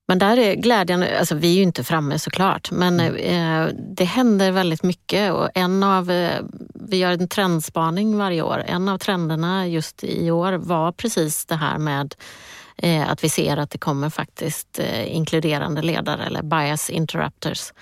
Men 0.09 0.19
där 0.19 0.37
är 0.39 0.55
glädjande, 0.55 1.19
alltså 1.19 1.35
vi 1.35 1.51
är 1.53 1.57
ju 1.57 1.63
inte 1.63 1.85
framme 1.85 2.19
såklart, 2.19 2.71
men 2.71 3.01
Mm. 3.01 3.17
eh, 3.69 3.75
det 3.97 4.05
händer 4.05 4.51
väldigt 4.53 4.83
mycket 4.83 5.33
och 5.33 5.49
en 5.55 5.83
av, 5.83 6.11
eh, 6.11 6.41
vi 6.75 6.97
gör 6.97 7.11
en 7.13 7.29
trendspaning 7.29 8.19
varje 8.19 8.43
år. 8.43 8.63
En 8.67 8.89
av 8.89 8.99
trenderna 8.99 9.67
just 9.67 10.05
i 10.05 10.31
år 10.31 10.53
var 10.53 10.93
precis 10.93 11.45
det 11.47 11.55
här 11.55 11.79
med 11.79 12.15
eh, 12.77 13.11
att 13.11 13.25
vi 13.25 13.29
ser 13.29 13.57
att 13.57 13.71
det 13.71 13.79
kommer 13.79 14.11
faktiskt 14.11 14.81
inkluderande 15.07 15.83
ledare 15.83 16.25
eller 16.25 16.43
bias 16.43 16.91
interrupters. 16.91 17.73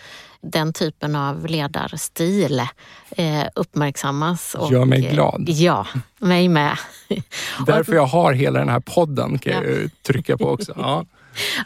Den 0.41 0.73
typen 0.73 1.17
av 1.17 1.47
ledarstil 1.47 2.63
eh, 3.11 3.43
uppmärksammas. 3.55 4.55
Och, 4.55 4.73
Gör 4.73 4.85
mig 4.85 5.01
glad. 5.01 5.45
Ja, 5.49 5.87
mig 6.19 6.49
med. 6.49 6.77
Därför 7.67 7.93
jag 7.95 8.07
har 8.07 8.33
hela 8.33 8.59
den 8.59 8.69
här 8.69 8.81
podden 8.81 9.39
kan 9.39 9.53
jag 9.53 9.65
Ja. 9.65 9.69
ju 9.69 9.89
trycka 10.07 10.37
på 10.39 10.45
också. 10.51 10.73
Ja. 10.79 11.05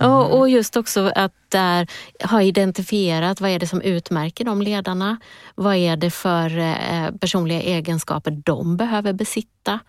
Och, 0.00 0.38
och 0.38 0.50
just 0.50 0.76
också 0.76 1.12
att 1.14 1.32
där 1.48 1.86
ha 2.30 2.42
identifierat 2.42 3.40
vad 3.40 3.50
är 3.50 3.58
det 3.58 3.66
som 3.66 3.80
utmärker 3.80 4.44
de 4.44 4.62
ledarna. 4.62 5.20
Vad 5.54 5.76
är 5.76 5.96
det 5.96 6.10
för 6.10 6.58
eh, 6.58 7.10
personliga 7.20 7.60
egenskaper 7.60 8.30
de 8.44 8.76
behöver 8.76 9.12
besitta. 9.12 9.80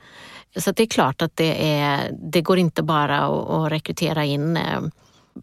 Så 0.55 0.71
det 0.71 0.83
är 0.83 0.87
klart 0.87 1.21
att 1.21 1.35
det, 1.35 1.71
är, 1.79 2.11
det 2.31 2.41
går 2.41 2.57
inte 2.57 2.83
bara 2.83 3.19
att, 3.19 3.49
att 3.49 3.71
rekrytera 3.71 4.25
in 4.25 4.57
eh, 4.57 4.81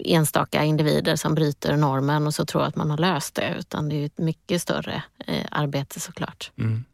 enstaka 0.05 0.65
individer 0.65 1.17
som 1.17 1.35
bryter 1.35 1.77
normen 1.77 2.27
och 2.27 2.35
så 2.35 2.45
tror 2.47 2.63
att 2.63 2.77
man 2.77 2.91
har 2.91 2.99
löst 2.99 3.35
det. 3.35 3.55
Utan 3.59 3.89
det 3.89 3.97
är 4.03 4.07
ett 4.07 4.19
mycket 4.19 4.63
större 4.63 5.03
eh, 5.27 5.45
arbete 5.51 6.01
såklart. 6.01 6.51
Mm. 6.59 6.85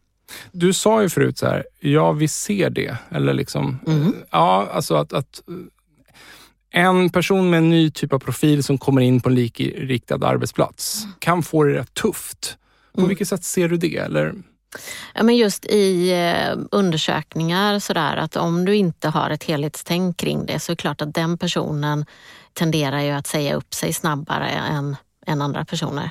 Du 0.53 0.73
sa 0.73 1.03
ju 1.03 1.09
förut 1.09 1.39
så 1.39 1.47
här, 1.47 1.65
ja 1.81 2.13
vi 2.13 2.29
ser 2.29 2.71
det. 2.71 2.97
Eller 3.11 3.35
liksom, 3.35 3.81
Mm. 3.87 4.15
ja, 4.31 4.69
alltså 4.73 4.95
att, 4.95 5.13
att 5.13 5.43
eh, 5.49 5.55
en 6.75 7.11
person 7.11 7.51
med 7.51 7.59
en 7.59 7.71
ny 7.71 7.91
typ 7.91 8.13
av 8.13 8.19
profil 8.19 8.63
som 8.65 8.79
kommer 8.79 9.03
in 9.03 9.21
på 9.21 9.29
en 9.29 9.35
likriktad 9.35 10.27
arbetsplats 10.27 11.07
kan 11.19 11.43
få 11.43 11.65
det 11.65 11.75
rätt 11.75 11.95
tufft. 11.95 12.57
På 12.95 13.01
Mm. 13.01 13.09
vilket 13.09 13.29
sätt 13.29 13.45
ser 13.45 13.69
du 13.69 13.77
det? 13.77 13.97
Eller? 13.97 14.35
Ja, 15.15 15.23
men 15.23 15.37
just 15.37 15.67
i 15.67 16.13
eh, 16.13 16.59
undersökningar 16.71 17.79
sådär 17.79 18.17
att 18.17 18.37
om 18.37 18.65
du 18.65 18.77
inte 18.77 19.09
har 19.09 19.31
ett 19.31 19.45
helhetstänk 19.45 20.17
kring 20.17 20.47
det 20.47 20.61
så 20.61 20.73
är 20.73 20.77
det 20.77 20.81
klart 20.81 21.01
att 21.03 21.15
den 21.15 21.39
personen 21.39 22.07
tenderar 22.53 23.01
ju 23.01 23.11
att 23.11 23.27
säga 23.27 23.55
upp 23.55 23.75
sig 23.75 23.93
snabbare 23.93 24.49
än, 24.49 24.97
än 25.27 25.43
andra 25.43 25.65
personer. 25.65 26.11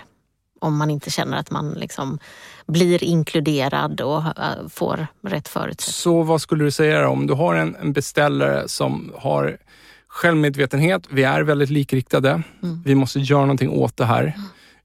Om 0.61 0.77
man 0.77 0.89
inte 0.89 1.09
känner 1.11 1.37
att 1.37 1.51
man 1.51 1.71
liksom 1.71 2.19
blir 2.67 3.03
inkluderad 3.03 4.01
och 4.01 4.17
eh, 4.25 4.67
får 4.69 5.07
rätt 5.23 5.47
förutsättningar. 5.47 5.93
Så 5.93 6.23
vad 6.23 6.41
skulle 6.41 6.63
du 6.63 6.71
säga 6.71 7.09
om 7.09 7.27
du 7.27 7.33
har 7.33 7.55
en, 7.55 7.75
en 7.75 7.93
beställare 7.93 8.67
som 8.67 9.13
har 9.17 9.57
självmedvetenhet, 10.13 11.03
vi 11.09 11.23
är 11.23 11.41
väldigt 11.41 11.69
likriktade, 11.69 12.43
Mm. 12.63 12.81
vi 12.85 12.95
måste 12.95 13.19
göra 13.19 13.41
någonting 13.41 13.69
åt 13.69 13.97
det 13.97 14.05
här. 14.05 14.33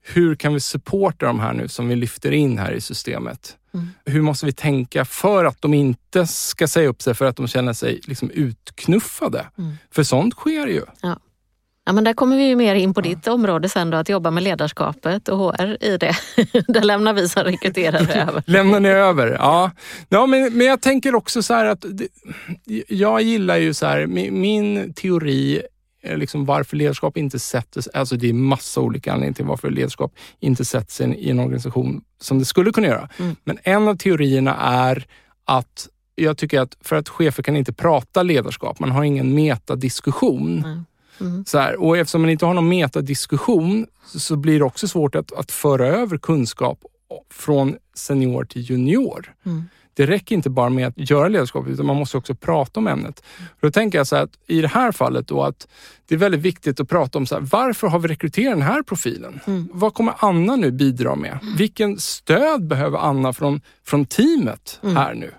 Hur 0.02 0.34
kan 0.34 0.54
vi 0.54 0.60
supporta 0.60 1.26
de 1.26 1.40
här 1.40 1.52
nu 1.52 1.68
som 1.68 1.88
vi 1.88 1.96
lyfter 1.96 2.32
in 2.32 2.58
här 2.58 2.72
i 2.72 2.80
systemet? 2.80 3.56
Mm. 3.74 3.86
Hur 4.04 4.22
måste 4.22 4.46
vi 4.46 4.52
tänka 4.52 5.04
för 5.04 5.44
att 5.44 5.62
de 5.62 5.74
inte 5.74 6.26
ska 6.26 6.68
säga 6.68 6.88
upp 6.88 7.02
sig 7.02 7.14
för 7.14 7.24
att 7.24 7.36
de 7.36 7.48
känner 7.48 7.72
sig 7.72 8.00
liksom 8.04 8.30
utknuffade? 8.30 9.46
Mm. 9.58 9.72
För 9.90 10.02
sånt 10.02 10.34
sker 10.34 10.66
ju. 10.66 10.82
Ja. 11.02 11.18
Ja, 11.88 11.92
men 11.92 12.04
där 12.04 12.12
kommer 12.12 12.36
vi 12.36 12.48
ju 12.48 12.56
mer 12.56 12.74
in 12.74 12.94
på 12.94 13.00
ditt 13.00 13.26
område 13.26 13.68
sen 13.68 13.90
då, 13.90 13.96
att 13.96 14.08
jobba 14.08 14.30
med 14.30 14.42
ledarskapet 14.42 15.28
och 15.28 15.38
HR 15.38 15.84
i 15.84 15.96
det. 15.96 16.16
där 16.68 16.82
lämnar 16.82 17.12
vi 17.12 17.28
som 17.28 17.42
rekryterare 17.42 18.22
över. 18.28 18.42
lämnar 18.46 18.80
ni 18.80 18.88
över, 18.88 19.26
ja. 19.26 19.70
ja 20.08 20.26
men, 20.26 20.52
men 20.54 20.66
jag 20.66 20.80
tänker 20.80 21.14
också 21.14 21.42
så 21.42 21.54
här 21.54 21.64
att 21.64 21.84
det, 21.88 22.08
jag 22.88 23.22
gillar 23.22 23.56
ju 23.56 23.74
så 23.74 23.86
här, 23.86 24.06
min, 24.06 24.40
min 24.40 24.92
teori 24.94 25.62
liksom 26.02 26.44
varför 26.44 26.76
ledarskap 26.76 27.16
inte 27.16 27.38
sätter 27.38 27.80
sig, 27.80 27.92
alltså 27.94 28.16
det 28.16 28.28
är 28.28 28.32
massa 28.32 28.80
olika 28.80 29.12
anledningar 29.12 29.34
till 29.34 29.44
varför 29.44 29.70
ledarskap 29.70 30.12
inte 30.40 30.64
sätter 30.64 30.92
sig 30.92 31.14
i 31.14 31.30
en 31.30 31.40
organisation 31.40 32.00
som 32.20 32.38
det 32.38 32.44
skulle 32.44 32.70
kunna 32.70 32.86
göra. 32.86 33.08
Mm. 33.18 33.36
Men 33.44 33.58
en 33.62 33.88
av 33.88 33.96
teorierna 33.96 34.56
är 34.60 35.06
att 35.44 35.88
jag 36.14 36.38
tycker 36.38 36.60
att 36.60 36.76
för 36.80 36.96
att 36.96 37.08
chefer 37.08 37.42
kan 37.42 37.56
inte 37.56 37.72
prata 37.72 38.22
ledarskap, 38.22 38.80
man 38.80 38.90
har 38.90 39.04
ingen 39.04 39.34
metadiskussion. 39.34 40.58
Mm. 40.58 40.84
Mm. 41.20 41.44
Så 41.44 41.58
här, 41.58 41.82
och 41.82 41.98
eftersom 41.98 42.20
man 42.20 42.30
inte 42.30 42.46
har 42.46 42.54
någon 42.54 42.68
metadiskussion 42.68 43.86
så 44.04 44.36
blir 44.36 44.58
det 44.58 44.64
också 44.64 44.88
svårt 44.88 45.14
att, 45.14 45.32
att 45.32 45.52
föra 45.52 45.86
över 45.86 46.18
kunskap 46.18 46.78
från 47.30 47.76
senior 47.94 48.44
till 48.44 48.62
junior. 48.62 49.34
Mm. 49.46 49.64
Det 49.94 50.06
räcker 50.06 50.34
inte 50.34 50.50
bara 50.50 50.68
med 50.68 50.86
att 50.86 51.10
göra 51.10 51.28
ledarskap 51.28 51.66
utan 51.68 51.86
man 51.86 51.96
måste 51.96 52.16
också 52.16 52.34
prata 52.34 52.80
om 52.80 52.86
ämnet. 52.86 53.22
Då 53.60 53.70
tänker 53.70 53.98
jag 53.98 54.06
så 54.06 54.16
att 54.16 54.30
i 54.46 54.60
det 54.60 54.68
här 54.68 54.92
fallet 54.92 55.28
då 55.28 55.42
att 55.42 55.68
det 56.08 56.14
är 56.14 56.18
väldigt 56.18 56.40
viktigt 56.40 56.80
att 56.80 56.88
prata 56.88 57.18
om 57.18 57.26
så 57.26 57.34
här, 57.34 57.42
varför 57.42 57.86
har 57.86 57.98
vi 57.98 58.08
rekryterat 58.08 58.52
den 58.52 58.62
här 58.62 58.82
profilen? 58.82 59.40
Mm. 59.46 59.68
Vad 59.72 59.94
kommer 59.94 60.14
Anna 60.18 60.56
nu 60.56 60.70
bidra 60.70 61.14
med? 61.14 61.38
Mm. 61.42 61.56
Vilken 61.56 61.98
stöd 61.98 62.66
behöver 62.66 62.98
Anna 62.98 63.32
från, 63.32 63.60
från 63.84 64.06
teamet 64.06 64.80
mm. 64.82 64.96
här 64.96 65.14
nu? 65.14 65.32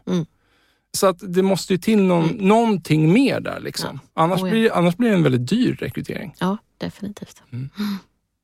Så 0.97 1.07
att 1.07 1.33
det 1.33 1.43
måste 1.43 1.73
ju 1.73 1.79
till 1.79 2.03
någon, 2.03 2.29
mm. 2.29 2.47
någonting 2.47 3.13
mer 3.13 3.39
där. 3.39 3.59
Liksom. 3.59 3.99
Ja. 4.15 4.21
Annars, 4.23 4.41
oh, 4.41 4.47
ja. 4.47 4.51
blir, 4.51 4.73
annars 4.73 4.97
blir 4.97 5.09
det 5.09 5.15
en 5.15 5.23
väldigt 5.23 5.49
dyr 5.49 5.75
rekrytering. 5.75 6.35
Ja, 6.39 6.57
definitivt. 6.77 7.41
Mm. 7.51 7.69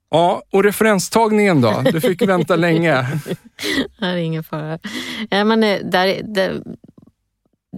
Ja, 0.09 0.43
och 0.49 0.63
referenstagningen 0.63 1.61
då? 1.61 1.83
Du 1.91 2.01
fick 2.01 2.21
vänta 2.21 2.55
länge. 2.55 2.91
det 3.99 4.05
är 4.05 4.15
ingen 4.15 4.43
fara. 4.43 4.79
Ja, 5.29 5.43
men 5.43 5.63
eh, 5.63 5.79
där, 5.83 6.21
där, 6.23 6.61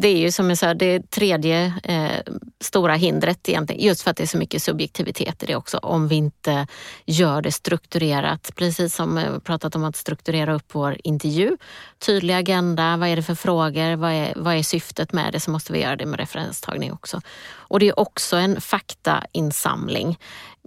det 0.01 0.07
är 0.07 0.17
ju 0.17 0.31
som 0.31 0.49
jag 0.49 0.57
sa, 0.57 0.73
det 0.73 1.11
tredje 1.11 1.73
eh, 1.83 2.33
stora 2.59 2.95
hindret 2.95 3.49
egentligen, 3.49 3.83
just 3.83 4.01
för 4.01 4.11
att 4.11 4.17
det 4.17 4.23
är 4.23 4.27
så 4.27 4.37
mycket 4.37 4.63
subjektivitet 4.63 5.43
i 5.43 5.45
det 5.45 5.55
också, 5.55 5.77
om 5.77 6.07
vi 6.07 6.15
inte 6.15 6.67
gör 7.05 7.41
det 7.41 7.51
strukturerat. 7.51 8.51
Precis 8.55 8.95
som 8.95 9.17
eh, 9.17 9.31
vi 9.31 9.39
pratat 9.39 9.75
om 9.75 9.83
att 9.83 9.95
strukturera 9.95 10.53
upp 10.53 10.65
vår 10.71 10.97
intervju. 11.03 11.57
Tydlig 11.99 12.33
agenda, 12.33 12.97
vad 12.97 13.09
är 13.09 13.15
det 13.15 13.23
för 13.23 13.35
frågor, 13.35 13.95
vad 13.95 14.11
är, 14.11 14.33
vad 14.35 14.55
är 14.55 14.63
syftet 14.63 15.13
med 15.13 15.33
det, 15.33 15.39
så 15.39 15.51
måste 15.51 15.73
vi 15.73 15.81
göra 15.81 15.95
det 15.95 16.05
med 16.05 16.19
referenstagning 16.19 16.93
också. 16.93 17.21
Och 17.69 17.79
det 17.79 17.87
är 17.87 17.99
också 17.99 18.35
en 18.35 18.61
faktainsamling. 18.61 20.17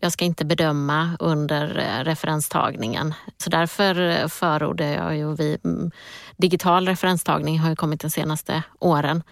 Jag 0.03 0.13
ska 0.13 0.25
inte 0.25 0.45
bedöma 0.45 1.17
under 1.19 1.79
eh, 1.79 2.05
referenstagningen. 2.05 3.15
Så 3.39 3.51
därför 3.51 4.01
eh, 4.01 4.29
förordar 4.29 4.87
jag 4.87 5.17
ju 5.17 5.35
vi, 5.35 5.59
mm, 5.65 5.91
digital 6.37 6.89
referenstagning 6.89 7.59
har 7.59 7.71
ju 7.71 7.77
kommit 7.77 8.01
de 8.01 8.11
senaste 8.11 8.63
åren. 8.79 9.23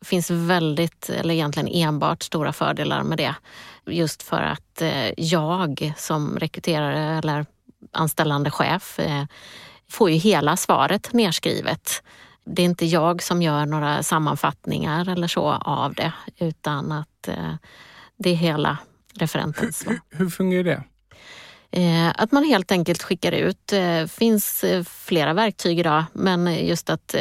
Det 0.00 0.06
finns 0.06 0.30
väldigt, 0.30 1.10
eller 1.10 1.34
egentligen 1.34 1.68
enbart 1.68 2.22
stora 2.22 2.52
fördelar 2.52 3.02
med 3.02 3.18
det. 3.18 3.34
Just 3.86 4.22
för 4.22 4.42
att 4.42 4.82
eh, 4.82 5.10
jag 5.16 5.92
som 5.96 6.38
rekryterare 6.38 7.18
eller 7.18 7.46
anställande 7.92 8.50
chef 8.50 9.00
får 9.88 10.10
ju 10.10 10.16
hela 10.16 10.56
svaret 10.56 11.12
nerskrivet. 11.12 12.02
Det 12.44 12.62
är 12.62 12.66
inte 12.66 12.86
jag 12.86 13.22
som 13.22 13.42
gör 13.42 13.66
några 13.66 14.02
sammanfattningar 14.02 15.08
eller 15.08 15.28
så 15.28 15.46
av 15.52 15.94
det 15.94 16.12
utan 16.38 16.92
att 16.92 17.28
det 18.16 18.30
är 18.30 18.34
hela 18.34 18.78
referentens 19.14 19.86
hur, 19.86 20.00
hur, 20.10 20.30
fungerar 20.30 20.64
det? 20.64 20.82
Eh, 21.72 22.12
att 22.14 22.32
man 22.32 22.44
helt 22.44 22.72
enkelt 22.72 23.02
skickar 23.02 23.32
ut. 23.32 23.66
Det 23.66 24.00
eh, 24.00 24.06
finns 24.06 24.64
eh, 24.64 24.84
flera 24.84 25.32
verktyg 25.32 25.78
idag 25.78 26.04
men 26.12 26.66
just 26.66 26.90
att 26.90 27.14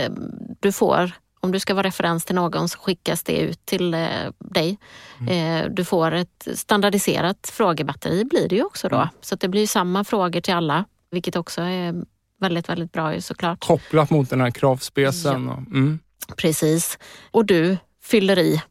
du 0.60 0.72
får 0.72 1.12
om 1.42 1.52
du 1.52 1.60
ska 1.60 1.74
vara 1.74 1.88
referens 1.88 2.26
till 2.26 2.36
någon 2.36 2.70
så 2.70 2.80
skickas 2.80 3.24
det 3.24 3.40
ut 3.40 3.66
till 3.66 3.92
dig. 4.40 4.78
Mm. 5.20 5.76
Du 5.76 5.86
får 5.86 6.12
ett 6.12 6.48
standardiserat 6.54 7.50
frågebatteri 7.54 8.26
blir 8.26 8.50
det 8.50 8.56
ju 8.56 8.64
också 8.64 8.90
då. 8.90 8.96
Mm. 8.96 9.08
Så 9.22 9.36
det 9.36 9.48
blir 9.48 9.68
samma 9.68 10.04
frågor 10.04 10.42
till 10.42 10.54
alla, 10.54 10.86
vilket 11.12 11.36
också 11.36 11.62
är 11.62 12.04
väldigt, 12.40 12.70
väldigt 12.70 12.92
bra 12.92 13.22
såklart. 13.22 13.60
Kopplat 13.60 14.10
mot 14.10 14.30
den 14.30 14.42
här 14.42 14.52
kravspecen. 14.52 15.46
Ja. 15.46 15.58
Mm. 15.58 16.00
Precis. 16.38 16.98
Och 17.32 17.46
du 17.46 17.78
fyller 18.04 18.40
i 18.40 18.62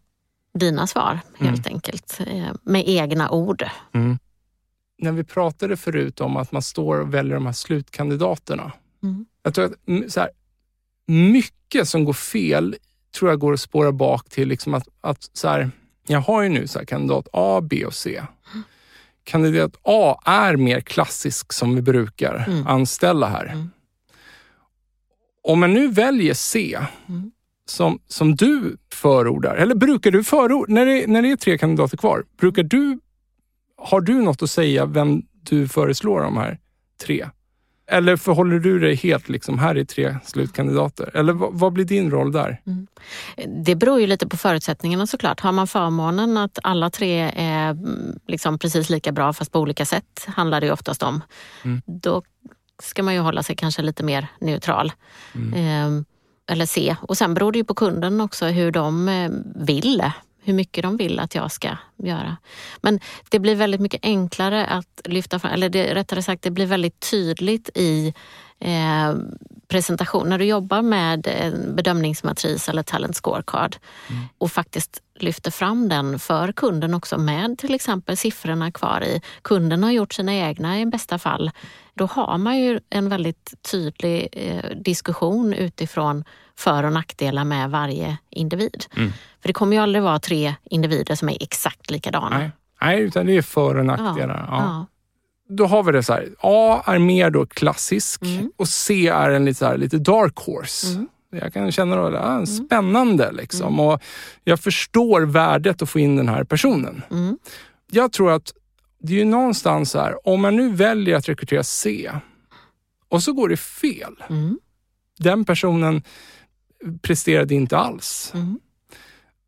dina 0.58 0.86
svar 0.86 1.20
helt 1.38 1.66
mm. 1.66 1.74
enkelt 1.74 2.20
eh, 2.26 2.52
med 2.62 2.84
egna 2.86 3.30
ord. 3.30 3.64
Mm. 3.92 4.18
När 4.98 5.12
vi 5.12 5.24
pratade 5.24 5.76
förut 5.76 6.20
om 6.20 6.36
att 6.36 6.52
man 6.52 6.62
står 6.62 7.00
och 7.00 7.14
väljer 7.14 7.34
de 7.34 7.46
här 7.46 7.52
slutkandidaterna. 7.52 8.72
Mm. 9.02 9.26
Jag 9.42 9.54
tror 9.54 9.64
att 9.64 10.12
så 10.12 10.20
här, 10.20 10.30
mycket 11.06 11.88
som 11.88 12.04
går 12.04 12.12
fel 12.12 12.76
tror 13.18 13.30
jag 13.30 13.40
går 13.40 13.52
att 13.52 13.60
spåra 13.60 13.92
bak 13.92 14.28
till 14.28 14.48
liksom 14.48 14.74
att, 14.74 14.88
att 15.00 15.30
så 15.32 15.48
här, 15.48 15.70
jag 16.06 16.20
har 16.20 16.42
ju 16.42 16.48
nu 16.48 16.66
så 16.66 16.78
här, 16.78 16.86
kandidat 16.86 17.28
A, 17.32 17.60
B 17.60 17.84
och 17.86 17.94
C. 17.94 18.22
Kandidat 19.24 19.76
A 19.82 20.20
är 20.24 20.56
mer 20.56 20.80
klassisk 20.80 21.52
som 21.52 21.74
vi 21.74 21.82
brukar 21.82 22.44
mm. 22.48 22.66
anställa 22.66 23.28
här. 23.28 23.46
Mm. 23.46 23.70
Om 25.42 25.60
man 25.60 25.74
nu 25.74 25.88
väljer 25.88 26.34
C, 26.34 26.78
mm 27.08 27.32
som, 27.70 27.98
som 28.08 28.34
du 28.34 28.76
förordar? 28.94 29.56
Eller 29.56 29.74
brukar 29.74 30.10
du 30.10 30.24
förorda, 30.24 30.72
när 30.74 30.86
det, 30.86 31.06
när 31.06 31.22
det 31.22 31.30
är 31.30 31.36
tre 31.36 31.58
kandidater 31.58 31.96
kvar, 31.96 32.24
brukar 32.40 32.62
du, 32.62 32.98
har 33.76 34.00
du 34.00 34.14
något 34.14 34.42
att 34.42 34.50
säga 34.50 34.86
vem 34.86 35.22
du 35.42 35.68
föreslår 35.68 36.20
de 36.20 36.36
här 36.36 36.58
tre? 37.06 37.28
Eller 37.90 38.16
förhåller 38.16 38.58
du 38.58 38.78
dig 38.78 38.94
helt 38.94 39.28
liksom, 39.28 39.58
här 39.58 39.74
är 39.74 39.84
tre 39.84 40.16
slutkandidater? 40.24 41.10
Eller 41.16 41.32
vad, 41.32 41.72
blir 41.72 41.84
din 41.84 42.10
roll 42.10 42.32
där? 42.32 42.60
Mm. 42.66 42.86
Det 43.64 43.74
beror 43.74 44.00
ju 44.00 44.06
lite 44.06 44.26
på 44.26 44.36
förutsättningarna 44.36 45.06
såklart. 45.06 45.40
Har 45.40 45.52
man 45.52 45.66
förmånen 45.66 46.36
att 46.36 46.58
alla 46.62 46.90
tre 46.90 47.32
är 47.36 47.70
mm, 47.70 48.18
liksom 48.26 48.58
precis 48.58 48.90
lika 48.90 49.12
bra 49.12 49.32
fast 49.32 49.52
på 49.52 49.60
olika 49.60 49.84
sätt, 49.84 50.26
handlar 50.26 50.60
det 50.60 50.66
ju 50.66 50.72
oftast 50.72 51.02
om. 51.02 51.22
Mm. 51.64 51.82
Då 51.86 52.22
ska 52.82 53.02
man 53.02 53.14
ju 53.14 53.20
hålla 53.20 53.42
sig 53.42 53.56
kanske 53.56 53.82
lite 53.82 54.04
mer 54.04 54.26
neutral. 54.40 54.92
Mm. 55.34 56.04
Eller 56.48 56.66
se. 56.66 56.96
Och 57.00 57.18
sen 57.18 57.34
beror 57.34 57.52
det 57.52 57.58
ju 57.58 57.64
på 57.64 57.74
kunden 57.74 58.20
också 58.20 58.46
hur 58.46 58.70
de 58.70 59.08
eh, 59.08 59.30
vill 59.54 60.02
hur 60.48 60.54
mycket 60.54 60.82
de 60.82 60.96
vill 60.96 61.18
att 61.18 61.34
jag 61.34 61.52
ska 61.52 61.68
göra. 61.96 62.36
Men 62.80 63.00
det 63.28 63.38
blir 63.38 63.54
väldigt 63.54 63.80
mycket 63.80 64.00
enklare 64.02 64.66
att 64.66 65.00
lyfta 65.04 65.38
fram, 65.38 65.52
eller 65.52 65.68
det, 65.68 65.94
rättare 65.94 66.22
sagt 66.22 66.42
det 66.42 66.50
blir 66.50 66.66
väldigt 66.66 67.10
tydligt 67.10 67.70
i 67.74 68.14
eh, 68.60 69.14
presentation. 69.68 70.28
När 70.28 70.38
du 70.38 70.44
jobbar 70.44 70.82
med 70.82 71.26
en 71.26 71.76
bedömningsmatris 71.76 72.68
eller 72.68 72.82
talent 72.82 73.16
scorecard 73.16 73.76
mm. 74.10 74.22
och 74.38 74.52
faktiskt 74.52 75.02
lyfter 75.20 75.50
fram 75.50 75.88
den 75.88 76.18
för 76.18 76.52
kunden 76.52 76.94
också 76.94 77.18
med 77.18 77.58
till 77.58 77.74
exempel 77.74 78.16
siffrorna 78.16 78.72
kvar 78.72 79.04
i. 79.04 79.20
Kunden 79.42 79.82
har 79.82 79.90
gjort 79.90 80.12
sina 80.12 80.34
egna 80.34 80.80
i 80.80 80.86
bästa 80.86 81.18
fall. 81.18 81.50
Då 81.98 82.06
har 82.06 82.38
man 82.38 82.58
ju 82.58 82.80
en 82.90 83.08
väldigt 83.08 83.54
tydlig 83.70 84.28
eh, 84.32 84.76
diskussion 84.84 85.54
utifrån 85.54 86.24
för 86.56 86.84
och 86.84 86.92
nackdelar 86.92 87.44
med 87.44 87.70
varje 87.70 88.18
individ. 88.30 88.84
Mm. 88.96 89.12
För 89.40 89.48
det 89.48 89.52
kommer 89.52 89.76
ju 89.76 89.82
aldrig 89.82 90.02
vara 90.02 90.18
tre 90.18 90.54
individer 90.64 91.14
som 91.14 91.28
är 91.28 91.36
exakt 91.42 91.90
likadana. 91.90 92.38
Nej, 92.38 92.50
Nej 92.80 93.00
utan 93.00 93.26
det 93.26 93.36
är 93.36 93.42
för 93.42 93.76
och 93.76 93.86
nackdelar. 93.86 94.46
Ja, 94.48 94.56
ja. 94.56 94.86
Då 95.48 95.66
har 95.66 95.82
vi 95.82 95.92
det 95.92 96.02
så 96.02 96.12
här. 96.12 96.28
A 96.40 96.82
är 96.86 96.98
mer 96.98 97.30
då 97.30 97.46
klassisk 97.46 98.22
mm. 98.22 98.52
och 98.56 98.68
C 98.68 99.08
är 99.08 99.30
en 99.30 99.44
lite, 99.44 99.58
så 99.58 99.66
här, 99.66 99.76
lite 99.76 99.98
dark 99.98 100.36
horse. 100.36 100.86
Mm. 100.86 101.08
Jag 101.30 101.52
kan 101.52 101.72
känna 101.72 102.06
att 102.06 102.12
det 102.12 102.18
är 102.18 102.44
spännande. 102.44 103.32
Liksom. 103.32 103.74
Mm. 103.74 103.80
Och 103.80 104.02
jag 104.44 104.60
förstår 104.60 105.20
värdet 105.20 105.82
att 105.82 105.90
få 105.90 105.98
in 105.98 106.16
den 106.16 106.28
här 106.28 106.44
personen. 106.44 107.02
Mm. 107.10 107.38
Jag 107.90 108.12
tror 108.12 108.32
att 108.32 108.52
det 108.98 109.12
är 109.12 109.18
ju 109.18 109.24
någonstans 109.24 109.94
här, 109.94 110.28
om 110.28 110.42
man 110.42 110.56
nu 110.56 110.72
väljer 110.72 111.16
att 111.16 111.28
rekrytera 111.28 111.62
C 111.62 112.10
och 113.08 113.22
så 113.22 113.32
går 113.32 113.48
det 113.48 113.56
fel. 113.56 114.14
Mm. 114.28 114.58
Den 115.18 115.44
personen 115.44 116.02
presterade 117.02 117.54
inte 117.54 117.78
alls. 117.78 118.30
Mm. 118.34 118.60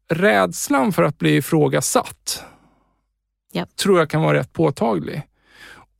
Rädslan 0.09 0.93
för 0.93 1.03
att 1.03 1.19
bli 1.19 1.37
ifrågasatt 1.37 2.45
yep. 3.55 3.77
tror 3.77 3.99
jag 3.99 4.11
kan 4.11 4.23
vara 4.23 4.39
rätt 4.39 4.53
påtaglig. 4.53 5.23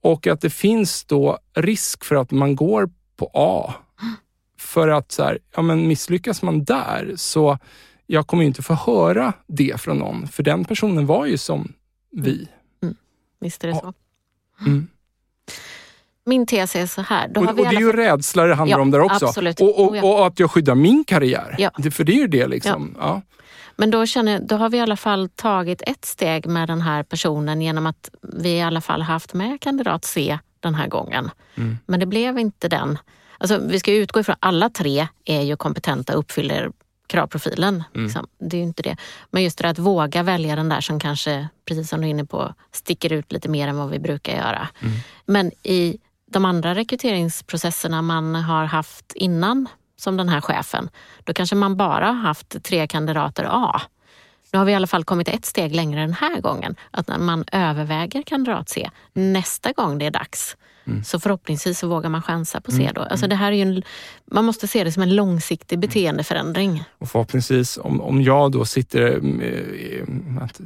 Och 0.01 0.27
att 0.27 0.41
det 0.41 0.51
finns 0.51 1.05
då 1.05 1.39
risk 1.55 2.05
för 2.05 2.17
att 2.17 2.31
man 2.31 2.57
går 2.57 2.91
på 3.17 3.31
A. 3.35 3.75
För 4.59 4.89
att 4.89 5.13
så 5.13 5.23
här, 5.23 5.39
ja, 5.57 5.63
men 5.63 5.89
misslyckas 5.89 6.43
man 6.43 6.65
där 6.65 7.13
så 7.17 7.59
jag 8.07 8.27
kommer 8.27 8.45
inte 8.45 8.63
få 8.63 8.75
höra 8.75 9.33
det 9.47 9.81
från 9.81 9.99
någon. 9.99 10.29
För 10.29 10.43
den 10.43 10.65
personen 10.65 11.07
var 11.07 11.27
ju 11.27 11.39
som 11.39 11.73
vi. 12.11 12.49
Visst 13.41 13.65
är 13.65 13.69
det 13.69 13.75
så. 13.75 13.95
Mm. 14.67 14.89
min 16.25 16.47
tes 16.47 16.77
är 16.77 16.87
så 16.87 17.03
här. 17.03 17.31
Och, 17.37 17.45
har 17.45 17.53
vi 17.53 17.63
och 17.63 17.69
det 17.69 17.77
är 17.77 17.81
ju 17.81 17.93
rädsla 17.93 18.45
det 18.45 18.55
handlar 18.55 18.79
ja, 18.79 18.83
om 18.83 18.91
där 18.91 19.01
också. 19.01 19.27
Absolut. 19.27 19.61
Och, 19.61 19.81
och, 19.81 19.91
oh, 19.91 19.97
ja. 19.97 20.05
och, 20.05 20.27
att 20.27 20.39
jag 20.39 20.51
skyddar 20.51 20.75
min 20.75 21.05
karriär. 21.05 21.55
Ja. 21.59 21.71
Det, 21.77 21.91
för 21.91 22.05
det 22.05 22.13
är 22.13 22.17
ju 22.17 22.27
det 22.27 22.47
liksom. 22.47 22.97
Ja. 22.99 23.23
Men 23.77 23.91
då, 23.91 24.07
känner, 24.07 24.41
då 24.41 24.57
har 24.57 24.69
vi 24.69 24.77
i 24.77 24.81
alla 24.81 24.97
fall 24.97 25.29
tagit 25.29 25.83
ett 25.87 26.05
steg 26.05 26.47
med 26.47 26.69
den 26.69 26.81
här 26.81 27.03
personen 27.03 27.63
genom 27.63 27.87
att 27.87 28.11
vi 28.23 28.51
i 28.51 28.63
alla 28.63 28.81
fall 28.81 29.03
haft 29.03 29.35
med 29.35 29.61
kandidat 29.61 30.05
C 30.05 30.39
den 30.61 30.75
här 30.75 30.89
gången. 30.89 31.31
Mm. 31.55 31.79
Men 31.87 32.01
det 32.01 32.07
blev 32.07 32.39
inte 32.39 32.69
den. 32.69 32.99
Alltså, 33.39 33.59
vi 33.59 33.81
ska 33.81 33.93
utgå 33.93 34.21
ifrån 34.21 34.37
alla 34.41 34.71
tre 34.71 35.09
är 35.25 35.43
ju 35.43 35.57
kompetenta 35.57 36.13
uppfyller 36.13 36.71
kravprofilen. 37.11 37.85
Mm. 37.95 38.05
Liksom. 38.05 38.27
Det 38.39 38.57
är 38.57 38.59
ju 38.59 38.65
inte 38.67 38.83
det. 38.83 38.97
Men 39.31 39.43
just 39.43 39.59
det 39.59 39.69
att 39.69 39.79
våga 39.79 40.23
välja 40.23 40.57
den 40.57 40.69
där 40.69 40.81
som 40.81 41.01
kanske, 41.01 41.49
precis 41.65 41.89
som 41.89 42.01
du 42.01 42.07
är 42.07 42.11
inne 42.11 42.25
på, 42.25 42.55
sticker 42.73 43.13
ut 43.13 43.33
lite 43.33 43.49
mer 43.49 43.69
än 43.69 43.77
vad 43.77 43.91
vi 43.91 43.99
brukar 43.99 44.37
göra. 44.37 44.69
Mm. 44.81 44.95
Men 45.27 45.51
i 45.63 45.99
de 46.31 46.45
andra 46.45 46.75
rekryteringsprocesserna 46.75 48.03
man 48.03 48.35
har 48.35 48.65
haft 48.65 49.13
innan, 49.15 49.69
som 49.97 50.17
den 50.17 50.29
här 50.29 50.41
chefen, 50.41 50.91
då 51.25 51.33
kanske 51.33 51.57
man 51.57 51.77
bara 51.77 52.07
har 52.07 52.13
haft 52.13 52.63
tre 52.63 52.87
kandidater 52.87 53.47
A. 53.51 53.81
Nu 54.53 54.59
har 54.59 54.67
vi 54.67 54.73
i 54.73 54.75
alla 54.75 54.87
fall 54.87 55.05
kommit 55.05 55.29
ett 55.29 55.45
steg 55.45 55.75
längre 55.75 56.01
den 56.01 56.13
här 56.13 56.41
gången. 56.41 56.77
Att 56.91 57.09
när 57.09 57.19
man 57.19 57.45
överväger 57.53 58.23
kandidat 58.23 58.69
C, 58.69 58.91
nästa 59.13 59.73
gång 59.73 59.99
det 59.99 60.07
är 60.07 60.11
dags, 60.11 60.57
så 61.05 61.21
förhoppningsvis 61.21 61.79
så 61.79 61.89
vågar 61.89 62.11
man 62.11 62.23
chansa 62.23 62.61
på 62.61 62.71
C 62.71 62.91
då. 62.95 63.01
Alltså 63.01 63.27
det 63.27 63.35
här 63.37 63.53
är 63.53 63.57
ju 63.57 63.63
en, 63.63 63.83
man 64.31 64.45
måste 64.45 64.67
se 64.69 64.85
det 64.85 64.93
som 64.93 65.03
en 65.03 65.15
långsiktig 65.15 65.79
beteendeförändring. 65.79 66.85
Och 66.99 67.09
förhoppningsvis, 67.09 67.79
om, 67.83 68.01
om 68.01 68.23
jag 68.23 68.53
då 68.53 68.65
sitter 68.65 69.21
med 69.21 70.43
att 70.43 70.61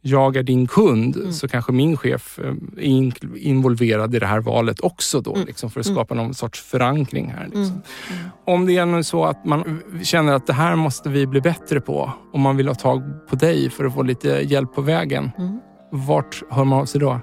jag 0.00 0.36
är 0.36 0.42
din 0.42 0.66
kund, 0.66 1.16
Mm. 1.16 1.32
så 1.32 1.48
kanske 1.48 1.72
min 1.72 1.96
chef 1.96 2.38
eh, 2.38 2.44
är 2.76 2.82
in- 2.82 3.12
involverad 3.36 4.14
i 4.14 4.18
det 4.18 4.26
här 4.26 4.40
valet 4.40 4.80
också 4.80 5.20
då, 5.20 5.34
Mm. 5.34 5.46
liksom, 5.46 5.70
för 5.70 5.80
att 5.80 5.86
skapa 5.86 6.14
någon 6.14 6.34
sorts 6.34 6.60
förankring 6.62 7.30
här. 7.36 7.44
Liksom. 7.44 7.62
Mm. 7.62 8.28
Om 8.46 8.66
det 8.66 8.76
är 8.76 9.02
så 9.02 9.24
att 9.24 9.44
man 9.44 9.80
känner 10.02 10.32
att 10.32 10.46
det 10.46 10.52
här 10.52 10.76
måste 10.76 11.08
vi 11.08 11.26
bli 11.26 11.40
bättre 11.40 11.80
på, 11.80 12.12
om 12.32 12.40
man 12.40 12.56
vill 12.56 12.68
ha 12.68 12.74
tag 12.74 13.28
på 13.28 13.36
dig 13.36 13.70
för 13.70 13.84
att 13.84 13.94
få 13.94 14.02
lite 14.02 14.28
hjälp 14.28 14.74
på 14.74 14.80
vägen, 14.82 15.30
Mm. 15.38 15.60
vart 15.92 16.42
hör 16.50 16.64
man 16.64 16.78
av 16.80 16.84
sig 16.86 17.00
då? 17.00 17.20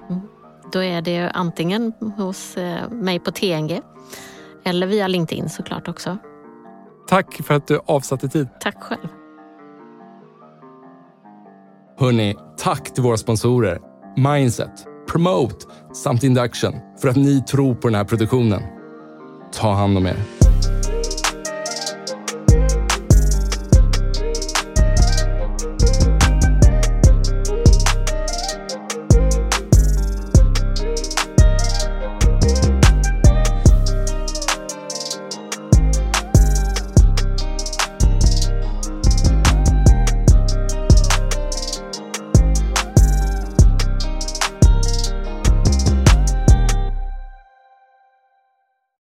Då 0.74 0.82
är 0.82 1.02
det 1.02 1.30
antingen 1.34 1.92
hos 2.16 2.56
eh, 2.56 2.90
mig 2.90 3.18
på 3.18 3.30
TNG 3.30 3.80
eller 4.64 4.86
via 4.86 5.08
LinkedIn 5.08 5.48
såklart 5.48 5.88
också. 5.88 6.18
Tack 7.08 7.34
för 7.34 7.54
att 7.54 7.66
du 7.66 7.80
avsatte 7.86 8.28
tid. 8.28 8.48
Tack 8.60 8.82
själv. 8.82 9.08
Hörni, 11.98 12.36
tack 12.56 12.94
till 12.94 13.02
våra 13.02 13.16
sponsorer 13.16 13.80
Mindset, 14.16 14.86
Promote 15.08 15.66
samt 15.92 16.22
Induction 16.22 16.74
för 17.00 17.08
att 17.08 17.16
ni 17.16 17.42
tror 17.42 17.74
på 17.74 17.88
den 17.88 17.94
här 17.94 18.04
produktionen. 18.04 18.62
Ta 19.52 19.72
hand 19.72 19.98
om 19.98 20.06
er. 20.06 20.16